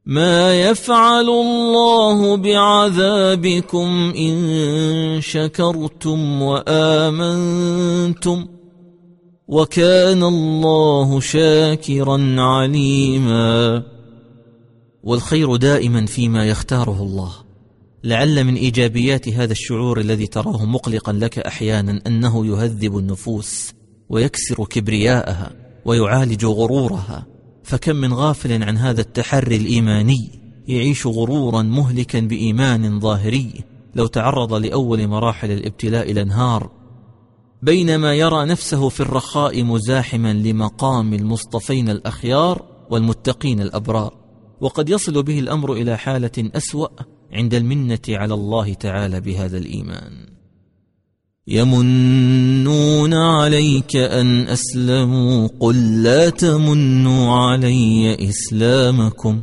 ما 0.05 0.61
يفعل 0.61 1.29
الله 1.29 2.37
بعذابكم 2.37 4.13
إن 4.17 5.21
شكرتم 5.21 6.41
وآمنتم 6.41 7.67
وكان 9.47 10.23
الله 10.23 11.19
شاكرا 11.19 12.35
عليما. 12.39 13.83
والخير 15.03 15.55
دائما 15.55 16.05
فيما 16.05 16.47
يختاره 16.47 17.03
الله. 17.03 17.46
لعل 18.03 18.43
من 18.43 18.55
إيجابيات 18.55 19.29
هذا 19.29 19.51
الشعور 19.51 19.99
الذي 19.99 20.27
تراه 20.27 20.65
مقلقا 20.65 21.13
لك 21.13 21.39
أحيانا 21.39 22.01
أنه 22.07 22.45
يهذب 22.45 22.97
النفوس 22.97 23.73
ويكسر 24.09 24.65
كبرياءها 24.65 25.51
ويعالج 25.85 26.45
غرورها. 26.45 27.25
فكم 27.63 27.95
من 27.95 28.13
غافل 28.13 28.63
عن 28.63 28.77
هذا 28.77 29.01
التحري 29.01 29.55
الإيماني 29.55 30.29
يعيش 30.67 31.07
غرورا 31.07 31.61
مهلكا 31.61 32.19
بإيمان 32.19 32.99
ظاهري. 32.99 33.53
لو 33.95 34.07
تعرض 34.07 34.53
لأول 34.53 35.07
مراحل 35.07 35.51
الابتلاء 35.51 36.11
الانهار 36.11 36.71
بينما 37.61 38.13
يرى 38.13 38.45
نفسه 38.45 38.89
في 38.89 38.99
الرخاء 38.99 39.63
مزاحما 39.63 40.33
لمقام 40.33 41.13
المصطفين 41.13 41.89
الأخيار 41.89 42.65
والمتقين 42.89 43.61
الأبرار. 43.61 44.13
وقد 44.61 44.89
يصل 44.89 45.23
به 45.23 45.39
الأمر 45.39 45.73
إلى 45.73 45.97
حالة 45.97 46.31
أسوأ 46.55 46.87
عند 47.33 47.53
المنة 47.53 47.99
على 48.09 48.33
الله 48.33 48.73
تعالى 48.73 49.21
بهذا 49.21 49.57
الإيمان. 49.57 50.11
يمنون 51.47 53.13
عليك 53.13 53.95
أن 53.95 54.47
أسلموا 54.47 55.47
قل 55.59 56.03
لا 56.03 56.29
تمنوا 56.29 57.33
علي 57.35 58.29
إسلامكم 58.29 59.41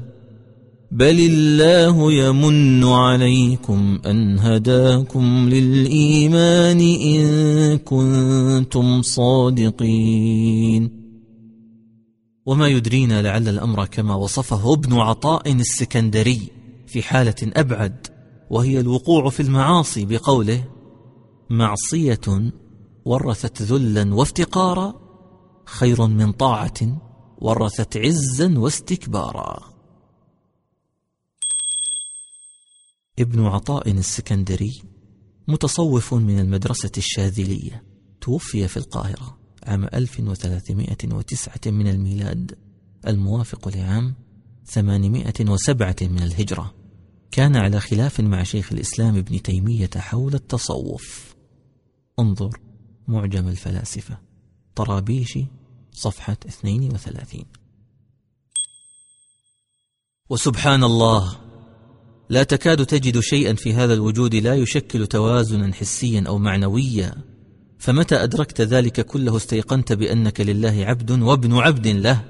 بل 0.91 1.20
الله 1.20 2.12
يمن 2.12 2.85
عليكم 2.85 3.99
أن 4.07 4.39
هداكم 4.39 5.49
للإيمان 5.49 6.80
إن 6.80 7.78
كنتم 7.78 9.03
صادقين. 9.03 10.91
وما 12.47 12.68
يدرينا 12.68 13.22
لعل 13.22 13.49
الأمر 13.49 13.87
كما 13.87 14.14
وصفه 14.14 14.72
ابن 14.72 14.93
عطاء 14.93 15.53
السكندري. 15.53 16.63
في 16.95 17.03
حالة 17.03 17.34
أبعد 17.42 18.07
وهي 18.51 18.80
الوقوع 18.80 19.30
في 19.30 19.40
المعاصي 19.40 20.05
بقوله 20.05 20.64
معصية 21.51 22.53
ورثت 23.05 23.62
ذلا 23.62 24.14
وافتقارا 24.14 24.95
خير 25.64 26.07
من 26.07 26.32
طاعة 26.32 27.03
ورثت 27.38 27.97
عزا 27.97 28.59
واستكبارا. 28.59 29.74
ابن 33.18 33.45
عطاء 33.45 33.90
السكندري 33.90 34.82
متصوف 35.49 36.14
من 36.14 36.38
المدرسة 36.38 36.92
الشاذلية 36.97 37.84
توفي 38.20 38.68
في 38.68 38.76
القاهرة 38.76 39.38
عام 39.62 39.84
1309 39.84 41.72
من 41.72 41.88
الميلاد 41.88 42.59
الموافق 43.07 43.68
لعام 43.68 44.14
807 44.64 45.97
من 46.03 46.22
الهجرة. 46.22 46.84
كان 47.35 47.57
على 47.57 47.80
خلاف 47.80 48.20
مع 48.20 48.43
شيخ 48.43 48.72
الإسلام 48.72 49.16
ابن 49.16 49.43
تيمية 49.43 49.91
حول 49.97 50.35
التصوف. 50.35 51.35
انظر 52.18 52.61
معجم 53.09 53.49
الفلاسفة. 53.49 54.18
طرابيشي 54.74 55.47
صفحة 55.93 56.37
32 56.47 57.45
وسبحان 60.30 60.85
الله 60.85 61.37
لا 62.28 62.43
تكاد 62.43 62.87
تجد 62.87 63.20
شيئا 63.20 63.55
في 63.55 63.74
هذا 63.74 63.95
الوجود 63.95 64.35
لا 64.35 64.55
يشكل 64.55 65.07
توازنا 65.07 65.74
حسيا 65.74 66.24
أو 66.28 66.39
معنويا. 66.39 67.14
فمتى 67.78 68.14
أدركت 68.14 68.61
ذلك 68.61 69.07
كله 69.07 69.37
استيقنت 69.37 69.93
بأنك 69.93 70.41
لله 70.41 70.85
عبد 70.85 71.11
وابن 71.11 71.55
عبد 71.55 71.87
له 71.87 72.24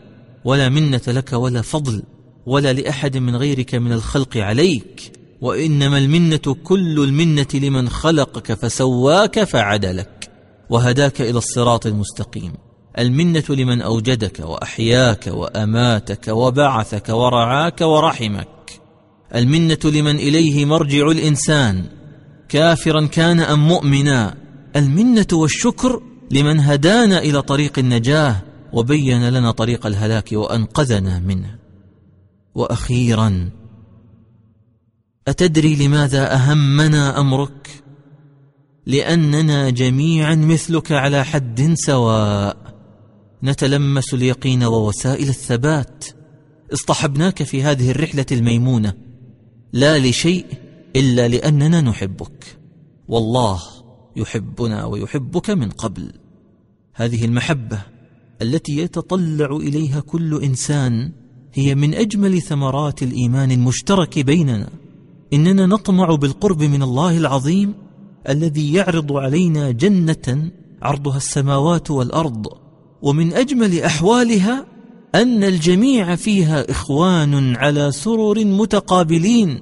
ولا 0.44 0.68
منة 0.68 1.02
لك 1.08 1.32
ولا 1.32 1.62
فضل. 1.62 2.02
ولا 2.46 2.72
لأحد 2.72 3.16
من 3.16 3.36
غيرك 3.36 3.74
من 3.74 3.92
الخلق 3.92 4.36
عليك 4.36 5.12
وإنما 5.40 5.98
المنة 5.98 6.56
كل 6.64 7.04
المنة 7.04 7.46
لمن 7.54 7.88
خلقك 7.88 8.52
فسواك 8.52 9.44
فعدلك. 9.44 10.30
وهداك 10.70 11.20
إلى 11.20 11.38
الصراط 11.38 11.86
المستقيم. 11.86 12.52
المنة 12.98 13.44
لمن 13.48 13.82
أوجدك 13.82 14.40
وأحياك 14.40 15.26
وأماتك 15.26 16.28
وبعثك 16.28 17.08
ورعاك 17.08 17.80
ورحمك. 17.80 18.80
المنة 19.34 19.78
لمن 19.84 20.16
إليه 20.16 20.64
مرجع 20.64 21.10
الإنسان 21.10 21.84
كافرا 22.48 23.06
كان 23.06 23.40
أم 23.40 23.68
مؤمنا. 23.68 24.34
المنة 24.76 25.26
والشكر 25.32 26.02
لمن 26.30 26.60
هدانا 26.60 27.18
إلى 27.18 27.42
طريق 27.42 27.78
النجاة 27.78 28.36
وبين 28.72 29.28
لنا 29.28 29.50
طريق 29.50 29.86
الهلاك 29.86 30.28
وأنقذنا 30.32 31.18
منه. 31.18 31.63
وأخيرا 32.54 33.50
أتدري 35.28 35.86
لماذا 35.86 36.34
أهمنا 36.34 37.20
أمرك؟ 37.20 37.84
لأننا 38.86 39.70
جميعا 39.70 40.34
مثلك 40.34 40.92
على 40.92 41.24
حد 41.24 41.74
سواء. 41.74 42.56
نتلمس 43.42 44.14
اليقين 44.14 44.64
ووسائل 44.64 45.28
الثبات. 45.28 46.04
اصطحبناك 46.72 47.42
في 47.42 47.62
هذه 47.62 47.90
الرحلة 47.90 48.26
الميمونة. 48.32 48.94
لا 49.72 49.98
لشيء 49.98 50.46
إلا 50.96 51.28
لأننا 51.28 51.80
نحبك. 51.80 52.58
والله 53.08 53.60
يحبنا 54.16 54.84
ويحبك 54.84 55.50
من 55.50 55.70
قبل. 55.70 56.12
هذه 56.94 57.24
المحبة 57.24 57.82
التي 58.42 58.78
يتطلع 58.78 59.56
إليها 59.56 60.00
كل 60.00 60.42
إنسان 60.42 61.12
هي 61.54 61.74
من 61.74 61.94
أجمل 61.94 62.42
ثمرات 62.42 63.02
الإيمان 63.02 63.50
المشترك 63.50 64.18
بيننا. 64.18 64.68
إننا 65.32 65.66
نطمع 65.66 66.14
بالقرب 66.14 66.62
من 66.62 66.82
الله 66.82 67.18
العظيم 67.18 67.74
الذي 68.28 68.72
يعرض 68.72 69.12
علينا 69.12 69.70
جنة 69.70 70.50
عرضها 70.82 71.16
السماوات 71.16 71.90
والأرض. 71.90 72.46
ومن 73.02 73.32
أجمل 73.32 73.80
أحوالها 73.80 74.66
أن 75.14 75.44
الجميع 75.44 76.14
فيها 76.16 76.70
إخوان 76.70 77.56
على 77.56 77.92
سرر 77.92 78.44
متقابلين 78.44 79.60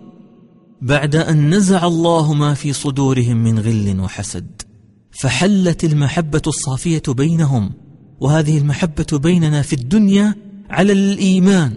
بعد 0.82 1.16
أن 1.16 1.54
نزع 1.54 1.86
الله 1.86 2.34
ما 2.34 2.54
في 2.54 2.72
صدورهم 2.72 3.36
من 3.36 3.58
غل 3.58 4.00
وحسد. 4.00 4.62
فحلت 5.10 5.84
المحبة 5.84 6.42
الصافية 6.46 7.02
بينهم 7.08 7.70
وهذه 8.20 8.58
المحبة 8.58 9.18
بيننا 9.18 9.62
في 9.62 9.72
الدنيا 9.72 10.34
على 10.72 10.92
الإيمان 10.92 11.74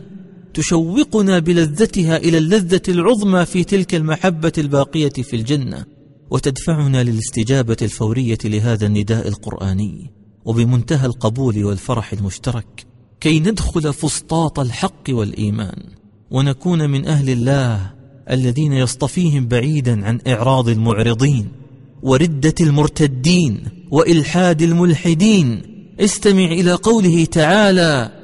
تشوقنا 0.54 1.40
بلذتها 1.40 2.18
إلى 2.18 2.38
اللذة 2.38 2.82
العظمى 2.90 3.46
في 3.46 3.64
تلك 3.64 3.96
المحبة 3.96 4.52
الباقية 4.58 5.10
في 5.10 5.36
الجنة 5.36 5.86
وتدفعنا 6.32 7.04
للاستجابة 7.04 7.78
الفورية 7.82 8.38
لهذا 8.46 8.86
النداء 8.86 9.28
القرآني 9.28 10.12
وبمنتهى 10.46 11.06
القبول 11.06 11.66
والفرح 11.66 12.14
المشترك 12.14 12.86
كي 13.20 13.40
ندخل 13.40 13.94
فسطاط 13.94 14.60
الحق 14.60 15.04
والإيمان 15.10 15.84
ونكون 16.32 16.90
من 16.90 17.06
أهل 17.06 17.30
الله 17.30 17.94
الذين 18.32 18.74
يصطفيهم 18.74 19.48
بعيدا 19.48 20.06
عن 20.06 20.20
إعراض 20.28 20.70
المعرضين 20.70 21.48
وردة 22.04 22.56
المرتدين 22.62 23.64
وإلحاد 23.92 24.62
الملحدين. 24.62 25.62
استمع 26.00 26.46
إلى 26.46 26.74
قوله 26.74 27.26
تعالى 27.26 28.15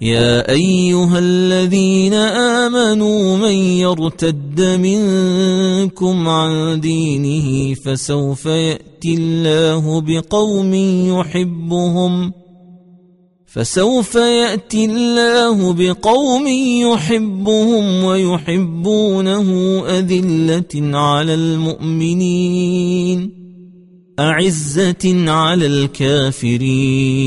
يا 0.00 0.50
أيها 0.50 1.18
الذين 1.18 2.14
آمنوا 2.14 3.36
من 3.36 3.54
يرتد 3.54 4.60
منكم 4.60 6.28
عن 6.28 6.80
دينه 6.80 7.74
فسوف 7.74 8.46
يأتي 8.46 9.14
الله 9.14 10.00
بقوم 10.00 10.74
يحبهم 11.14 12.32
فسوف 13.46 14.14
يأتي 14.14 14.84
الله 14.84 15.72
بقوم 15.72 16.46
يحبهم 16.82 18.04
ويحبونه 18.04 19.80
أذلة 19.86 20.98
على 20.98 21.34
المؤمنين 21.34 23.30
أعزة 24.18 25.30
على 25.30 25.66
الكافرين 25.66 27.26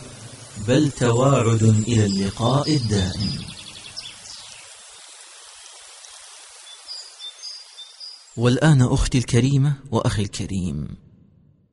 بل 0.67 0.91
تواعد 0.91 1.63
إلى 1.63 2.05
اللقاء 2.05 2.75
الدائم 2.75 3.29
والآن 8.37 8.81
أختي 8.81 9.17
الكريمة 9.17 9.73
وأخي 9.91 10.21
الكريم 10.21 10.87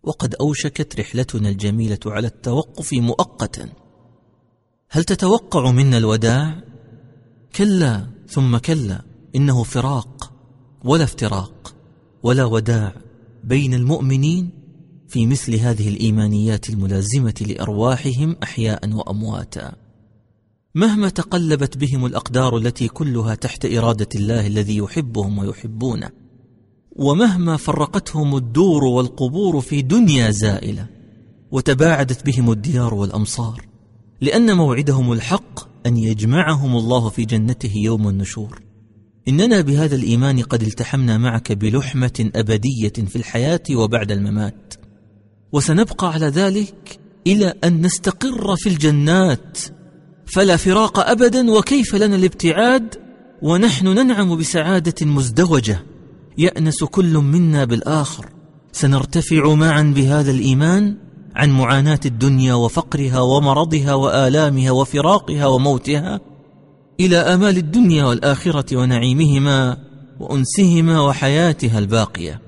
وقد 0.03 0.35
أوشكت 0.35 1.01
رحلتنا 1.01 1.49
الجميلة 1.49 1.99
على 2.07 2.27
التوقف 2.27 2.93
مؤقتا 2.93 3.69
هل 4.91 5.05
تتوقع 5.05 5.71
منا 5.71 5.99
الوداع؟ 5.99 6.61
كلا 7.57 8.07
ثم 8.29 8.57
كلا 8.59 9.03
إنه 9.37 9.63
فراق 9.63 10.33
ولا 10.85 11.05
افتراق 11.05 11.75
ولا 12.23 12.45
وداع 12.45 12.95
بين 13.45 13.75
المؤمنين 13.75 14.58
في 15.09 15.27
مثل 15.27 15.55
هذه 15.55 15.89
الإيمانيات 15.89 16.71
الملازمة 16.71 17.35
لأرواحهم 17.41 18.37
أحياء 18.43 18.93
وأمواتا. 18.95 19.73
مهما 20.75 21.09
تقلبت 21.09 21.77
بهم 21.77 22.07
الأقدار 22.07 22.57
التي 22.57 22.89
كلها 22.89 23.35
تحت 23.35 23.67
إرادة 23.67 24.09
الله 24.15 24.47
الذي 24.47 24.77
يحبهم 24.77 25.39
ويحبونه 25.39 26.11
ومهما 26.97 27.57
فرقتهم 27.57 28.37
الدور 28.37 28.85
والقبور 28.85 29.61
في 29.61 29.83
دنيا 29.83 30.31
زائلة 30.31 30.87
وتباعدت 31.51 32.27
بهم 32.27 32.53
الديار 32.53 32.95
والأمصار 32.95 33.69
لأن 34.21 34.57
موعدهم 34.57 35.13
الحق 35.13 35.87
أن 35.87 35.97
يجمعهم 35.97 36.77
الله 36.77 37.09
في 37.09 37.25
جنته 37.25 37.73
يوم 37.77 38.09
النشور. 38.09 38.63
إننا 39.29 39.61
بهذا 39.61 39.97
الإيمان 39.97 40.43
قد 40.43 40.63
التحمنا 40.63 41.19
معك 41.19 41.53
بلحمة 41.53 42.31
أبدية 42.35 42.93
في 43.07 43.17
الحياة 43.17 43.63
وبعد 43.73 44.13
الممات. 44.13 44.75
وسنبقى 45.53 46.13
على 46.13 46.27
ذلك 46.27 46.99
إلى 47.27 47.55
أن 47.65 47.83
نستقر 47.87 48.57
في 48.57 48.69
الجنات. 48.69 49.59
فلا 50.27 50.57
فراق 50.57 50.99
أبدا 50.99 51.51
وكيف 51.51 51.95
لنا 51.95 52.17
الابتعاد؟ 52.17 52.95
ونحن 53.43 53.89
ننعم 53.89 54.37
بسعادة 54.37 55.07
مزدوجة. 55.07 55.83
يأنس 56.39 56.85
كل 56.85 57.15
منا 57.15 57.65
بالآخر. 57.65 58.27
سنرتفع 58.73 59.55
معا 59.55 59.83
بهذا 59.83 60.31
الإيمان 60.31 60.97
عن 61.37 61.51
معاناة 61.51 62.01
الدنيا 62.07 62.55
وفقرها 62.55 63.21
ومرضها 63.21 63.95
وآلامها 63.95 64.71
وفراقها 64.71 65.47
وموتها 65.47 66.21
إلى 67.01 67.17
آمال 67.17 67.57
الدنيا 67.57 68.05
والآخرة 68.05 68.77
ونعيمهما 68.77 69.77
وأنسهما 70.21 71.01
وحياتها 71.01 71.79
الباقية. 71.79 72.48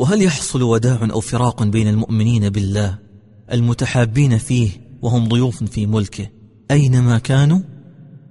وهل 0.00 0.22
يحصل 0.22 0.62
وداع 0.62 1.08
أو 1.10 1.20
فراق 1.20 1.62
بين 1.62 1.88
المؤمنين 1.88 2.48
بالله 2.48 2.98
المتحابين 3.52 4.38
فيه 4.38 4.70
وهم 5.02 5.28
ضيوف 5.28 5.64
في 5.64 5.86
ملكه؟ 5.86 6.26
أينما 6.70 7.18
كانوا 7.18 7.60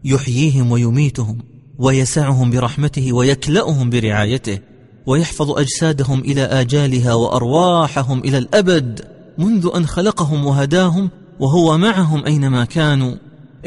يحييهم 0.03 0.71
ويميتهم 0.71 1.37
ويسعهم 1.79 2.51
برحمته 2.51 3.13
ويكلأهم 3.13 3.89
برعايته 3.89 4.59
ويحفظ 5.05 5.51
أجسادهم 5.51 6.19
إلى 6.19 6.41
آجالها 6.41 7.13
وأرواحهم 7.13 8.19
إلى 8.19 8.37
الأبد 8.37 9.01
منذ 9.37 9.69
أن 9.75 9.85
خلقهم 9.85 10.45
وهداهم 10.45 11.09
وهو 11.39 11.77
معهم 11.77 12.25
أينما 12.25 12.65
كانوا 12.65 13.15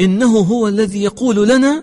إنه 0.00 0.38
هو 0.38 0.68
الذي 0.68 1.02
يقول 1.02 1.48
لنا 1.48 1.82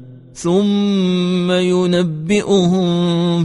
ثم 0.33 1.51
ينبئهم 1.51 2.85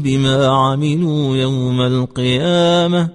بما 0.01 0.47
عملوا 0.47 1.37
يوم 1.37 1.81
القيامة. 1.81 3.11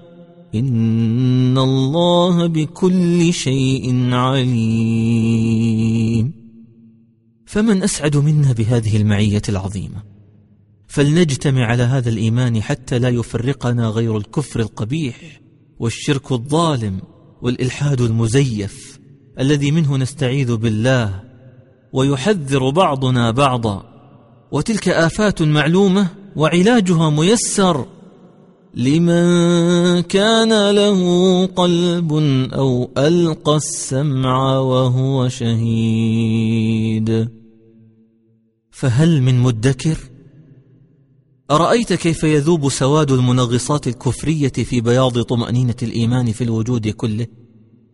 إن 0.55 1.57
الله 1.57 2.47
بكل 2.47 3.34
شيء 3.34 4.13
عليم. 4.13 5.22
فمن 7.45 7.84
أسعد 7.84 8.17
منا 8.17 8.51
بهذه 8.51 8.97
المعية 8.97 9.41
العظيمة. 9.49 10.11
فلنجتمع 10.88 11.65
على 11.65 11.84
هذا 11.84 12.09
الإيمان 12.09 12.61
حتى 12.61 12.99
لا 12.99 13.09
يفرقنا 13.09 13.88
غير 13.88 14.17
الكفر 14.17 14.59
القبيح 14.59 15.41
والشرك 15.80 16.32
الظالم 16.32 17.01
والإلحاد 17.41 18.01
المزيف 18.01 18.99
الذي 19.39 19.72
منه 19.72 19.97
نستعيذ 19.97 20.55
بالله 20.55 21.30
ويحذر 21.94 22.70
بعضنا 22.70 23.32
بعضا. 23.32 23.86
وتلك 24.52 24.89
آفات 24.89 25.42
معلومة 25.42 26.08
وعلاجها 26.36 27.10
ميسر. 27.10 27.86
لمن 28.74 30.00
كان 30.02 30.70
له 30.70 31.46
قلب 31.46 32.14
أو 32.54 32.89
ألقى 32.98 33.56
السمع 33.56 34.60
وهو 34.60 35.30
شهيد. 35.30 37.28
فهل 38.72 39.22
من 39.22 39.39
مدكر؟ 39.39 39.98
أرأيت 41.52 41.94
كيف 41.94 42.24
يذوب 42.24 42.70
سواد 42.70 43.12
المنغصات 43.12 43.88
الكفرية 43.88 44.50
في 44.50 44.82
بياض 44.82 45.22
طمأنينة 45.22 45.76
الإيمان 45.84 46.32
في 46.32 46.44
الوجود 46.44 46.88
كله؟ 46.88 47.28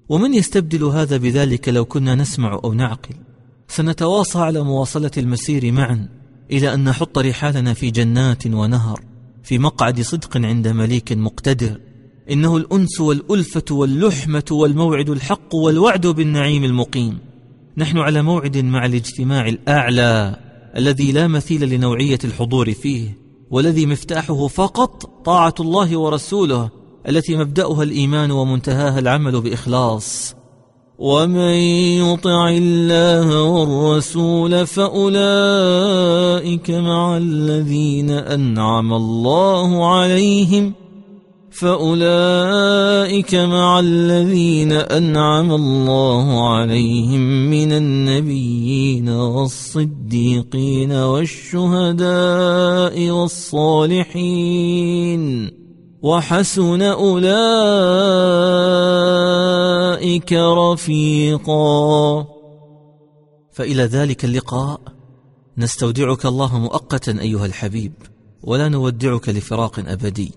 ومن 0.10 0.34
يستبدل 0.34 0.84
هذا 0.84 1.18
بذلك 1.18 1.70
لو 1.70 1.86
كنا 1.86 2.16
نسمع 2.16 2.60
أو 2.64 2.74
نعقل؟ 2.74 3.27
سنتواصى 3.68 4.40
على 4.40 4.64
مواصلة 4.64 5.12
المسير 5.18 5.72
معا 5.72 6.08
إلى 6.52 6.74
أن 6.74 6.84
نحط 6.84 7.18
رحالنا 7.18 7.74
في 7.74 7.92
جنات 7.92 8.48
ونهر 8.48 9.02
في 9.44 9.60
مقعد 9.60 10.02
صدق 10.02 10.38
عند 10.38 10.68
مليك 10.68 11.12
مقتدر. 11.12 11.80
إنه 12.32 12.58
الأنس 12.58 13.02
والألفة 13.02 13.64
واللحمة 13.72 14.44
والموعد 14.52 15.10
الحق 15.10 15.56
والوعد 15.56 16.08
بالنعيم 16.08 16.64
المقيم. 16.64 17.18
نحن 17.78 17.98
على 17.98 18.22
موعد 18.22 18.58
مع 18.58 18.86
الاجتماع 18.86 19.48
الأعلى 19.48 20.40
الذي 20.78 21.12
لا 21.12 21.28
مثيل 21.28 21.70
لنوعية 21.70 22.20
الحضور 22.24 22.74
فيه 22.74 23.18
والذي 23.50 23.86
مفتاحه 23.86 24.48
فقط 24.48 25.26
طاعة 25.26 25.56
الله 25.60 25.98
ورسوله 25.98 26.70
التي 27.08 27.38
مبدأها 27.38 27.84
الإيمان 27.84 28.32
ومنتهاها 28.32 29.00
العمل 29.00 29.42
بإخلاص. 29.42 30.36
ومن 30.98 31.54
يطع 32.02 32.50
الله 32.50 33.44
والرسول 33.44 34.68
فأولئك 34.68 35.12
مع 36.72 37.18
الذين 37.18 38.10
أنعم 38.10 38.94
الله 38.94 39.96
عليهم 39.96 40.74
فأولئك 41.52 43.36
مع 43.36 43.80
الذين 43.80 44.72
أنعم 44.72 45.52
الله 45.52 46.50
عليهم 46.50 47.50
من 47.50 47.72
النبيين 47.72 49.10
والصديقين 49.10 50.92
والشهداء 50.92 52.10
والصالحين 53.10 54.48
وحسن 56.08 56.82
أولئك 56.82 57.24
رفيقا. 60.34 62.26
فإلى 63.52 63.84
ذلك 63.84 64.26
اللقاء. 64.26 64.82
نستودعك 65.58 66.26
الله 66.26 66.60
مؤقتا 66.60 67.12
أيها 67.22 67.46
الحبيب 67.46 67.94
ولا 68.44 68.70
نودعك 68.70 69.30
لفراق 69.30 69.80
أبدي. 69.80 70.32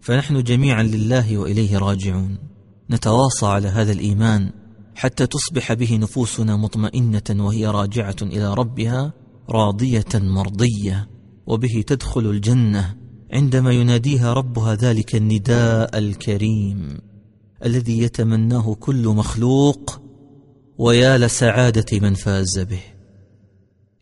فنحن 0.00 0.42
جميعا 0.42 0.82
لله 0.82 1.38
وإليه 1.38 1.78
راجعون. 1.78 2.38
نتواصى 2.90 3.46
على 3.46 3.68
هذا 3.68 3.92
الإيمان 3.92 4.50
حتى 4.94 5.26
تصبح 5.26 5.72
به 5.72 5.96
نفوسنا 5.96 6.56
مطمئنة 6.56 7.22
وهي 7.30 7.66
راجعة 7.66 8.16
إلى 8.22 8.54
ربها 8.54 9.12
راضية 9.50 10.14
مرضية 10.14 11.08
وبه 11.46 11.84
تدخل 11.86 12.20
الجنة. 12.20 13.05
عندما 13.32 13.72
يناديها 13.72 14.32
ربها 14.32 14.74
ذلك 14.74 15.16
النداء 15.16 15.98
الكريم 15.98 16.98
الذي 17.64 17.98
يتمناه 17.98 18.76
كل 18.80 19.08
مخلوق 19.08 20.00
ويا 20.78 21.18
لسعادة 21.18 22.00
من 22.00 22.14
فاز 22.14 22.58
به. 22.58 22.80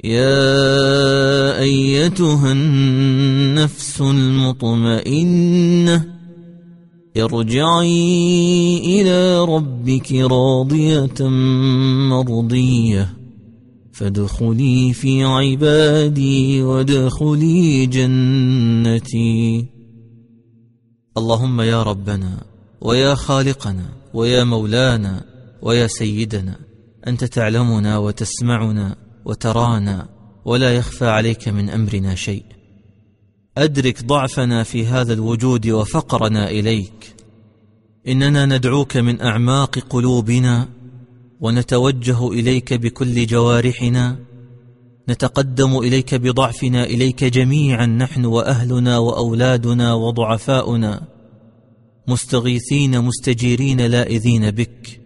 يا 0.05 1.61
أيتها 1.61 2.53
النفس 2.53 4.01
المطمئنة 4.01 6.05
ارجعي 7.17 8.79
إلى 8.85 9.45
ربك 9.45 10.13
راضية 10.13 11.29
مرضية. 12.11 13.24
فادخلي 13.95 14.93
في 14.93 15.25
عبادي 15.25 16.63
وادخلي 16.63 17.87
جنتي. 17.87 19.67
اللهم 21.17 21.61
يا 21.61 21.83
ربنا 21.83 22.45
ويا 22.81 23.15
خالقنا 23.15 23.89
ويا 24.15 24.45
مولانا 24.45 25.25
ويا 25.63 25.87
سيدنا 25.87 26.57
أنت 27.07 27.25
تعلمنا 27.25 27.99
وتسمعنا 27.99 28.97
وترانا 29.25 30.09
ولا 30.45 30.77
يخفى 30.77 31.07
عليك 31.07 31.49
من 31.49 31.71
أمرنا 31.71 32.15
شيء. 32.15 32.45
أدرك 33.59 34.05
ضعفنا 34.05 34.63
في 34.63 34.87
هذا 34.87 35.13
الوجود 35.13 35.67
وفقرنا 35.69 36.51
إليك. 36.51 37.15
إننا 38.09 38.47
ندعوك 38.47 38.97
من 38.97 39.21
أعماق 39.21 39.79
قلوبنا 39.79 40.69
ونتوجه 41.41 42.29
إليك 42.29 42.75
بكل 42.75 43.27
جوارحنا 43.27 44.17
نتقدم 45.09 45.79
إليك 45.79 46.15
بضعفنا 46.15 46.85
إليك 46.85 47.25
جميعا 47.25 47.87
نحن 47.87 48.25
وأهلنا 48.25 48.99
وأولادنا 48.99 49.95
وضعفاؤنا 49.95 51.03
مستغيثين 52.09 53.01
مستجيرين 53.01 53.81
لائذين 53.81 54.51
بك. 54.51 55.01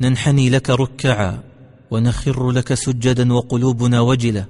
ننحني 0.00 0.50
لك 0.50 0.70
ركعا 0.70 1.42
ونخر 1.90 2.50
لك 2.50 2.74
سجدا 2.74 3.32
وقلوبنا 3.32 4.00
وجلة. 4.00 4.46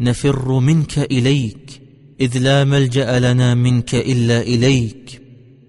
نفر 0.00 0.58
منك 0.58 0.98
إليك 0.98 1.80
إذ 2.20 2.38
لا 2.38 2.64
ملجأ 2.64 3.18
لنا 3.18 3.54
منك 3.54 3.94
إلا 3.94 4.40
إليك. 4.40 5.22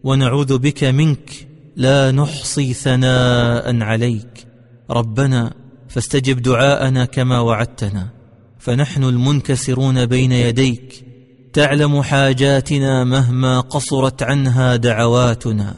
ونعوذ 0.04 0.58
بك 0.58 0.84
منك 0.84 1.45
لا 1.76 2.12
نحصي 2.12 2.74
ثناء 2.74 3.82
عليك. 3.82 4.48
ربنا 4.90 5.54
فاستجب 5.88 6.42
دعاءنا 6.42 7.06
كما 7.06 7.40
وعدتنا. 7.40 8.08
فنحن 8.60 9.04
المنكسرون 9.04 10.06
بين 10.06 10.32
يديك. 10.32 11.06
تعلم 11.54 12.02
حاجاتنا 12.02 13.04
مهما 13.04 13.60
قصرت 13.60 14.24
عنها 14.24 14.76
دعواتنا. 14.76 15.76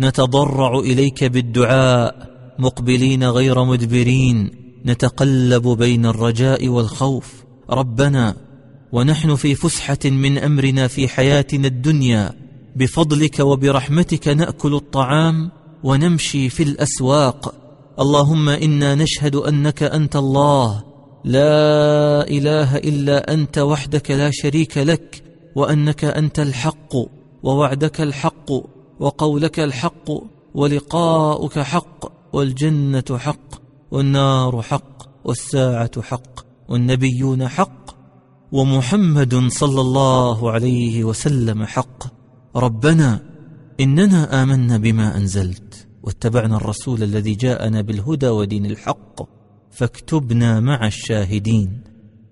نتضرع 0.00 0.78
إليك 0.78 1.24
بالدعاء 1.24 2.30
مقبلين 2.58 3.24
غير 3.24 3.64
مدبرين. 3.64 4.50
نتقلب 4.86 5.68
بين 5.68 6.06
الرجاء 6.06 6.68
والخوف. 6.68 7.32
ربنا 7.70 8.36
ونحن 8.92 9.34
في 9.34 9.54
فسحة 9.54 9.98
من 10.04 10.38
أمرنا 10.38 10.88
في 10.88 11.08
حياتنا 11.08 11.66
الدنيا. 11.66 12.43
بفضلك 12.76 13.40
وبرحمتك 13.40 14.28
نأكل 14.28 14.74
الطعام 14.74 15.50
ونمشي 15.84 16.48
في 16.48 16.62
الأسواق. 16.62 17.54
اللهم 18.00 18.48
إنا 18.48 18.94
نشهد 18.94 19.36
أنك 19.36 19.82
أنت 19.82 20.16
الله. 20.16 20.84
لا 21.24 22.28
إله 22.28 22.76
إلا 22.76 23.34
أنت 23.34 23.58
وحدك 23.58 24.10
لا 24.10 24.30
شريك 24.32 24.78
لك 24.78 25.24
وأنك 25.56 26.04
أنت 26.04 26.40
الحق 26.40 26.94
ووعدك 27.42 28.00
الحق 28.00 28.50
وقولك 29.00 29.60
الحق 29.60 30.10
ولقاؤك 30.54 31.58
حق 31.58 32.12
والجنة 32.32 33.18
حق 33.18 33.48
والنار 33.90 34.62
حق 34.62 35.24
والساعة 35.24 36.02
حق 36.02 36.40
والنبيون 36.68 37.48
حق 37.48 37.84
ومحمد 38.52 39.48
صلى 39.48 39.80
الله 39.80 40.50
عليه 40.50 41.04
وسلم 41.04 41.64
حق. 41.64 42.13
ربنا 42.56 43.20
إننا 43.80 44.42
آمنا 44.42 44.76
بما 44.76 45.16
أنزلت 45.16 45.86
واتبعنا 46.02 46.56
الرسول 46.56 47.02
الذي 47.02 47.34
جاءنا 47.34 47.80
بالهدى 47.80 48.28
ودين 48.28 48.66
الحق 48.66 49.20
فاكتبنا 49.70 50.60
مع 50.60 50.86
الشاهدين. 50.86 51.80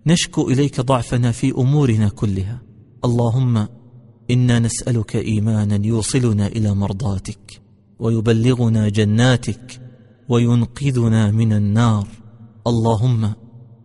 نشكو 0.06 0.50
إليك 0.50 0.80
ضعفنا 0.80 1.32
في 1.32 1.50
أمورنا 1.50 2.08
كلها. 2.08 2.62
اللهم 3.04 3.68
إنا 4.30 4.58
نسألك 4.58 5.16
إيمانا 5.16 5.86
يوصلنا 5.86 6.46
إلى 6.46 6.74
مرضاتك 6.74 7.62
ويبلغنا 7.98 8.88
جناتك 8.88 9.80
وينقذنا 10.28 11.30
من 11.30 11.52
النار. 11.52 12.08
اللهم 12.66 13.32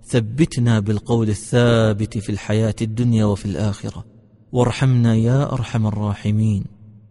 ثبتنا 0.10 0.80
بالقول 0.80 1.30
الثابت 1.30 2.18
في 2.18 2.32
الحياة 2.32 2.76
الدنيا 2.82 3.26
وفي 3.26 3.46
الآخرة. 3.46 4.17
وارحمنا 4.52 5.16
يا 5.16 5.54
أرحم 5.54 5.88
الراحمين. 5.88 6.64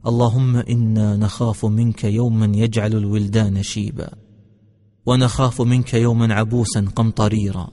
اللهم 0.07 0.57
إنا 0.57 1.17
نخاف 1.17 1.65
منك 1.65 2.05
يوما 2.05 2.57
يجعل 2.57 2.93
الولدان 2.93 3.63
شيبا. 3.63 4.11
ونخاف 5.07 5.63
منك 5.63 5.95
يوما 5.95 6.35
عبوسا 6.35 6.87
قمطريرا. 6.97 7.69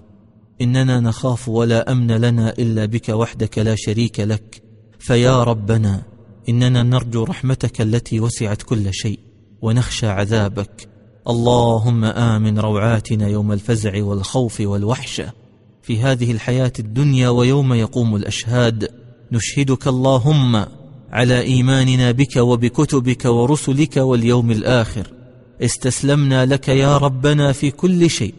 إننا 0.61 0.99
نخاف 0.99 1.49
ولا 1.49 1.91
أمن 1.91 2.11
لنا 2.11 2.49
إلا 2.49 2.85
بك 2.85 3.09
وحدك 3.09 3.59
لا 3.59 3.75
شريك 3.75 4.19
لك. 4.19 4.63
فيا 4.99 5.43
ربنا 5.43 6.01
إننا 6.49 6.83
نرجو 6.83 7.23
رحمتك 7.23 7.81
التي 7.81 8.19
وسعت 8.19 8.61
كل 8.61 8.93
شيء 8.93 9.19
ونخشى 9.61 10.07
عذابك. 10.07 10.89
اللهم 11.27 12.03
آمن 12.05 12.59
روعاتنا 12.59 13.27
يوم 13.27 13.51
الفزع 13.51 14.03
والخوف 14.03 14.61
والوحشة. 14.61 15.33
في 15.81 16.01
هذه 16.01 16.31
الحياة 16.31 16.73
الدنيا 16.79 17.29
ويوم 17.29 17.73
يقوم 17.73 18.15
الأشهاد. 18.15 19.02
نشهدك 19.31 19.87
اللهم 19.87 20.65
على 21.11 21.41
إيماننا 21.41 22.11
بك 22.11 22.37
وبكتبك 22.37 23.25
ورسلك 23.25 23.97
واليوم 23.97 24.51
الآخر. 24.51 25.07
استسلمنا 25.61 26.45
لك 26.45 26.67
يا 26.67 26.97
ربنا 26.97 27.51
في 27.51 27.71
كل 27.71 28.09
شيء. 28.09 28.33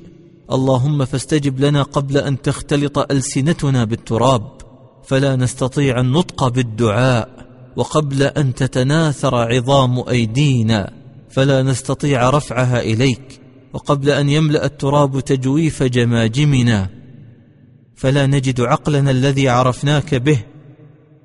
اللهم 0.52 1.04
فاستجب 1.04 1.60
لنا 1.60 1.82
قبل 1.82 2.16
أن 2.16 2.42
تختلط 2.42 2.98
ألسنتنا 2.98 3.84
بالتراب. 3.84 4.42
فلا 5.04 5.36
نستطيع 5.36 6.00
النطق 6.00 6.48
بالدعاء. 6.48 7.28
وقبل 7.76 8.22
أن 8.22 8.54
تتناثر 8.54 9.34
عظام 9.34 10.08
أيدينا 10.08 10.92
فلا 11.30 11.62
نستطيع 11.62 12.30
رفعها 12.30 12.80
إليك. 12.80 13.40
وقبل 13.72 14.10
أن 14.10 14.28
يملأ 14.28 14.64
التراب 14.64 15.20
تجويف 15.20 15.82
جماجمنا 15.82 16.88
فلا 17.96 18.26
نجد 18.26 18.60
عقلنا 18.60 19.10
الذي 19.10 19.48
عرفناك 19.48 20.14
به. 20.14 20.53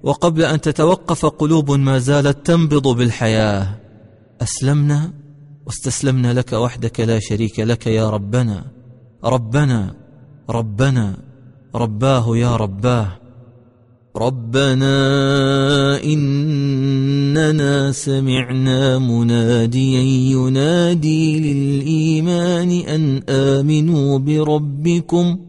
وقبل 0.03 0.41
أن 0.43 0.61
تتوقف 0.61 1.25
قلوب 1.25 1.71
ما 1.71 1.99
زالت 1.99 2.45
تنبض 2.45 2.87
بالحياة. 2.87 3.75
أسلمنا 4.41 5.13
واستسلمنا 5.65 6.33
لك 6.33 6.53
وحدك 6.53 6.99
لا 6.99 7.19
شريك 7.19 7.59
لك 7.59 7.87
يا 7.87 8.09
ربنا. 8.09 8.65
ربنا 9.23 9.95
ربنا 10.49 11.17
رباه 11.75 12.37
يا 12.37 12.55
رباه. 12.55 13.07
ربنا 14.17 14.93
إننا 16.03 17.91
سمعنا 17.91 18.99
مناديا 18.99 20.01
ينادي 20.31 21.39
للإيمان 21.39 22.71
أن 22.71 23.23
آمنوا 23.29 24.19
بربكم. 24.19 25.48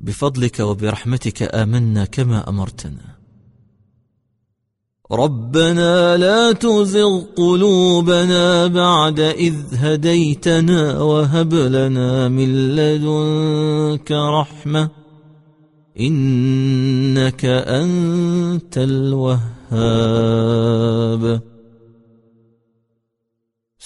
بفضلك 0.00 0.60
وبرحمتك 0.60 1.42
آمنا 1.42 2.04
كما 2.04 2.48
أمرتنا. 2.48 3.14
ربنا 5.12 6.16
لا 6.16 6.52
تزغ 6.52 7.20
قلوبنا 7.36 8.66
بعد 8.66 9.20
إذ 9.20 9.54
هديتنا 9.72 11.00
وهب 11.00 11.54
لنا 11.54 12.28
من 12.28 12.76
لدنك 12.76 14.12
رحمة. 14.12 14.90
إنك 16.00 17.44
أنت 17.44 18.78
الوهاب. 18.78 19.44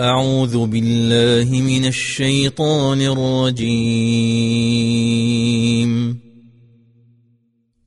أعوذ 0.00 0.66
بالله 0.66 1.60
من 1.60 1.84
الشيطان 1.84 3.00
الرجيم. 3.00 3.80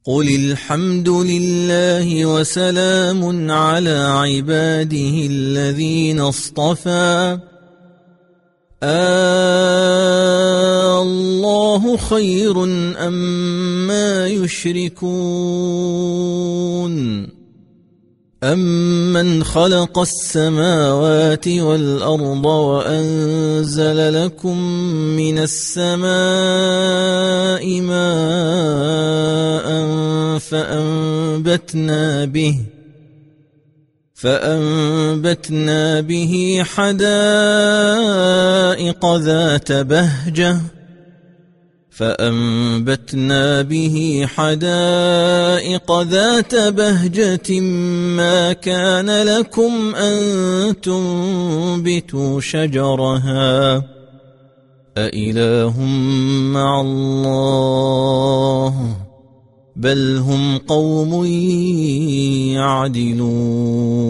قل 0.06 0.36
الحمد 0.36 1.10
لله 1.10 2.26
وسلام 2.26 3.52
على 3.52 3.90
عباده 3.90 5.28
الذين 5.30 6.20
اصطفى. 6.20 7.40
آه 8.84 9.82
الله 11.02 11.98
خير 11.98 12.64
أما 13.08 14.28
يشركون. 14.28 15.00
أمن 18.44 19.44
خلق 19.44 20.00
السماوات 20.00 21.48
والأرض 21.48 22.46
وأنزل 22.46 24.24
لكم 24.26 24.58
من 25.18 25.40
السماء 25.40 26.12
ماء 27.82 29.68
فأنبتنا 30.40 32.26
به 32.26 32.60
فأنبتنا 34.14 36.02
به 36.02 36.64
حدائق 36.76 37.16
ذات 39.16 39.72
بهجه 39.72 40.58
فأنبتنا 42.00 43.62
به 43.62 44.26
حدائق 44.36 46.02
ذات 46.02 46.56
بهجة 46.56 47.60
ما 48.16 48.54
كان 48.54 49.24
لكم 49.24 49.96
أن 49.96 50.82
تنبتوا 50.82 52.42
شجرها. 52.42 53.84
أإله 54.98 55.82
مع 56.54 56.82
الله؟ 56.82 58.96
بل 59.76 60.18
هم 60.18 60.58
قوم 60.58 61.26
يعدلون. 62.56 64.10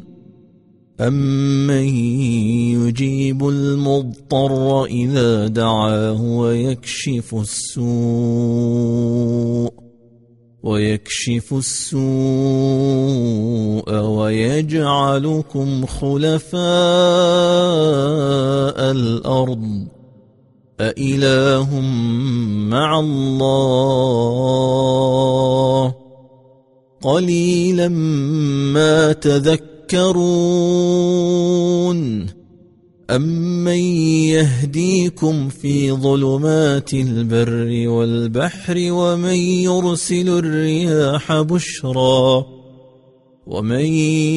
أمن 1.01 1.87
يجيب 2.87 3.47
المضطر 3.47 4.85
إذا 4.85 5.47
دعاه 5.47 6.21
ويكشف 6.21 7.35
السوء 7.35 9.01
ويكشف 10.63 11.53
السوء 11.53 12.01
ويجعلكم 13.99 15.85
خلفاء 15.85 16.61
الأرض 18.91 19.87
أإله 20.79 21.79
مع 22.69 22.99
الله 22.99 24.51
قليلا 27.01 27.87
ما 28.73 29.13
تذكرون 29.91 31.21
أمن 33.09 33.81
يهديكم 34.31 35.49
في 35.49 35.91
ظلمات 35.91 36.93
البر 36.93 37.87
والبحر 37.89 38.75
ومن 38.77 39.35
يرسل 39.35 40.29
الرياح 40.29 41.41
بشرا 41.41 42.45
ومن 43.47 43.85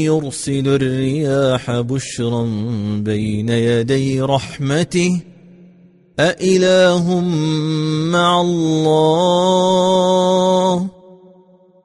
يرسل 0.08 0.68
الرياح 0.68 1.80
بشرا 1.80 2.42
بين 3.04 3.48
يدي 3.48 4.20
رحمته 4.20 5.20
أإله 6.18 7.20
مع 8.10 8.40
الله 8.40 9.34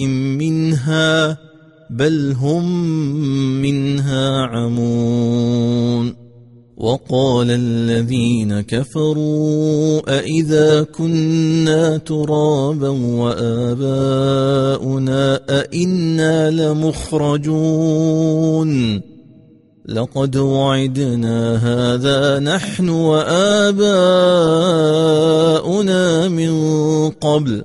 منها 0.00 1.38
بل 1.90 2.32
هم 2.32 2.86
منها 3.62 4.42
عمون. 4.42 6.24
وقال 6.76 7.50
الذين 7.50 8.60
كفروا 8.60 10.18
أإذا 10.18 10.82
كنا 10.82 11.96
ترابا 11.96 12.88
وآباؤنا 12.88 15.40
أئنا 15.50 16.50
لمخرجون. 16.50 17.54
لقد 19.88 20.36
وعدنا 20.36 21.56
هذا 21.56 22.38
نحن 22.38 22.88
وآباؤنا 22.88 23.88
من 26.28 26.50
قبل. 27.10 27.64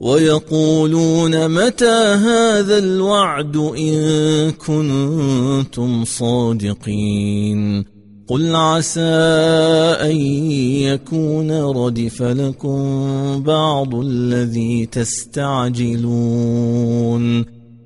ويقولون 0.00 1.48
متى 1.48 2.14
هذا 2.24 2.78
الوعد 2.78 3.56
إن 3.56 4.50
كنتم 4.50 6.04
صادقين 6.04 7.84
قل 8.28 8.54
عسى 8.56 9.00
أن 10.00 10.16
يكون 10.86 11.50
ردف 11.50 12.22
لكم 12.22 12.82
بعض 13.42 13.94
الذي 13.94 14.86
تستعجلون 14.86 16.04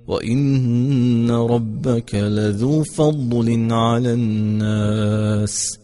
وإن 0.08 1.30
ربك 1.30 2.14
لذو 2.14 2.82
فضل 2.82 3.68
على 3.72 4.12
الناس 4.12 5.83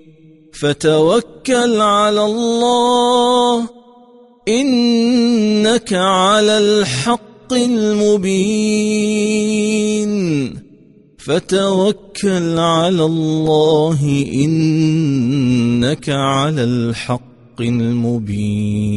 فتوكل 0.61 1.81
على 1.81 2.25
الله. 2.25 3.69
إنك 4.47 5.93
على 5.93 6.57
الحق 6.57 7.53
المبين. 7.53 8.51
فتوكل 11.17 12.59
على 12.59 13.05
الله. 13.05 14.25
إنك 14.33 16.09
على 16.09 16.63
الحق 16.63 17.61
المبين. 17.61 18.91